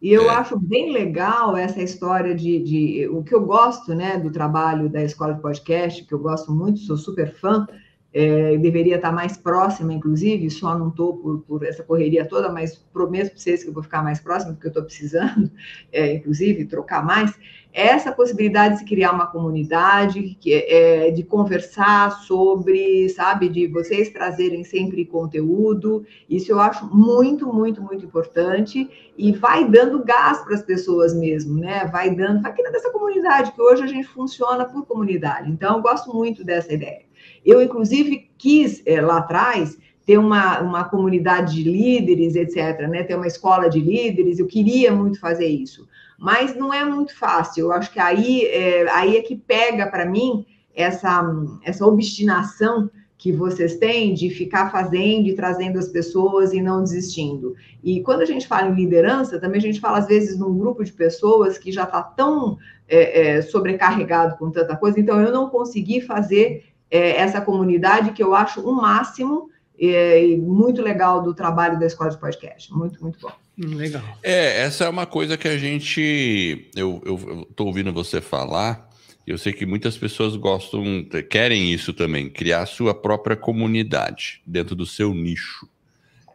E 0.00 0.12
eu 0.12 0.30
é. 0.30 0.34
acho 0.34 0.58
bem 0.58 0.92
legal 0.92 1.56
essa 1.56 1.82
história 1.82 2.34
de, 2.34 2.62
de, 2.62 3.08
O 3.08 3.22
que 3.22 3.34
eu 3.34 3.44
gosto 3.44 3.94
né, 3.94 4.18
do 4.18 4.30
trabalho 4.30 4.88
da 4.88 5.02
Escola 5.02 5.34
de 5.34 5.40
Podcast, 5.40 6.04
que 6.04 6.12
eu 6.12 6.18
gosto 6.18 6.52
muito, 6.52 6.80
sou 6.80 6.96
super 6.96 7.34
fã, 7.34 7.66
é, 8.12 8.56
deveria 8.56 8.96
estar 8.96 9.12
mais 9.12 9.36
próxima, 9.36 9.92
inclusive, 9.92 10.48
só 10.48 10.78
não 10.78 10.88
estou 10.88 11.18
por, 11.18 11.42
por, 11.42 11.64
essa 11.64 11.82
correria 11.82 12.26
toda, 12.26 12.50
mas 12.50 12.74
prometo 12.92 13.30
para 13.30 13.38
vocês 13.38 13.62
que 13.62 13.68
eu 13.68 13.74
vou 13.74 13.82
ficar 13.82 14.02
mais 14.02 14.20
próxima, 14.20 14.54
porque 14.54 14.68
eu 14.68 14.70
estou 14.70 14.84
precisando, 14.84 15.50
é, 15.92 16.14
inclusive, 16.14 16.64
trocar 16.64 17.04
mais. 17.04 17.38
Essa 17.76 18.10
possibilidade 18.10 18.72
de 18.72 18.78
se 18.80 18.86
criar 18.86 19.12
uma 19.12 19.26
comunidade, 19.26 20.34
que, 20.40 20.50
é, 20.54 21.10
de 21.10 21.22
conversar 21.22 22.10
sobre, 22.22 23.06
sabe, 23.10 23.50
de 23.50 23.66
vocês 23.66 24.08
trazerem 24.08 24.64
sempre 24.64 25.04
conteúdo, 25.04 26.02
isso 26.26 26.50
eu 26.50 26.58
acho 26.58 26.86
muito, 26.86 27.52
muito, 27.52 27.82
muito 27.82 28.06
importante 28.06 28.88
e 29.14 29.30
vai 29.30 29.68
dando 29.68 30.02
gás 30.02 30.38
para 30.38 30.54
as 30.54 30.62
pessoas 30.62 31.12
mesmo, 31.12 31.58
né? 31.58 31.84
Vai 31.92 32.08
dando, 32.08 32.40
vai 32.40 32.54
criando 32.54 32.76
essa 32.76 32.90
comunidade, 32.90 33.52
que 33.52 33.60
hoje 33.60 33.82
a 33.82 33.86
gente 33.86 34.08
funciona 34.08 34.64
por 34.64 34.86
comunidade. 34.86 35.50
Então, 35.50 35.76
eu 35.76 35.82
gosto 35.82 36.16
muito 36.16 36.42
dessa 36.42 36.72
ideia. 36.72 37.02
Eu, 37.44 37.60
inclusive, 37.60 38.30
quis 38.38 38.82
é, 38.86 39.02
lá 39.02 39.18
atrás 39.18 39.76
ter 40.06 40.16
uma, 40.16 40.60
uma 40.60 40.84
comunidade 40.84 41.56
de 41.56 41.70
líderes, 41.70 42.36
etc., 42.36 42.88
né? 42.88 43.02
ter 43.02 43.16
uma 43.16 43.26
escola 43.26 43.68
de 43.68 43.80
líderes, 43.80 44.38
eu 44.38 44.46
queria 44.46 44.92
muito 44.92 45.20
fazer 45.20 45.48
isso, 45.48 45.86
mas 46.18 46.56
não 46.56 46.72
é 46.72 46.84
muito 46.84 47.16
fácil. 47.16 47.66
Eu 47.66 47.72
acho 47.72 47.92
que 47.92 48.00
aí 48.00 48.44
é, 48.46 48.88
aí 48.90 49.16
é 49.16 49.22
que 49.22 49.36
pega 49.36 49.86
para 49.86 50.06
mim 50.06 50.46
essa, 50.74 51.24
essa 51.64 51.86
obstinação 51.86 52.90
que 53.18 53.32
vocês 53.32 53.76
têm 53.76 54.12
de 54.12 54.28
ficar 54.28 54.70
fazendo 54.70 55.26
e 55.26 55.34
trazendo 55.34 55.78
as 55.78 55.88
pessoas 55.88 56.52
e 56.52 56.60
não 56.60 56.82
desistindo. 56.82 57.54
E 57.82 58.02
quando 58.02 58.20
a 58.20 58.26
gente 58.26 58.46
fala 58.46 58.68
em 58.68 58.74
liderança, 58.74 59.40
também 59.40 59.58
a 59.58 59.62
gente 59.62 59.80
fala, 59.80 59.98
às 59.98 60.06
vezes, 60.06 60.38
num 60.38 60.56
grupo 60.56 60.84
de 60.84 60.92
pessoas 60.92 61.56
que 61.56 61.72
já 61.72 61.84
está 61.84 62.02
tão 62.02 62.58
é, 62.86 63.36
é, 63.36 63.42
sobrecarregado 63.42 64.36
com 64.36 64.50
tanta 64.50 64.76
coisa, 64.76 65.00
então 65.00 65.20
eu 65.20 65.32
não 65.32 65.48
consegui 65.48 66.02
fazer 66.02 66.66
é, 66.90 67.16
essa 67.16 67.40
comunidade 67.40 68.12
que 68.12 68.22
eu 68.22 68.34
acho 68.34 68.60
o 68.60 68.72
máximo 68.72 69.48
é, 69.78 70.24
e 70.24 70.36
muito 70.36 70.82
legal 70.82 71.22
do 71.22 71.34
trabalho 71.34 71.78
da 71.78 71.86
Escola 71.86 72.10
de 72.10 72.18
Podcast. 72.18 72.72
Muito, 72.72 73.02
muito 73.02 73.18
bom. 73.20 73.32
Hum, 73.58 73.74
legal. 73.74 74.02
É, 74.22 74.62
essa 74.62 74.84
é 74.84 74.88
uma 74.88 75.06
coisa 75.06 75.36
que 75.36 75.48
a 75.48 75.56
gente. 75.56 76.70
Eu, 76.74 77.02
eu, 77.04 77.48
tô 77.54 77.64
ouvindo 77.64 77.92
você 77.92 78.20
falar. 78.20 78.88
Eu 79.26 79.36
sei 79.36 79.52
que 79.52 79.66
muitas 79.66 79.98
pessoas 79.98 80.36
gostam, 80.36 81.04
querem 81.28 81.72
isso 81.72 81.92
também, 81.92 82.30
criar 82.30 82.62
a 82.62 82.66
sua 82.66 82.94
própria 82.94 83.34
comunidade 83.34 84.40
dentro 84.46 84.76
do 84.76 84.86
seu 84.86 85.12
nicho. 85.12 85.68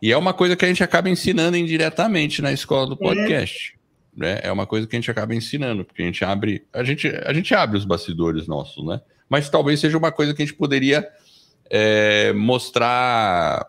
E 0.01 0.11
é 0.11 0.17
uma 0.17 0.33
coisa 0.33 0.57
que 0.57 0.65
a 0.65 0.67
gente 0.67 0.83
acaba 0.83 1.09
ensinando 1.09 1.55
indiretamente 1.55 2.41
na 2.41 2.51
escola 2.51 2.87
do 2.87 2.95
é. 2.95 2.97
podcast. 2.97 3.75
É. 3.77 4.19
Né? 4.19 4.39
É 4.43 4.51
uma 4.51 4.67
coisa 4.67 4.85
que 4.85 4.95
a 4.95 4.99
gente 4.99 5.09
acaba 5.09 5.33
ensinando, 5.33 5.85
porque 5.85 6.01
a 6.01 6.05
gente 6.05 6.25
abre, 6.25 6.65
a 6.73 6.83
gente, 6.83 7.07
a 7.07 7.31
gente 7.31 7.55
abre 7.55 7.77
os 7.77 7.85
bastidores 7.85 8.45
nossos, 8.45 8.85
né? 8.85 8.99
mas 9.31 9.49
talvez 9.49 9.79
seja 9.79 9.97
uma 9.97 10.11
coisa 10.11 10.33
que 10.33 10.43
a 10.43 10.45
gente 10.45 10.57
poderia 10.57 11.07
é, 11.73 12.33
mostrar 12.33 13.65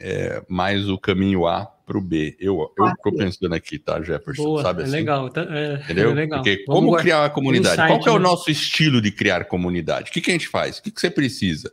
é, 0.00 0.40
mais 0.48 0.88
o 0.88 0.96
caminho 0.96 1.48
A 1.48 1.66
para 1.84 1.98
o 1.98 2.00
B. 2.00 2.36
Eu 2.38 2.72
estou 2.94 3.12
pensando 3.12 3.52
aqui, 3.54 3.76
tá, 3.76 4.00
Jefferson? 4.00 4.44
Boa, 4.44 4.62
sabe 4.62 4.82
é 4.82 4.84
assim? 4.84 4.92
legal, 4.92 5.28
tá, 5.28 5.44
é, 5.50 5.80
Entendeu? 5.82 6.12
É 6.12 6.14
legal. 6.14 6.42
Porque 6.42 6.64
Vamos 6.68 6.84
como 6.84 6.96
criar 6.96 7.22
uma 7.22 7.30
comunidade? 7.30 7.74
Insight, 7.74 7.88
Qual 7.88 8.00
que 8.00 8.08
é 8.08 8.12
o 8.12 8.18
né? 8.18 8.22
nosso 8.22 8.50
estilo 8.50 9.02
de 9.02 9.10
criar 9.10 9.46
comunidade? 9.46 10.10
O 10.10 10.12
que, 10.12 10.20
que 10.20 10.30
a 10.30 10.32
gente 10.32 10.46
faz? 10.46 10.78
O 10.78 10.82
que, 10.84 10.92
que 10.92 11.00
você 11.00 11.10
precisa? 11.10 11.72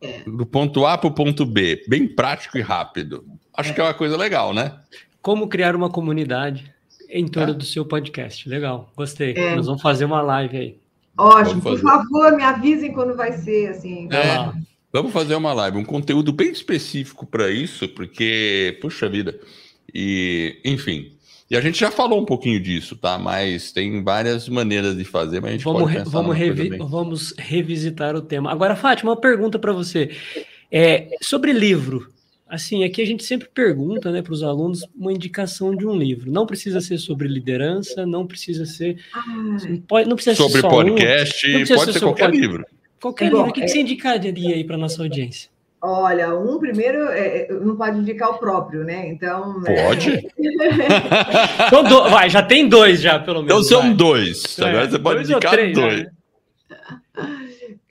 É. 0.00 0.22
Do 0.26 0.44
ponto 0.44 0.84
A 0.84 0.98
para 0.98 1.08
o 1.08 1.12
ponto 1.12 1.46
B, 1.46 1.84
bem 1.88 2.08
prático 2.08 2.58
e 2.58 2.60
rápido. 2.60 3.24
Acho 3.54 3.70
é. 3.70 3.74
que 3.74 3.80
é 3.80 3.84
uma 3.84 3.94
coisa 3.94 4.16
legal, 4.16 4.52
né? 4.52 4.76
Como 5.22 5.48
criar 5.48 5.76
uma 5.76 5.88
comunidade 5.88 6.74
em 7.08 7.28
torno 7.28 7.52
é. 7.52 7.56
do 7.56 7.64
seu 7.64 7.84
podcast. 7.84 8.48
Legal, 8.48 8.92
gostei. 8.96 9.34
Nós 9.54 9.66
vamos 9.66 9.80
fazer 9.80 10.04
uma 10.04 10.20
live 10.20 10.56
aí. 10.56 10.80
Ótimo, 11.16 11.62
por 11.62 11.78
favor, 11.78 12.36
me 12.36 12.42
avisem 12.42 12.92
quando 12.92 13.16
vai 13.16 13.32
ser, 13.32 13.70
assim. 13.70 14.06
É, 14.12 14.52
vamos 15.02 15.12
fazer 15.12 15.34
uma 15.34 15.52
live, 15.52 15.78
um 15.78 15.84
conteúdo 15.84 16.32
bem 16.32 16.50
específico 16.50 17.26
para 17.26 17.50
isso, 17.50 17.88
porque, 17.88 18.78
puxa 18.80 19.08
vida, 19.08 19.38
e, 19.94 20.58
enfim, 20.64 21.12
e 21.50 21.56
a 21.56 21.60
gente 21.60 21.78
já 21.78 21.90
falou 21.90 22.20
um 22.20 22.24
pouquinho 22.24 22.58
disso, 22.58 22.96
tá? 22.96 23.18
Mas 23.18 23.70
tem 23.70 24.02
várias 24.02 24.48
maneiras 24.48 24.96
de 24.96 25.04
fazer, 25.04 25.40
mas 25.40 25.50
a 25.50 25.52
gente 25.52 25.64
vamos 25.64 25.82
pode 25.82 25.94
pensar 25.94 26.10
vamos, 26.10 26.36
revi 26.36 26.76
vamos 26.78 27.34
revisitar 27.38 28.16
o 28.16 28.22
tema. 28.22 28.50
Agora, 28.50 28.74
Fátima, 28.74 29.12
uma 29.12 29.20
pergunta 29.20 29.58
para 29.58 29.72
você. 29.72 30.10
É, 30.72 31.08
sobre 31.22 31.52
livro, 31.52 32.10
Assim, 32.48 32.84
aqui 32.84 33.02
a 33.02 33.04
gente 33.04 33.24
sempre 33.24 33.48
pergunta 33.52 34.12
né, 34.12 34.22
para 34.22 34.32
os 34.32 34.40
alunos 34.44 34.86
uma 34.94 35.12
indicação 35.12 35.74
de 35.74 35.84
um 35.84 35.96
livro. 35.96 36.30
Não 36.30 36.46
precisa 36.46 36.80
ser 36.80 36.96
sobre 36.96 37.26
liderança, 37.26 38.06
não 38.06 38.24
precisa 38.24 38.64
ser. 38.64 38.98
Pode, 39.88 40.08
não 40.08 40.14
precisa 40.14 40.36
sobre 40.36 40.60
ser 40.60 40.68
podcast, 40.68 41.48
um, 41.48 41.52
pode 41.52 41.66
ser, 41.66 41.92
ser 41.94 42.00
qualquer 42.00 42.30
livro. 42.30 42.64
Qualquer 43.00 43.30
Bom, 43.30 43.36
livro. 43.38 43.50
O 43.50 43.52
que, 43.52 43.60
é... 43.60 43.64
que 43.64 43.70
você 43.70 43.80
indicaria 43.80 44.54
aí 44.54 44.64
para 44.64 44.76
nossa 44.76 45.02
audiência? 45.02 45.50
Olha, 45.80 46.34
um 46.36 46.58
primeiro 46.58 47.08
é, 47.10 47.42
é, 47.42 47.52
não 47.52 47.76
pode 47.76 47.98
indicar 47.98 48.30
o 48.30 48.38
próprio, 48.38 48.82
né? 48.82 49.08
Então. 49.08 49.62
É, 49.66 49.86
pode. 49.86 50.26
então, 51.66 51.84
do... 51.84 52.10
vai, 52.10 52.28
já 52.30 52.42
tem 52.42 52.68
dois 52.68 53.00
já, 53.00 53.18
pelo 53.18 53.42
menos. 53.42 53.52
Então 53.52 53.62
são 53.62 53.82
vai. 53.82 53.94
dois. 53.94 54.58
Agora 54.58 54.84
é, 54.84 54.90
você 54.90 54.98
pode 54.98 55.16
dois 55.16 55.30
indicar 55.30 55.52
três, 55.52 55.74
dois. 55.74 56.02
Né? 56.02 56.10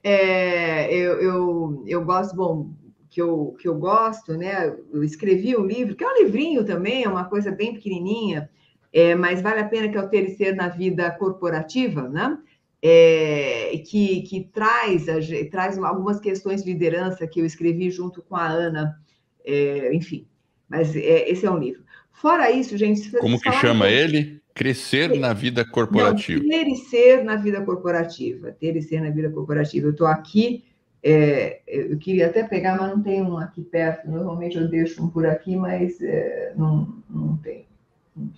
É, 0.04 0.94
eu, 0.94 1.22
eu, 1.22 1.84
eu 1.88 2.04
gosto, 2.04 2.36
bom, 2.36 2.70
que 3.10 3.22
eu, 3.22 3.56
que 3.60 3.68
eu 3.68 3.76
gosto, 3.76 4.34
né? 4.34 4.76
Eu 4.92 5.04
escrevi 5.04 5.56
um 5.56 5.66
livro, 5.66 5.96
que 5.96 6.04
é 6.04 6.08
um 6.08 6.18
livrinho 6.24 6.66
também, 6.66 7.04
é 7.06 7.10
uma 7.10 7.24
coisa 7.24 7.50
bem 7.50 7.74
pequenininha, 7.74 8.50
é, 8.92 9.16
mas 9.16 9.42
vale 9.42 9.62
a 9.62 9.68
pena 9.68 9.88
que 9.88 9.98
é 9.98 10.02
o 10.02 10.10
Ter 10.10 10.30
Ser 10.32 10.54
na 10.54 10.68
Vida 10.68 11.10
Corporativa, 11.12 12.10
né? 12.10 12.38
É, 12.82 13.82
que, 13.88 14.22
que 14.24 14.50
traz, 14.54 15.06
traz 15.50 15.78
algumas 15.78 16.20
questões 16.20 16.64
de 16.64 16.72
liderança 16.72 17.26
que 17.26 17.40
eu 17.40 17.46
escrevi 17.46 17.90
junto 17.90 18.22
com 18.22 18.36
a 18.36 18.48
Ana, 18.48 19.00
é, 19.44 19.94
enfim, 19.94 20.28
mas 20.70 20.96
é, 20.96 21.30
esse 21.30 21.46
é 21.46 21.52
um 21.52 21.58
livro. 21.58 21.84
Fora 22.12 22.52
isso, 22.52 22.78
gente... 22.78 23.10
Como 23.12 23.40
que 23.40 23.52
chama 23.54 23.90
ele? 23.90 24.40
Crescer 24.54 25.20
na 25.20 25.34
vida 25.34 25.66
corporativa. 25.66 26.42
Não, 26.44 26.50
ter 26.50 26.68
e 26.68 26.76
ser 26.76 27.24
na 27.24 27.36
vida 27.36 27.62
corporativa. 27.62 28.52
Ter 28.52 28.76
e 28.76 28.82
ser 28.82 29.02
na 29.02 29.10
vida 29.10 29.30
corporativa. 29.30 29.88
Eu 29.88 29.92
estou 29.92 30.08
aqui 30.08 30.64
é, 31.08 31.62
eu 31.68 32.00
queria 32.00 32.26
até 32.26 32.44
pegar, 32.44 32.80
mas 32.80 32.90
não 32.90 33.04
tem 33.04 33.22
um 33.22 33.38
aqui 33.38 33.62
perto. 33.62 34.10
Normalmente 34.10 34.58
eu 34.58 34.68
deixo 34.68 35.04
um 35.04 35.08
por 35.08 35.24
aqui, 35.24 35.56
mas 35.56 36.02
é, 36.02 36.52
não, 36.58 36.98
não 37.08 37.38
tem. 37.38 37.68
Não 38.16 38.32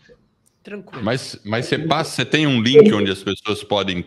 Tranquilo. 0.61 1.01
Mas, 1.01 1.39
mas 1.45 1.65
você 1.65 1.79
passa, 1.79 2.11
você 2.11 2.25
tem 2.25 2.45
um 2.45 2.61
link 2.61 2.91
onde 2.91 3.09
as 3.09 3.23
pessoas 3.23 3.63
podem 3.63 4.05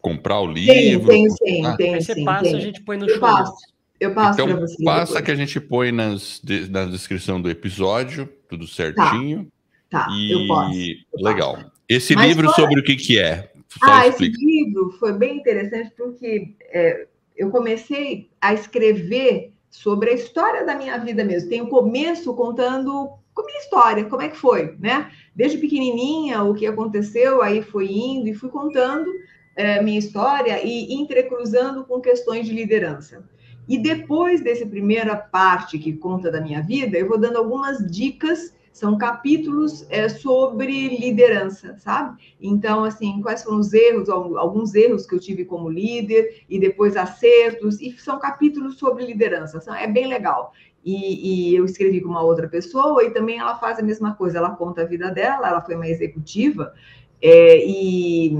comprar 0.00 0.40
o 0.40 0.46
livro? 0.46 1.08
Tem, 1.08 1.28
tem, 1.28 1.30
sim, 1.30 1.66
ah. 1.66 1.76
tem. 1.76 2.00
você 2.00 2.24
passa, 2.24 2.44
tem. 2.44 2.56
a 2.56 2.60
gente 2.60 2.80
põe 2.82 2.96
no 2.96 3.08
eu 3.08 3.20
Passo. 3.20 3.70
Eu 4.00 4.14
passo 4.14 4.40
então, 4.40 4.58
você 4.58 4.82
passa 4.82 5.12
depois. 5.12 5.24
que 5.26 5.30
a 5.30 5.34
gente 5.34 5.60
põe 5.60 5.92
nas, 5.92 6.40
na 6.70 6.86
descrição 6.86 7.40
do 7.40 7.50
episódio, 7.50 8.26
tudo 8.48 8.66
certinho. 8.66 9.46
Tá, 9.90 10.06
tá 10.06 10.10
e... 10.10 10.32
eu 10.32 10.46
posso. 10.46 10.78
Eu 10.78 11.22
Legal. 11.22 11.58
Esse 11.86 12.14
Mas 12.14 12.28
livro 12.28 12.46
fora... 12.46 12.56
sobre 12.56 12.80
o 12.80 12.82
que, 12.84 12.96
que 12.96 13.18
é? 13.18 13.50
Só 13.68 13.78
ah, 13.82 14.06
explica. 14.08 14.36
esse 14.36 14.44
livro 14.44 14.90
foi 14.98 15.12
bem 15.12 15.36
interessante 15.36 15.92
porque 15.96 16.54
é, 16.72 17.06
eu 17.36 17.50
comecei 17.50 18.28
a 18.40 18.54
escrever 18.54 19.52
sobre 19.70 20.10
a 20.10 20.14
história 20.14 20.64
da 20.64 20.74
minha 20.74 20.96
vida 20.98 21.22
mesmo. 21.22 21.50
Tem 21.50 21.60
o 21.60 21.68
começo 21.68 22.34
contando 22.34 23.10
com 23.34 23.42
a 23.42 23.46
minha 23.46 23.60
história, 23.60 24.04
como 24.04 24.22
é 24.22 24.28
que 24.28 24.36
foi, 24.36 24.74
né? 24.78 25.10
Desde 25.34 25.58
pequenininha, 25.58 26.42
o 26.42 26.54
que 26.54 26.66
aconteceu, 26.66 27.42
aí 27.42 27.62
foi 27.62 27.86
indo 27.86 28.28
e 28.28 28.34
fui 28.34 28.48
contando 28.48 29.10
é, 29.56 29.82
minha 29.82 29.98
história 29.98 30.64
e 30.64 30.94
entrecruzando 30.94 31.84
com 31.84 32.00
questões 32.00 32.46
de 32.46 32.52
liderança. 32.52 33.24
E 33.68 33.78
depois 33.78 34.42
dessa 34.42 34.66
primeira 34.66 35.14
parte 35.16 35.78
que 35.78 35.92
conta 35.92 36.30
da 36.30 36.40
minha 36.40 36.62
vida, 36.62 36.98
eu 36.98 37.08
vou 37.08 37.18
dando 37.18 37.36
algumas 37.36 37.78
dicas 37.90 38.52
são 38.72 38.96
capítulos 38.96 39.84
é, 39.90 40.08
sobre 40.08 40.96
liderança, 40.96 41.76
sabe? 41.78 42.18
Então, 42.40 42.84
assim, 42.84 43.20
quais 43.20 43.42
foram 43.42 43.58
os 43.58 43.72
erros, 43.72 44.08
alguns 44.08 44.74
erros 44.74 45.06
que 45.06 45.14
eu 45.14 45.20
tive 45.20 45.44
como 45.44 45.68
líder, 45.68 46.44
e 46.48 46.58
depois 46.58 46.96
acertos, 46.96 47.80
e 47.80 47.92
são 47.98 48.18
capítulos 48.18 48.78
sobre 48.78 49.04
liderança. 49.04 49.60
É 49.76 49.86
bem 49.86 50.06
legal. 50.06 50.52
E, 50.84 51.50
e, 51.50 51.54
eu 51.54 51.64
escrevi 51.64 52.00
com 52.00 52.08
uma 52.08 52.22
outra 52.22 52.48
pessoa, 52.48 53.04
e 53.04 53.10
também 53.10 53.38
ela 53.38 53.58
faz 53.58 53.78
a 53.78 53.82
mesma 53.82 54.14
coisa, 54.14 54.38
ela 54.38 54.56
conta 54.56 54.82
a 54.82 54.86
vida 54.86 55.10
dela, 55.10 55.48
ela 55.48 55.60
foi 55.60 55.74
uma 55.74 55.88
executiva, 55.88 56.72
é, 57.20 57.58
e 57.66 58.34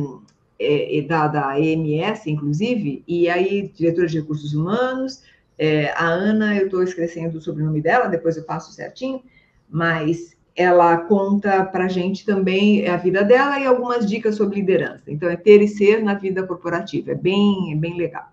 é, 0.61 1.03
da, 1.03 1.27
da 1.27 1.59
EMS, 1.59 2.31
inclusive, 2.31 3.03
e 3.09 3.29
aí, 3.29 3.73
diretora 3.75 4.07
de 4.07 4.21
recursos 4.21 4.53
humanos, 4.53 5.23
é, 5.59 5.91
a 5.93 6.07
Ana, 6.07 6.57
eu 6.57 6.67
estou 6.67 6.83
esquecendo 6.83 7.39
o 7.39 7.41
sobrenome 7.41 7.81
dela, 7.81 8.07
depois 8.07 8.37
eu 8.37 8.45
passo 8.45 8.73
certinho, 8.73 9.23
mas 9.69 10.37
ela 10.55 10.97
conta 10.99 11.65
para 11.65 11.85
a 11.85 11.89
gente 11.89 12.25
também 12.25 12.87
a 12.87 12.97
vida 12.97 13.25
dela 13.25 13.59
e 13.59 13.67
algumas 13.67 14.07
dicas 14.07 14.37
sobre 14.37 14.61
liderança. 14.61 15.05
Então, 15.09 15.29
é 15.29 15.37
ter 15.37 15.63
e 15.63 15.69
ser 15.69 16.03
na 16.03 16.15
vida 16.15 16.47
corporativa. 16.47 17.13
É 17.13 17.15
bem, 17.15 17.73
é 17.73 17.77
bem 17.77 17.97
legal. 17.97 18.31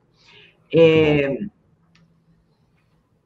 É, 0.73 1.37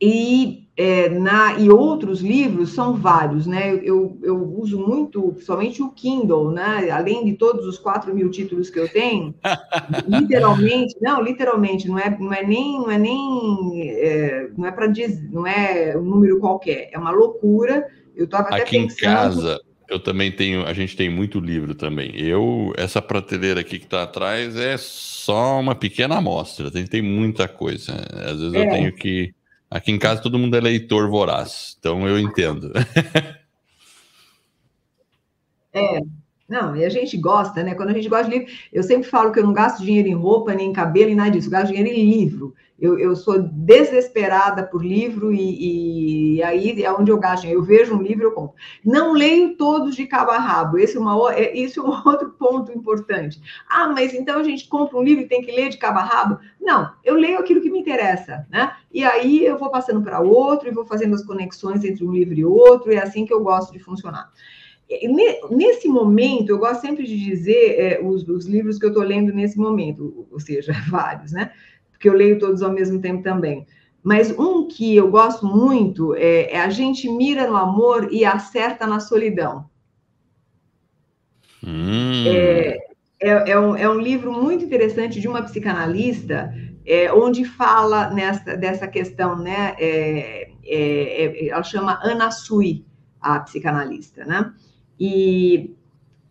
e, 0.01 0.67
é, 0.75 1.09
na, 1.09 1.59
e 1.59 1.69
outros 1.69 2.21
livros 2.21 2.73
são 2.73 2.95
vários, 2.95 3.45
né? 3.45 3.75
Eu, 3.83 4.17
eu 4.23 4.41
uso 4.57 4.79
muito, 4.79 5.21
principalmente 5.33 5.83
o 5.83 5.91
Kindle, 5.91 6.51
né? 6.51 6.89
Além 6.89 7.23
de 7.23 7.33
todos 7.33 7.65
os 7.65 7.77
4 7.77 8.13
mil 8.15 8.31
títulos 8.31 8.69
que 8.69 8.79
eu 8.79 8.89
tenho, 8.89 9.35
literalmente, 10.07 10.95
não, 11.01 11.21
literalmente, 11.21 11.87
não 11.87 11.99
é, 11.99 12.17
não 12.19 12.33
é 12.33 12.43
nem, 12.43 12.79
não 12.79 12.89
é 12.89 12.97
nem, 12.97 13.89
é, 13.91 14.49
não 14.57 14.65
é 14.65 14.71
para 14.71 14.87
dizer, 14.87 15.29
não 15.31 15.45
é 15.45 15.95
um 15.95 16.03
número 16.03 16.39
qualquer, 16.39 16.89
é 16.91 16.97
uma 16.97 17.11
loucura 17.11 17.87
eu 18.15 18.25
estava 18.25 18.49
até 18.49 18.63
Aqui 18.63 18.79
pensando... 18.79 18.93
em 18.93 18.97
casa, 18.97 19.61
eu 19.89 19.99
também 19.99 20.31
tenho, 20.31 20.65
a 20.65 20.73
gente 20.73 20.95
tem 20.95 21.09
muito 21.09 21.39
livro 21.39 21.75
também. 21.75 22.11
Eu, 22.15 22.73
essa 22.77 23.01
prateleira 23.01 23.61
aqui 23.61 23.79
que 23.79 23.85
está 23.85 24.03
atrás 24.03 24.55
é 24.55 24.77
só 24.77 25.59
uma 25.59 25.75
pequena 25.75 26.17
amostra, 26.17 26.71
tem, 26.71 26.85
tem 26.85 27.01
muita 27.01 27.47
coisa. 27.47 27.93
Às 28.13 28.39
vezes 28.39 28.53
é. 28.53 28.65
eu 28.65 28.69
tenho 28.69 28.93
que. 28.93 29.33
Aqui 29.71 29.89
em 29.89 29.97
casa 29.97 30.21
todo 30.21 30.37
mundo 30.37 30.57
é 30.57 30.59
leitor 30.59 31.09
voraz, 31.09 31.77
então 31.79 32.05
eu 32.05 32.19
entendo. 32.19 32.73
É, 35.73 36.01
não, 36.49 36.75
e 36.75 36.83
a 36.83 36.89
gente 36.89 37.15
gosta, 37.15 37.63
né? 37.63 37.73
Quando 37.73 37.91
a 37.91 37.93
gente 37.93 38.09
gosta 38.09 38.29
de 38.29 38.39
livro, 38.39 38.53
eu 38.73 38.83
sempre 38.83 39.09
falo 39.09 39.31
que 39.31 39.39
eu 39.39 39.43
não 39.45 39.53
gasto 39.53 39.81
dinheiro 39.81 40.09
em 40.09 40.13
roupa, 40.13 40.53
nem 40.53 40.69
em 40.69 40.73
cabelo, 40.73 41.05
nem 41.05 41.15
nada 41.15 41.31
disso, 41.31 41.47
eu 41.47 41.51
gasto 41.51 41.67
dinheiro 41.67 41.87
em 41.87 42.11
livro. 42.11 42.53
Eu, 42.81 42.97
eu 42.97 43.15
sou 43.15 43.39
desesperada 43.39 44.63
por 44.63 44.83
livro 44.83 45.31
e, 45.31 46.37
e, 46.37 46.43
aí 46.43 46.81
é 46.81 46.91
onde 46.91 47.11
eu 47.11 47.19
gasto. 47.19 47.45
Eu 47.45 47.61
vejo 47.61 47.95
um 47.95 48.01
livro, 48.01 48.23
eu 48.23 48.31
compro. 48.31 48.55
Não 48.83 49.13
leio 49.13 49.55
todos 49.55 49.95
de 49.95 50.07
cabo 50.07 50.31
a 50.31 50.39
rabo. 50.39 50.79
Esse 50.79 50.97
é, 50.97 50.99
uma, 50.99 51.33
é, 51.35 51.55
isso 51.55 51.79
é 51.79 51.83
um 51.83 51.91
outro 52.09 52.31
ponto 52.31 52.71
importante. 52.71 53.39
Ah, 53.69 53.87
mas 53.89 54.15
então 54.15 54.39
a 54.39 54.43
gente 54.43 54.67
compra 54.67 54.97
um 54.97 55.03
livro 55.03 55.23
e 55.23 55.27
tem 55.27 55.43
que 55.43 55.51
ler 55.51 55.69
de 55.69 55.77
cabo 55.77 55.99
a 55.99 56.03
rabo? 56.03 56.39
Não, 56.59 56.91
eu 57.03 57.13
leio 57.13 57.37
aquilo 57.37 57.61
que 57.61 57.69
me 57.69 57.79
interessa, 57.79 58.47
né? 58.49 58.75
E 58.91 59.03
aí 59.03 59.45
eu 59.45 59.59
vou 59.59 59.69
passando 59.69 60.01
para 60.01 60.19
outro 60.19 60.67
e 60.67 60.73
vou 60.73 60.85
fazendo 60.85 61.13
as 61.13 61.23
conexões 61.23 61.83
entre 61.83 62.03
um 62.03 62.11
livro 62.11 62.33
e 62.33 62.43
outro, 62.43 62.91
e 62.91 62.95
é 62.95 63.03
assim 63.03 63.25
que 63.25 63.33
eu 63.33 63.43
gosto 63.43 63.71
de 63.71 63.79
funcionar. 63.79 64.31
Nesse 65.49 65.87
momento, 65.87 66.49
eu 66.49 66.57
gosto 66.57 66.81
sempre 66.81 67.05
de 67.05 67.17
dizer 67.17 67.79
é, 67.79 68.01
os, 68.03 68.27
os, 68.27 68.45
livros 68.45 68.77
que 68.77 68.85
eu 68.85 68.89
estou 68.89 69.03
lendo 69.03 69.31
nesse 69.31 69.57
momento, 69.57 70.27
ou 70.29 70.39
seja, 70.39 70.73
vários, 70.89 71.31
né? 71.31 71.51
Porque 72.01 72.09
eu 72.09 72.13
leio 72.13 72.39
todos 72.39 72.63
ao 72.63 72.71
mesmo 72.71 72.99
tempo 72.99 73.21
também. 73.21 73.67
Mas 74.01 74.31
um 74.31 74.67
que 74.67 74.95
eu 74.95 75.11
gosto 75.11 75.45
muito 75.45 76.15
é, 76.15 76.51
é 76.51 76.59
A 76.59 76.67
gente 76.71 77.07
mira 77.07 77.47
no 77.47 77.55
amor 77.55 78.11
e 78.11 78.25
acerta 78.25 78.87
na 78.87 78.99
solidão. 78.99 79.69
Hum. 81.63 82.23
É, 82.25 82.79
é, 83.19 83.51
é, 83.51 83.59
um, 83.59 83.75
é 83.75 83.87
um 83.87 83.99
livro 83.99 84.33
muito 84.33 84.65
interessante 84.65 85.21
de 85.21 85.27
uma 85.27 85.43
psicanalista, 85.43 86.51
é, 86.83 87.13
onde 87.13 87.45
fala 87.45 88.09
nessa, 88.09 88.57
dessa 88.57 88.87
questão, 88.87 89.37
né? 89.37 89.75
É, 89.77 90.49
é, 90.65 91.25
é 91.25 91.47
ela 91.49 91.61
chama 91.61 91.99
Ana 92.01 92.31
Sui, 92.31 92.83
a 93.21 93.39
psicanalista, 93.41 94.25
né? 94.25 94.51
E 94.99 95.75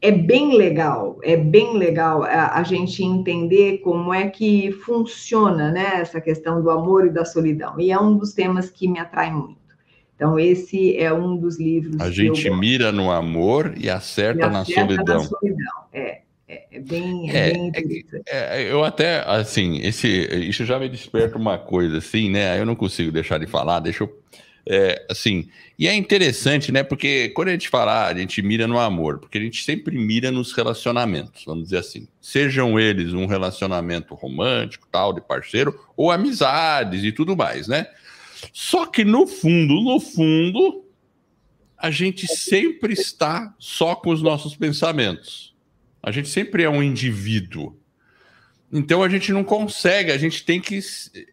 é 0.02 0.10
bem 0.10 0.56
legal, 0.56 1.18
é 1.22 1.36
bem 1.36 1.76
legal 1.76 2.22
a, 2.22 2.58
a, 2.58 2.62
gente 2.62 3.04
entender 3.04 3.78
como 3.78 4.14
é 4.14 4.28
que 4.30 4.72
funciona 4.72 5.70
né, 5.70 6.00
essa 6.00 6.20
questão 6.20 6.62
do 6.62 6.70
amor 6.70 7.06
e 7.06 7.10
da 7.10 7.24
solidão. 7.24 7.78
E 7.78 7.92
é 7.92 8.00
um 8.00 8.16
dos 8.16 8.32
temas 8.32 8.70
que 8.70 8.88
me 8.88 8.98
atrai 8.98 9.30
muito. 9.30 9.60
Então, 10.16 10.38
esse 10.38 10.96
é 10.98 11.12
um 11.12 11.36
dos 11.36 11.58
livros. 11.58 12.00
A 12.00 12.10
gente 12.10 12.48
mira 12.50 12.90
no 12.90 13.10
amor 13.10 13.74
e 13.76 13.90
acerta, 13.90 14.40
e 14.40 14.44
acerta 14.44 14.50
na 14.50 14.64
solidão. 14.64 15.18
Na 15.18 15.24
solidão. 15.24 15.84
É, 15.92 16.20
é, 16.48 16.66
é 16.72 16.80
bem, 16.80 17.30
é, 17.30 17.48
é 17.50 17.52
bem 17.52 18.04
é, 18.26 18.62
é, 18.62 18.72
eu 18.72 18.82
até, 18.82 19.22
assim, 19.26 19.78
esse, 19.82 20.08
isso 20.08 20.64
já 20.64 20.78
me 20.78 20.88
desperta 20.88 21.36
uma 21.36 21.58
coisa, 21.58 21.98
assim, 21.98 22.30
né? 22.30 22.58
Eu 22.58 22.66
não 22.66 22.74
consigo 22.74 23.12
deixar 23.12 23.38
de 23.38 23.46
falar, 23.46 23.80
deixa 23.80 24.04
eu 24.04 24.20
é, 24.66 25.06
assim, 25.10 25.48
e 25.78 25.88
é 25.88 25.94
interessante, 25.94 26.70
né? 26.70 26.82
Porque 26.82 27.30
quando 27.30 27.48
a 27.48 27.52
gente 27.52 27.68
fala, 27.68 28.04
ah, 28.04 28.06
a 28.08 28.14
gente 28.14 28.42
mira 28.42 28.66
no 28.66 28.78
amor, 28.78 29.18
porque 29.18 29.38
a 29.38 29.40
gente 29.40 29.64
sempre 29.64 29.96
mira 29.96 30.30
nos 30.30 30.52
relacionamentos, 30.52 31.44
vamos 31.44 31.64
dizer 31.64 31.78
assim. 31.78 32.06
Sejam 32.20 32.78
eles 32.78 33.12
um 33.12 33.26
relacionamento 33.26 34.14
romântico, 34.14 34.86
tal, 34.90 35.12
de 35.12 35.20
parceiro, 35.20 35.78
ou 35.96 36.10
amizades 36.10 37.02
e 37.02 37.12
tudo 37.12 37.36
mais, 37.36 37.66
né? 37.66 37.86
Só 38.52 38.86
que 38.86 39.04
no 39.04 39.26
fundo, 39.26 39.80
no 39.80 39.98
fundo, 40.00 40.84
a 41.76 41.90
gente 41.90 42.26
sempre 42.26 42.92
está 42.92 43.54
só 43.58 43.94
com 43.94 44.10
os 44.10 44.22
nossos 44.22 44.54
pensamentos. 44.54 45.54
A 46.02 46.10
gente 46.10 46.28
sempre 46.28 46.62
é 46.62 46.68
um 46.68 46.82
indivíduo. 46.82 47.79
Então 48.72 49.02
a 49.02 49.08
gente 49.08 49.32
não 49.32 49.42
consegue, 49.42 50.12
a 50.12 50.18
gente 50.18 50.44
tem 50.44 50.60
que. 50.60 50.78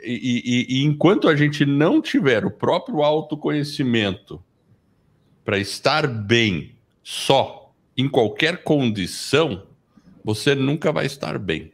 E, 0.03 0.67
e, 0.73 0.79
e 0.79 0.83
enquanto 0.83 1.27
a 1.27 1.35
gente 1.35 1.65
não 1.65 2.01
tiver 2.01 2.43
o 2.45 2.51
próprio 2.51 3.03
autoconhecimento 3.03 4.41
para 5.45 5.59
estar 5.59 6.07
bem 6.07 6.75
só, 7.03 7.71
em 7.95 8.09
qualquer 8.09 8.63
condição, 8.63 9.63
você 10.23 10.55
nunca 10.55 10.91
vai 10.91 11.05
estar 11.05 11.37
bem. 11.37 11.71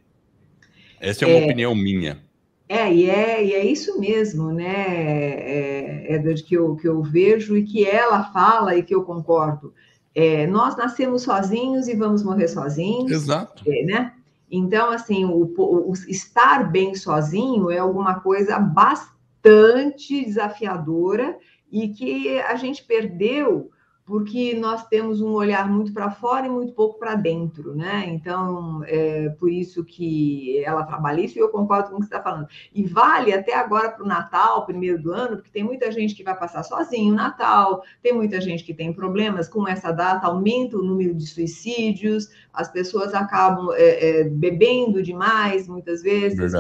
Essa 1.00 1.26
é 1.26 1.28
uma 1.28 1.40
é, 1.40 1.46
opinião 1.46 1.74
minha. 1.74 2.24
É 2.70 2.94
e, 2.94 3.10
é, 3.10 3.46
e 3.46 3.54
é 3.54 3.66
isso 3.66 4.00
mesmo, 4.00 4.52
né, 4.52 4.88
é, 4.88 6.16
Edward, 6.16 6.44
que 6.44 6.56
eu, 6.56 6.76
que 6.76 6.88
eu 6.88 7.02
vejo 7.02 7.58
e 7.58 7.64
que 7.64 7.86
ela 7.86 8.32
fala 8.32 8.76
e 8.76 8.84
que 8.84 8.96
eu 8.96 9.04
concordo. 9.04 9.74
É, 10.16 10.48
nós 10.48 10.78
nascemos 10.78 11.24
sozinhos 11.24 11.88
e 11.88 11.96
vamos 11.96 12.24
morrer 12.24 12.48
sozinhos. 12.48 13.12
Exato. 13.12 13.64
É, 13.68 13.84
né? 13.84 14.14
Então, 14.56 14.92
assim, 14.92 15.26
o, 15.26 15.52
o, 15.58 15.94
estar 16.08 16.72
bem 16.72 16.94
sozinho 16.94 17.72
é 17.72 17.80
alguma 17.80 18.20
coisa 18.20 18.60
bastante 18.60 20.24
desafiadora 20.24 21.40
e 21.72 21.90
que 21.90 22.40
a 22.40 22.56
gente 22.56 22.84
perdeu 22.84 23.72
porque 24.06 24.54
nós 24.54 24.86
temos 24.88 25.22
um 25.22 25.32
olhar 25.32 25.70
muito 25.70 25.94
para 25.94 26.12
fora 26.12 26.46
e 26.46 26.50
muito 26.50 26.74
pouco 26.74 27.00
para 27.00 27.16
dentro, 27.16 27.74
né? 27.74 28.06
Então, 28.08 28.84
é 28.86 29.30
por 29.30 29.50
isso 29.50 29.84
que 29.86 30.62
ela 30.66 30.84
trabalha 30.84 31.22
isso 31.22 31.38
e 31.38 31.42
eu 31.42 31.50
concordo 31.50 31.90
com 31.90 31.96
o 31.96 32.00
que 32.00 32.08
você 32.08 32.14
está 32.14 32.22
falando. 32.22 32.48
E 32.74 32.84
vale 32.84 33.34
até 33.34 33.56
agora 33.56 33.90
para 33.90 34.04
o 34.04 34.08
Natal, 34.08 34.66
primeiro 34.66 35.02
do 35.02 35.14
ano, 35.14 35.38
porque 35.38 35.52
tem 35.52 35.64
muita 35.64 35.90
gente 35.90 36.16
que 36.16 36.24
vai 36.24 36.38
passar 36.38 36.64
sozinho 36.64 37.14
o 37.14 37.16
Natal, 37.16 37.82
tem 38.02 38.14
muita 38.14 38.42
gente 38.42 38.64
que 38.64 38.74
tem 38.74 38.92
problemas 38.92 39.48
com 39.48 39.66
essa 39.68 39.92
data, 39.92 40.28
aumenta 40.28 40.78
o 40.78 40.84
número 40.84 41.14
de 41.14 41.26
suicídios, 41.26 42.30
as 42.54 42.72
pessoas 42.72 43.14
acabam 43.14 43.70
é, 43.74 44.22
é, 44.22 44.24
bebendo 44.26 45.02
demais, 45.02 45.68
muitas 45.68 46.04
vezes, 46.04 46.54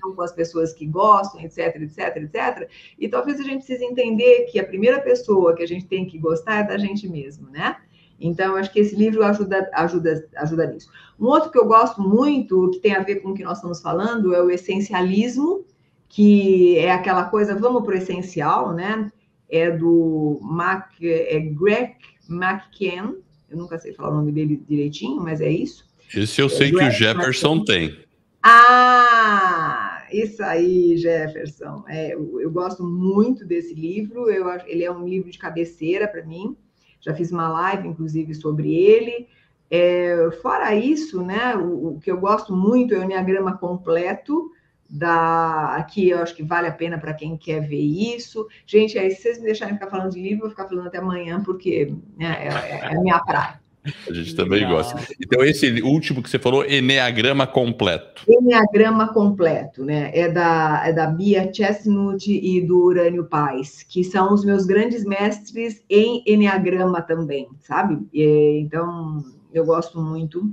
com 0.00 0.22
as 0.22 0.32
pessoas 0.32 0.72
que 0.72 0.86
gostam, 0.86 1.40
etc, 1.40 1.76
etc, 1.76 2.16
etc. 2.16 2.70
E 2.98 3.08
talvez 3.08 3.40
a 3.40 3.42
gente 3.42 3.64
precise 3.64 3.84
entender 3.84 4.46
que 4.50 4.60
a 4.60 4.64
primeira 4.64 5.00
pessoa 5.00 5.54
que 5.54 5.62
a 5.62 5.66
gente 5.66 5.86
tem 5.86 6.06
que 6.06 6.18
gostar 6.18 6.60
é 6.60 6.62
da 6.62 6.83
gente 6.84 7.08
mesmo, 7.08 7.50
né? 7.50 7.76
Então, 8.20 8.56
acho 8.56 8.72
que 8.72 8.80
esse 8.80 8.94
livro 8.94 9.24
ajuda, 9.24 9.68
ajuda, 9.74 10.26
ajuda 10.36 10.66
nisso. 10.66 10.88
Um 11.18 11.26
outro 11.26 11.50
que 11.50 11.58
eu 11.58 11.66
gosto 11.66 12.00
muito, 12.00 12.70
que 12.70 12.78
tem 12.78 12.94
a 12.94 13.02
ver 13.02 13.16
com 13.16 13.30
o 13.30 13.34
que 13.34 13.42
nós 13.42 13.58
estamos 13.58 13.80
falando, 13.80 14.34
é 14.34 14.42
o 14.42 14.50
essencialismo, 14.50 15.64
que 16.08 16.78
é 16.78 16.92
aquela 16.92 17.24
coisa, 17.24 17.56
vamos 17.56 17.82
para 17.82 17.94
o 17.94 17.98
essencial, 17.98 18.72
né? 18.72 19.10
É 19.48 19.70
do 19.70 20.38
Mac, 20.42 20.90
é 21.02 21.40
Greg 21.40 21.96
McKen, 22.28 23.16
eu 23.50 23.56
nunca 23.56 23.78
sei 23.78 23.92
falar 23.92 24.10
o 24.10 24.14
nome 24.14 24.32
dele 24.32 24.62
direitinho, 24.68 25.20
mas 25.20 25.40
é 25.40 25.50
isso. 25.50 25.84
Esse 26.14 26.40
eu 26.40 26.48
sei 26.48 26.68
é 26.68 26.70
que 26.70 26.84
o 26.84 26.90
Jefferson 26.90 27.64
tem. 27.64 27.98
Ah, 28.42 30.04
isso 30.12 30.42
aí, 30.42 30.96
Jefferson. 30.96 31.84
É, 31.88 32.14
eu, 32.14 32.40
eu, 32.40 32.50
gosto 32.50 32.84
muito 32.84 33.44
desse 33.44 33.74
livro. 33.74 34.30
Eu, 34.30 34.46
ele 34.66 34.84
é 34.84 34.90
um 34.90 35.06
livro 35.06 35.30
de 35.30 35.38
cabeceira 35.38 36.06
para 36.06 36.24
mim. 36.24 36.56
Já 37.04 37.14
fiz 37.14 37.30
uma 37.30 37.48
live, 37.48 37.88
inclusive, 37.88 38.34
sobre 38.34 38.74
ele. 38.74 39.28
É, 39.70 40.30
fora 40.42 40.74
isso, 40.74 41.22
né, 41.22 41.56
o, 41.56 41.94
o, 41.94 42.00
que 42.00 42.10
eu 42.10 42.18
gosto 42.20 42.54
muito 42.54 42.94
é 42.94 42.98
o 42.98 43.02
Enneagrama 43.02 43.56
completo, 43.56 44.50
da 44.88 45.74
aqui 45.74 46.10
eu 46.10 46.18
acho 46.20 46.36
que 46.36 46.42
vale 46.42 46.68
a 46.68 46.72
pena 46.72 46.98
para 46.98 47.14
quem 47.14 47.36
quer 47.36 47.60
ver 47.60 47.80
isso. 47.80 48.46
Gente, 48.66 48.98
aí 48.98 49.10
se 49.10 49.22
vocês 49.22 49.38
me 49.38 49.46
deixarem 49.46 49.74
ficar 49.74 49.90
falando 49.90 50.12
de 50.12 50.22
livro, 50.22 50.36
eu 50.36 50.40
vou 50.42 50.50
ficar 50.50 50.68
falando 50.68 50.86
até 50.86 50.98
amanhã, 50.98 51.42
porque 51.42 51.92
né, 52.16 52.46
é, 52.46 52.48
é, 52.48 52.96
a 52.96 53.00
minha 53.00 53.18
praia. 53.20 53.63
A 54.08 54.12
gente 54.12 54.34
também 54.34 54.60
Legal. 54.60 54.76
gosta. 54.76 55.14
Então, 55.20 55.44
esse 55.44 55.82
último 55.82 56.22
que 56.22 56.30
você 56.30 56.38
falou, 56.38 56.64
Enneagrama 56.64 57.46
completo. 57.46 58.22
Enneagrama 58.26 59.12
completo, 59.12 59.84
né? 59.84 60.10
É 60.14 60.30
da, 60.30 60.82
é 60.86 60.92
da 60.92 61.06
Bia 61.06 61.50
Chestnut 61.52 62.30
e 62.30 62.60
do 62.62 62.82
Urânio 62.82 63.24
Paz, 63.24 63.82
que 63.82 64.02
são 64.02 64.32
os 64.32 64.44
meus 64.44 64.64
grandes 64.64 65.04
mestres 65.04 65.84
em 65.90 66.22
Enneagrama 66.26 67.02
também, 67.02 67.48
sabe? 67.60 67.98
E, 68.12 68.60
então, 68.60 69.22
eu 69.52 69.66
gosto 69.66 70.00
muito. 70.00 70.50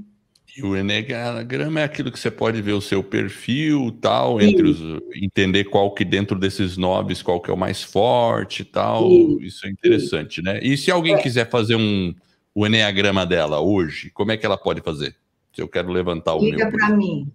E 0.57 0.61
o 0.63 0.75
Enneagrama 0.75 1.79
é 1.79 1.83
aquilo 1.85 2.11
que 2.11 2.19
você 2.19 2.29
pode 2.29 2.61
ver 2.61 2.73
o 2.73 2.81
seu 2.81 3.01
perfil, 3.01 3.95
tal, 4.01 4.41
entre 4.41 4.67
os, 4.67 4.79
entender 5.15 5.63
qual 5.65 5.93
que 5.93 6.03
dentro 6.03 6.37
desses 6.37 6.75
nobres, 6.75 7.21
qual 7.21 7.39
que 7.39 7.49
é 7.49 7.53
o 7.53 7.57
mais 7.57 7.81
forte, 7.81 8.65
tal. 8.65 9.09
Isso, 9.09 9.41
Isso 9.41 9.67
é 9.67 9.69
interessante, 9.69 10.41
né? 10.41 10.59
E 10.61 10.75
se 10.75 10.91
alguém 10.91 11.13
é. 11.13 11.17
quiser 11.21 11.49
fazer 11.49 11.77
um 11.77 12.13
o 12.53 12.65
Enneagrama 12.65 13.25
dela 13.25 13.59
hoje, 13.61 14.09
como 14.11 14.31
é 14.31 14.37
que 14.37 14.45
ela 14.45 14.57
pode 14.57 14.81
fazer? 14.81 15.15
Se 15.53 15.61
eu 15.61 15.67
quero 15.67 15.91
levantar 15.91 16.35
o 16.35 16.43
Liga 16.43 16.69
meu. 16.69 16.71
Para 16.71 16.89
mim. 16.89 17.31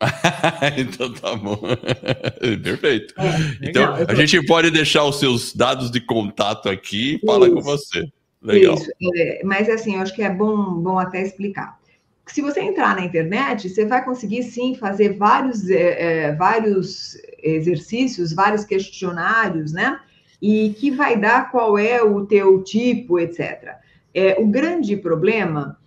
então 0.78 1.12
tá 1.12 1.36
bom. 1.36 1.60
Perfeito. 2.62 3.14
É, 3.18 3.68
então, 3.68 3.94
a 3.94 4.14
gente 4.14 4.44
pode 4.46 4.70
deixar 4.70 5.04
os 5.04 5.18
seus 5.18 5.54
dados 5.54 5.90
de 5.90 6.00
contato 6.00 6.68
aqui 6.68 7.20
e 7.22 7.26
fala 7.26 7.50
com 7.50 7.60
você. 7.60 8.08
Legal. 8.42 8.74
Isso, 8.74 8.90
é, 9.16 9.42
mas 9.44 9.68
assim, 9.68 9.96
eu 9.96 10.00
acho 10.00 10.14
que 10.14 10.22
é 10.22 10.30
bom, 10.30 10.74
bom 10.74 10.98
até 10.98 11.22
explicar. 11.22 11.78
Se 12.26 12.40
você 12.40 12.60
entrar 12.60 12.94
na 12.94 13.04
internet, 13.04 13.68
você 13.68 13.84
vai 13.84 14.04
conseguir 14.04 14.44
sim 14.44 14.74
fazer 14.74 15.14
vários, 15.16 15.68
é, 15.68 16.28
é 16.28 16.34
vários 16.34 17.18
exercícios, 17.42 18.32
vários 18.32 18.64
questionários, 18.64 19.72
né? 19.72 20.00
E 20.40 20.70
que 20.78 20.90
vai 20.90 21.18
dar 21.18 21.50
qual 21.50 21.76
é 21.76 22.02
o 22.02 22.24
teu 22.24 22.62
tipo, 22.62 23.18
etc. 23.18 23.74
É, 24.14 24.40
o 24.40 24.46
grande 24.46 24.96
problema 24.96 25.78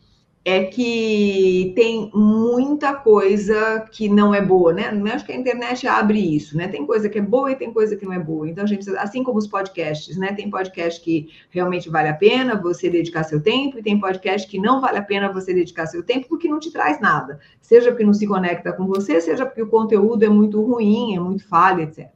é 0.46 0.66
que 0.66 1.72
tem 1.74 2.12
muita 2.14 2.94
coisa 2.94 3.88
que 3.92 4.10
não 4.10 4.34
é 4.36 4.42
boa, 4.42 4.74
né? 4.74 4.92
Eu 4.94 5.14
acho 5.14 5.26
que 5.26 5.32
a 5.32 5.38
internet 5.38 5.88
abre 5.88 6.20
isso, 6.20 6.58
né? 6.58 6.68
Tem 6.68 6.86
coisa 6.86 7.08
que 7.08 7.18
é 7.18 7.22
boa 7.22 7.52
e 7.52 7.56
tem 7.56 7.72
coisa 7.72 7.96
que 7.96 8.06
não 8.06 8.12
é 8.12 8.20
boa. 8.20 8.50
Então, 8.50 8.66
a 8.66 8.68
gente 8.68 8.90
assim 8.98 9.24
como 9.24 9.38
os 9.40 9.48
podcasts, 9.48 10.18
né? 10.18 10.34
Tem 10.34 10.50
podcast 10.50 11.00
que 11.02 11.30
realmente 11.50 11.90
vale 11.90 12.10
a 12.10 12.14
pena 12.14 12.60
você 12.62 12.90
dedicar 12.90 13.24
seu 13.24 13.42
tempo, 13.42 13.80
e 13.80 13.84
tem 13.84 14.00
podcast 14.00 14.46
que 14.46 14.60
não 14.60 14.82
vale 14.82 14.98
a 14.98 15.04
pena 15.04 15.32
você 15.32 15.54
dedicar 15.54 15.86
seu 15.86 16.04
tempo 16.04 16.28
porque 16.28 16.50
não 16.50 16.60
te 16.60 16.72
traz 16.72 17.00
nada. 17.00 17.40
Seja 17.62 17.92
porque 17.92 18.04
não 18.04 18.14
se 18.14 18.28
conecta 18.28 18.74
com 18.74 18.86
você, 18.86 19.22
seja 19.22 19.46
porque 19.46 19.62
o 19.62 19.70
conteúdo 19.70 20.24
é 20.24 20.30
muito 20.30 20.62
ruim, 20.62 21.16
é 21.16 21.20
muito 21.22 21.48
falho, 21.48 21.84
etc. 21.84 22.10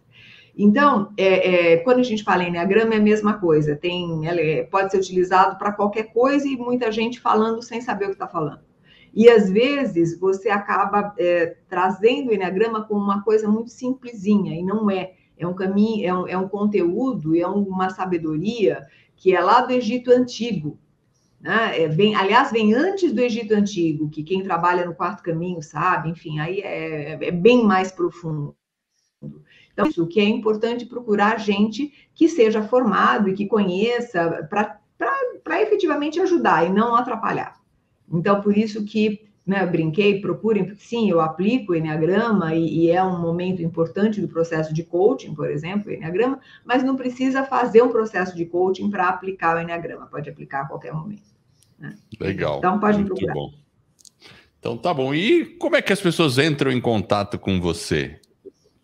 Então, 0.58 1.14
é, 1.16 1.74
é, 1.74 1.78
quando 1.78 2.00
a 2.00 2.04
gente 2.04 2.24
fala 2.24 2.44
em 2.44 2.48
Enneagrama, 2.48 2.96
é 2.96 2.98
a 2.98 3.02
mesma 3.02 3.36
coisa. 3.36 3.76
Tem, 3.76 4.28
é, 4.28 4.64
pode 4.64 4.92
ser 4.92 4.98
utilizado 4.98 5.58
para 5.58 5.72
qualquer 5.72 6.12
coisa 6.12 6.48
e 6.48 6.58
muita 6.58 6.92
gente 6.92 7.20
falando 7.20 7.62
sem 7.62 7.80
saber 7.80 8.06
o 8.06 8.08
que 8.08 8.16
está 8.16 8.28
falando. 8.28 8.62
E 9.14 9.30
às 9.30 9.50
vezes 9.50 10.20
você 10.20 10.50
acaba 10.50 11.14
é, 11.20 11.58
trazendo 11.70 12.30
o 12.30 12.34
Enneagrama 12.34 12.84
como 12.84 13.04
uma 13.04 13.24
coisa 13.24 13.48
muito 13.48 13.70
simplesinha, 13.70 14.56
e 14.56 14.64
não 14.64 14.90
é. 14.90 15.14
É 15.40 15.46
um 15.46 15.54
caminho, 15.54 16.08
é 16.08 16.14
um, 16.14 16.28
é 16.28 16.38
um 16.38 16.48
conteúdo, 16.48 17.38
é 17.38 17.46
uma 17.46 17.92
sabedoria 17.92 18.84
que 19.16 19.36
é 19.36 19.40
lá 19.40 19.62
do 19.62 19.72
Egito 19.72 20.12
Antigo. 20.12 20.80
Né? 21.40 21.84
É, 21.84 21.88
vem, 21.88 22.16
aliás, 22.16 22.52
vem 22.52 22.74
antes 22.74 23.14
do 23.14 23.22
Egito 23.22 23.54
Antigo, 23.54 24.10
que 24.10 24.24
quem 24.24 24.42
trabalha 24.42 24.84
no 24.84 24.96
quarto 24.96 25.22
caminho 25.22 25.62
sabe, 25.62 26.10
enfim, 26.10 26.40
aí 26.40 26.62
é, 26.62 27.12
é 27.24 27.32
bem 27.32 27.64
mais 27.64 27.92
profundo. 27.92 28.56
Então, 29.78 29.90
isso 29.90 30.08
que 30.08 30.20
é 30.20 30.24
importante 30.24 30.88
procurar 30.88 31.40
gente 31.40 31.94
que 32.16 32.28
seja 32.28 32.64
formado 32.64 33.30
e 33.30 33.34
que 33.34 33.46
conheça 33.46 34.50
para 34.50 35.62
efetivamente 35.62 36.20
ajudar 36.20 36.66
e 36.66 36.70
não 36.70 36.96
atrapalhar. 36.96 37.62
Então, 38.12 38.42
por 38.42 38.58
isso 38.58 38.84
que 38.84 39.22
né, 39.46 39.64
brinquei, 39.68 40.20
procurem, 40.20 40.66
porque 40.66 40.84
sim, 40.84 41.12
eu 41.12 41.22
aplico 41.22 41.72
o 41.72 41.76
Enneagrama 41.76 42.56
e, 42.56 42.86
e, 42.86 42.90
é 42.90 43.04
um 43.04 43.22
momento 43.22 43.62
importante 43.62 44.20
do 44.20 44.28
processo 44.28 44.74
de 44.74 44.84
coaching, 44.84 45.36
por 45.36 45.50
exemplo, 45.50 45.92
o 45.92 45.94
Enneagrama, 45.94 46.40
mas 46.66 46.84
não 46.84 46.96
precisa 46.96 47.44
fazer 47.44 47.84
um 47.84 47.90
processo 47.90 48.36
de 48.36 48.46
coaching 48.46 48.90
para 48.90 49.08
aplicar 49.08 49.56
o 49.56 49.62
Enneagrama, 49.62 50.08
pode 50.08 50.28
aplicar 50.28 50.62
a 50.62 50.66
qualquer 50.66 50.92
momento. 50.92 51.22
Né? 51.78 51.96
Legal. 52.20 52.58
Então 52.58 52.80
pode 52.80 52.98
Muito 52.98 53.14
procurar. 53.14 53.34
Bom. 53.36 53.54
Então 54.60 54.76
tá 54.76 54.92
bom. 54.92 55.14
E 55.14 55.46
como 55.46 55.76
é 55.76 55.84
que 55.84 55.94
as 55.94 56.02
pessoas 56.02 56.40
entram 56.40 56.72
em 56.72 56.82
contato 56.82 57.38
com 57.38 57.62
você, 57.62 58.20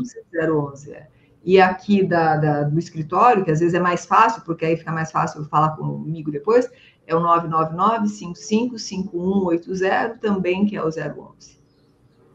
011, 0.48 0.92
é 0.92 1.08
e 1.46 1.58
aqui 1.60 2.02
da, 2.02 2.36
da, 2.36 2.62
do 2.64 2.76
escritório, 2.76 3.44
que 3.44 3.52
às 3.52 3.60
vezes 3.60 3.72
é 3.72 3.78
mais 3.78 4.04
fácil, 4.04 4.42
porque 4.42 4.64
aí 4.64 4.76
fica 4.76 4.90
mais 4.90 5.12
fácil 5.12 5.44
falar 5.44 5.76
comigo 5.76 6.32
depois, 6.32 6.68
é 7.06 7.14
o 7.14 7.20
999-555180, 7.20 10.18
também 10.18 10.66
que 10.66 10.76
é 10.76 10.82
o 10.82 10.88
011. 10.88 11.56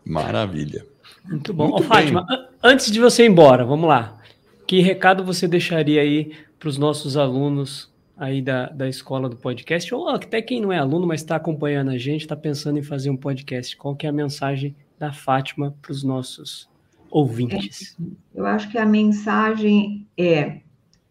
Maravilha. 0.06 0.88
Muito 1.26 1.54
bom. 1.54 1.72
Muito 1.72 1.84
Ô, 1.84 1.88
Fátima, 1.88 2.26
antes 2.64 2.90
de 2.90 3.02
você 3.02 3.26
ir 3.26 3.30
embora, 3.30 3.66
vamos 3.66 3.90
lá. 3.90 4.18
Que 4.66 4.80
recado 4.80 5.26
você 5.26 5.46
deixaria 5.46 6.00
aí 6.00 6.32
para 6.58 6.70
os 6.70 6.78
nossos 6.78 7.18
alunos 7.18 7.92
aí 8.16 8.42
da, 8.42 8.70
da 8.70 8.88
escola 8.88 9.28
do 9.28 9.36
podcast, 9.36 9.94
ou 9.94 10.08
até 10.08 10.42
quem 10.42 10.62
não 10.62 10.72
é 10.72 10.78
aluno, 10.78 11.06
mas 11.06 11.20
está 11.20 11.36
acompanhando 11.36 11.92
a 11.92 11.98
gente, 11.98 12.22
está 12.22 12.38
pensando 12.38 12.80
em 12.80 12.84
fazer 12.84 13.10
um 13.10 13.18
podcast? 13.18 13.76
Qual 13.76 13.94
que 13.94 14.06
é 14.06 14.10
a 14.10 14.14
mensagem 14.14 14.74
da 14.98 15.12
Fátima 15.12 15.76
para 15.82 15.92
os 15.92 16.02
nossos 16.02 16.71
ouvintes? 17.12 17.98
Eu 18.34 18.46
acho 18.46 18.72
que 18.72 18.78
a 18.78 18.86
mensagem 18.86 20.08
é, 20.18 20.62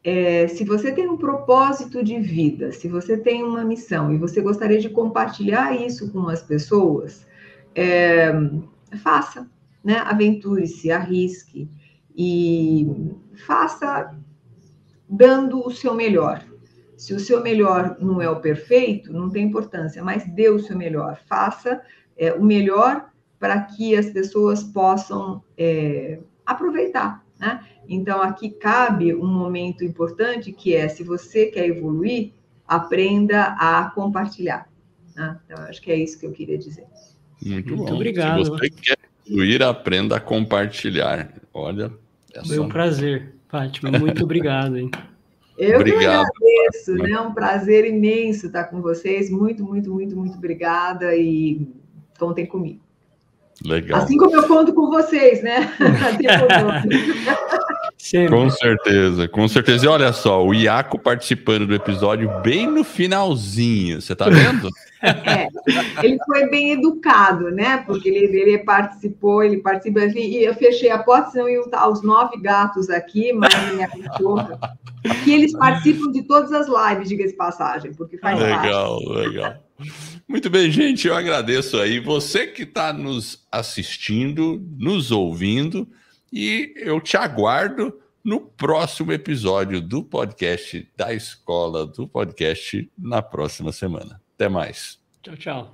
é, 0.03 0.48
se 0.48 0.64
você 0.64 0.90
tem 0.90 1.09
um 1.09 1.16
propósito 1.16 2.03
de 2.03 2.18
vida, 2.18 2.72
se 2.72 2.88
você 2.88 3.18
tem 3.18 3.44
uma 3.44 3.62
missão 3.62 4.12
e 4.12 4.16
você 4.16 4.40
gostaria 4.40 4.80
de 4.80 4.88
compartilhar 4.88 5.78
isso 5.78 6.11
com 6.11 6.28
as 6.28 6.42
pessoas, 6.42 7.26
é, 7.74 8.32
faça, 9.03 9.48
né? 9.84 9.98
Aventure-se, 9.98 10.90
arrisque 10.90 11.68
e 12.16 12.88
faça 13.46 14.16
dando 15.09 15.66
o 15.66 15.70
seu 15.70 15.94
melhor. 15.94 16.44
Se 16.96 17.14
o 17.14 17.20
seu 17.20 17.42
melhor 17.42 17.96
não 18.01 18.20
é 18.20 18.28
o 18.28 18.40
perfeito, 18.40 19.12
não 19.12 19.30
tem 19.30 19.46
importância, 19.46 20.03
mas 20.03 20.24
dê 20.34 20.48
o 20.48 20.59
seu 20.59 20.76
melhor, 20.76 21.18
faça 21.26 21.80
é, 22.16 22.32
o 22.32 22.42
melhor 22.42 23.11
para 23.41 23.59
que 23.62 23.97
as 23.97 24.11
pessoas 24.11 24.62
possam 24.62 25.43
é, 25.57 26.20
aproveitar. 26.45 27.24
Né? 27.38 27.64
Então, 27.88 28.20
aqui 28.20 28.51
cabe 28.51 29.14
um 29.14 29.26
momento 29.26 29.82
importante 29.82 30.53
que 30.53 30.76
é: 30.76 30.86
se 30.88 31.03
você 31.03 31.47
quer 31.47 31.66
evoluir, 31.66 32.32
aprenda 32.68 33.57
a 33.59 33.91
compartilhar. 33.95 34.68
Né? 35.16 35.41
Então, 35.47 35.64
acho 35.64 35.80
que 35.80 35.91
é 35.91 35.97
isso 35.97 36.20
que 36.20 36.26
eu 36.26 36.32
queria 36.32 36.59
dizer. 36.59 36.86
Muito, 37.43 37.74
Muito 37.74 37.95
obrigado. 37.95 38.45
Se 38.45 38.51
você 38.51 38.68
quer 38.68 38.99
evoluir, 39.26 39.62
aprenda 39.62 40.16
a 40.16 40.20
compartilhar. 40.20 41.32
Olha. 41.55 41.91
Essa... 42.32 42.47
Foi 42.47 42.59
um 42.59 42.68
prazer, 42.68 43.34
Fátima. 43.49 43.99
Muito 43.99 44.22
obrigado. 44.22 44.76
Hein? 44.76 44.91
Eu 45.59 45.78
obrigado. 45.78 46.26
que 46.30 46.45
agradeço, 46.47 46.95
né? 46.95 47.11
É 47.11 47.20
um 47.20 47.34
prazer 47.34 47.84
imenso 47.84 48.47
estar 48.47 48.64
com 48.64 48.80
vocês. 48.80 49.30
Muito, 49.30 49.62
muito, 49.62 49.93
muito, 49.93 50.16
muito 50.16 50.38
obrigada 50.38 51.14
e 51.14 51.68
contem 52.18 52.47
comigo. 52.47 52.80
Legal. 53.64 54.00
Assim 54.00 54.16
como 54.16 54.34
eu 54.34 54.48
conto 54.48 54.72
com 54.72 54.88
vocês, 54.88 55.42
né? 55.42 55.70
com 58.28 58.50
certeza, 58.50 59.28
com 59.28 59.48
certeza. 59.48 59.84
E 59.84 59.88
olha 59.88 60.12
só, 60.12 60.44
o 60.44 60.54
Iaco 60.54 60.98
participando 60.98 61.66
do 61.66 61.74
episódio 61.74 62.30
bem 62.40 62.66
no 62.66 62.82
finalzinho, 62.82 64.00
você 64.00 64.14
tá 64.14 64.28
vendo? 64.28 64.68
É, 65.02 65.48
ele 66.02 66.18
foi 66.26 66.50
bem 66.50 66.72
educado, 66.72 67.50
né? 67.50 67.78
Porque 67.86 68.06
ele, 68.06 68.38
ele 68.38 68.58
participou, 68.58 69.42
ele 69.42 69.56
participa, 69.56 70.00
e 70.00 70.44
eu 70.44 70.54
fechei 70.54 70.90
a 70.90 70.98
porta, 70.98 71.30
senão 71.30 71.48
iam 71.48 71.62
estar 71.62 71.88
os 71.88 72.02
nove 72.02 72.36
gatos 72.36 72.90
aqui, 72.90 73.32
mas 73.32 73.50
minha 73.72 73.88
cachorra. 73.88 74.61
Que 75.24 75.32
eles 75.32 75.54
participam 75.54 76.12
de 76.12 76.20
todas 76.20 76.52
as 76.52 76.66
lives, 76.68 77.08
diga-se 77.08 77.34
passagem, 77.34 77.94
porque 77.94 78.18
faz 78.18 78.38
Legal, 78.38 79.02
parte. 79.02 79.08
legal. 79.08 79.54
Muito 80.31 80.49
bem, 80.49 80.70
gente, 80.70 81.09
eu 81.09 81.16
agradeço 81.16 81.76
aí 81.76 81.99
você 81.99 82.47
que 82.47 82.62
está 82.62 82.93
nos 82.93 83.45
assistindo, 83.51 84.64
nos 84.78 85.11
ouvindo, 85.11 85.89
e 86.33 86.72
eu 86.76 87.01
te 87.01 87.16
aguardo 87.16 88.01
no 88.22 88.41
próximo 88.41 89.11
episódio 89.12 89.81
do 89.81 90.05
podcast 90.05 90.89
da 90.97 91.12
Escola 91.12 91.85
do 91.85 92.07
Podcast 92.07 92.89
na 92.97 93.20
próxima 93.20 93.72
semana. 93.72 94.22
Até 94.37 94.49
mais. 94.49 95.01
Tchau, 95.20 95.37
tchau. 95.37 95.68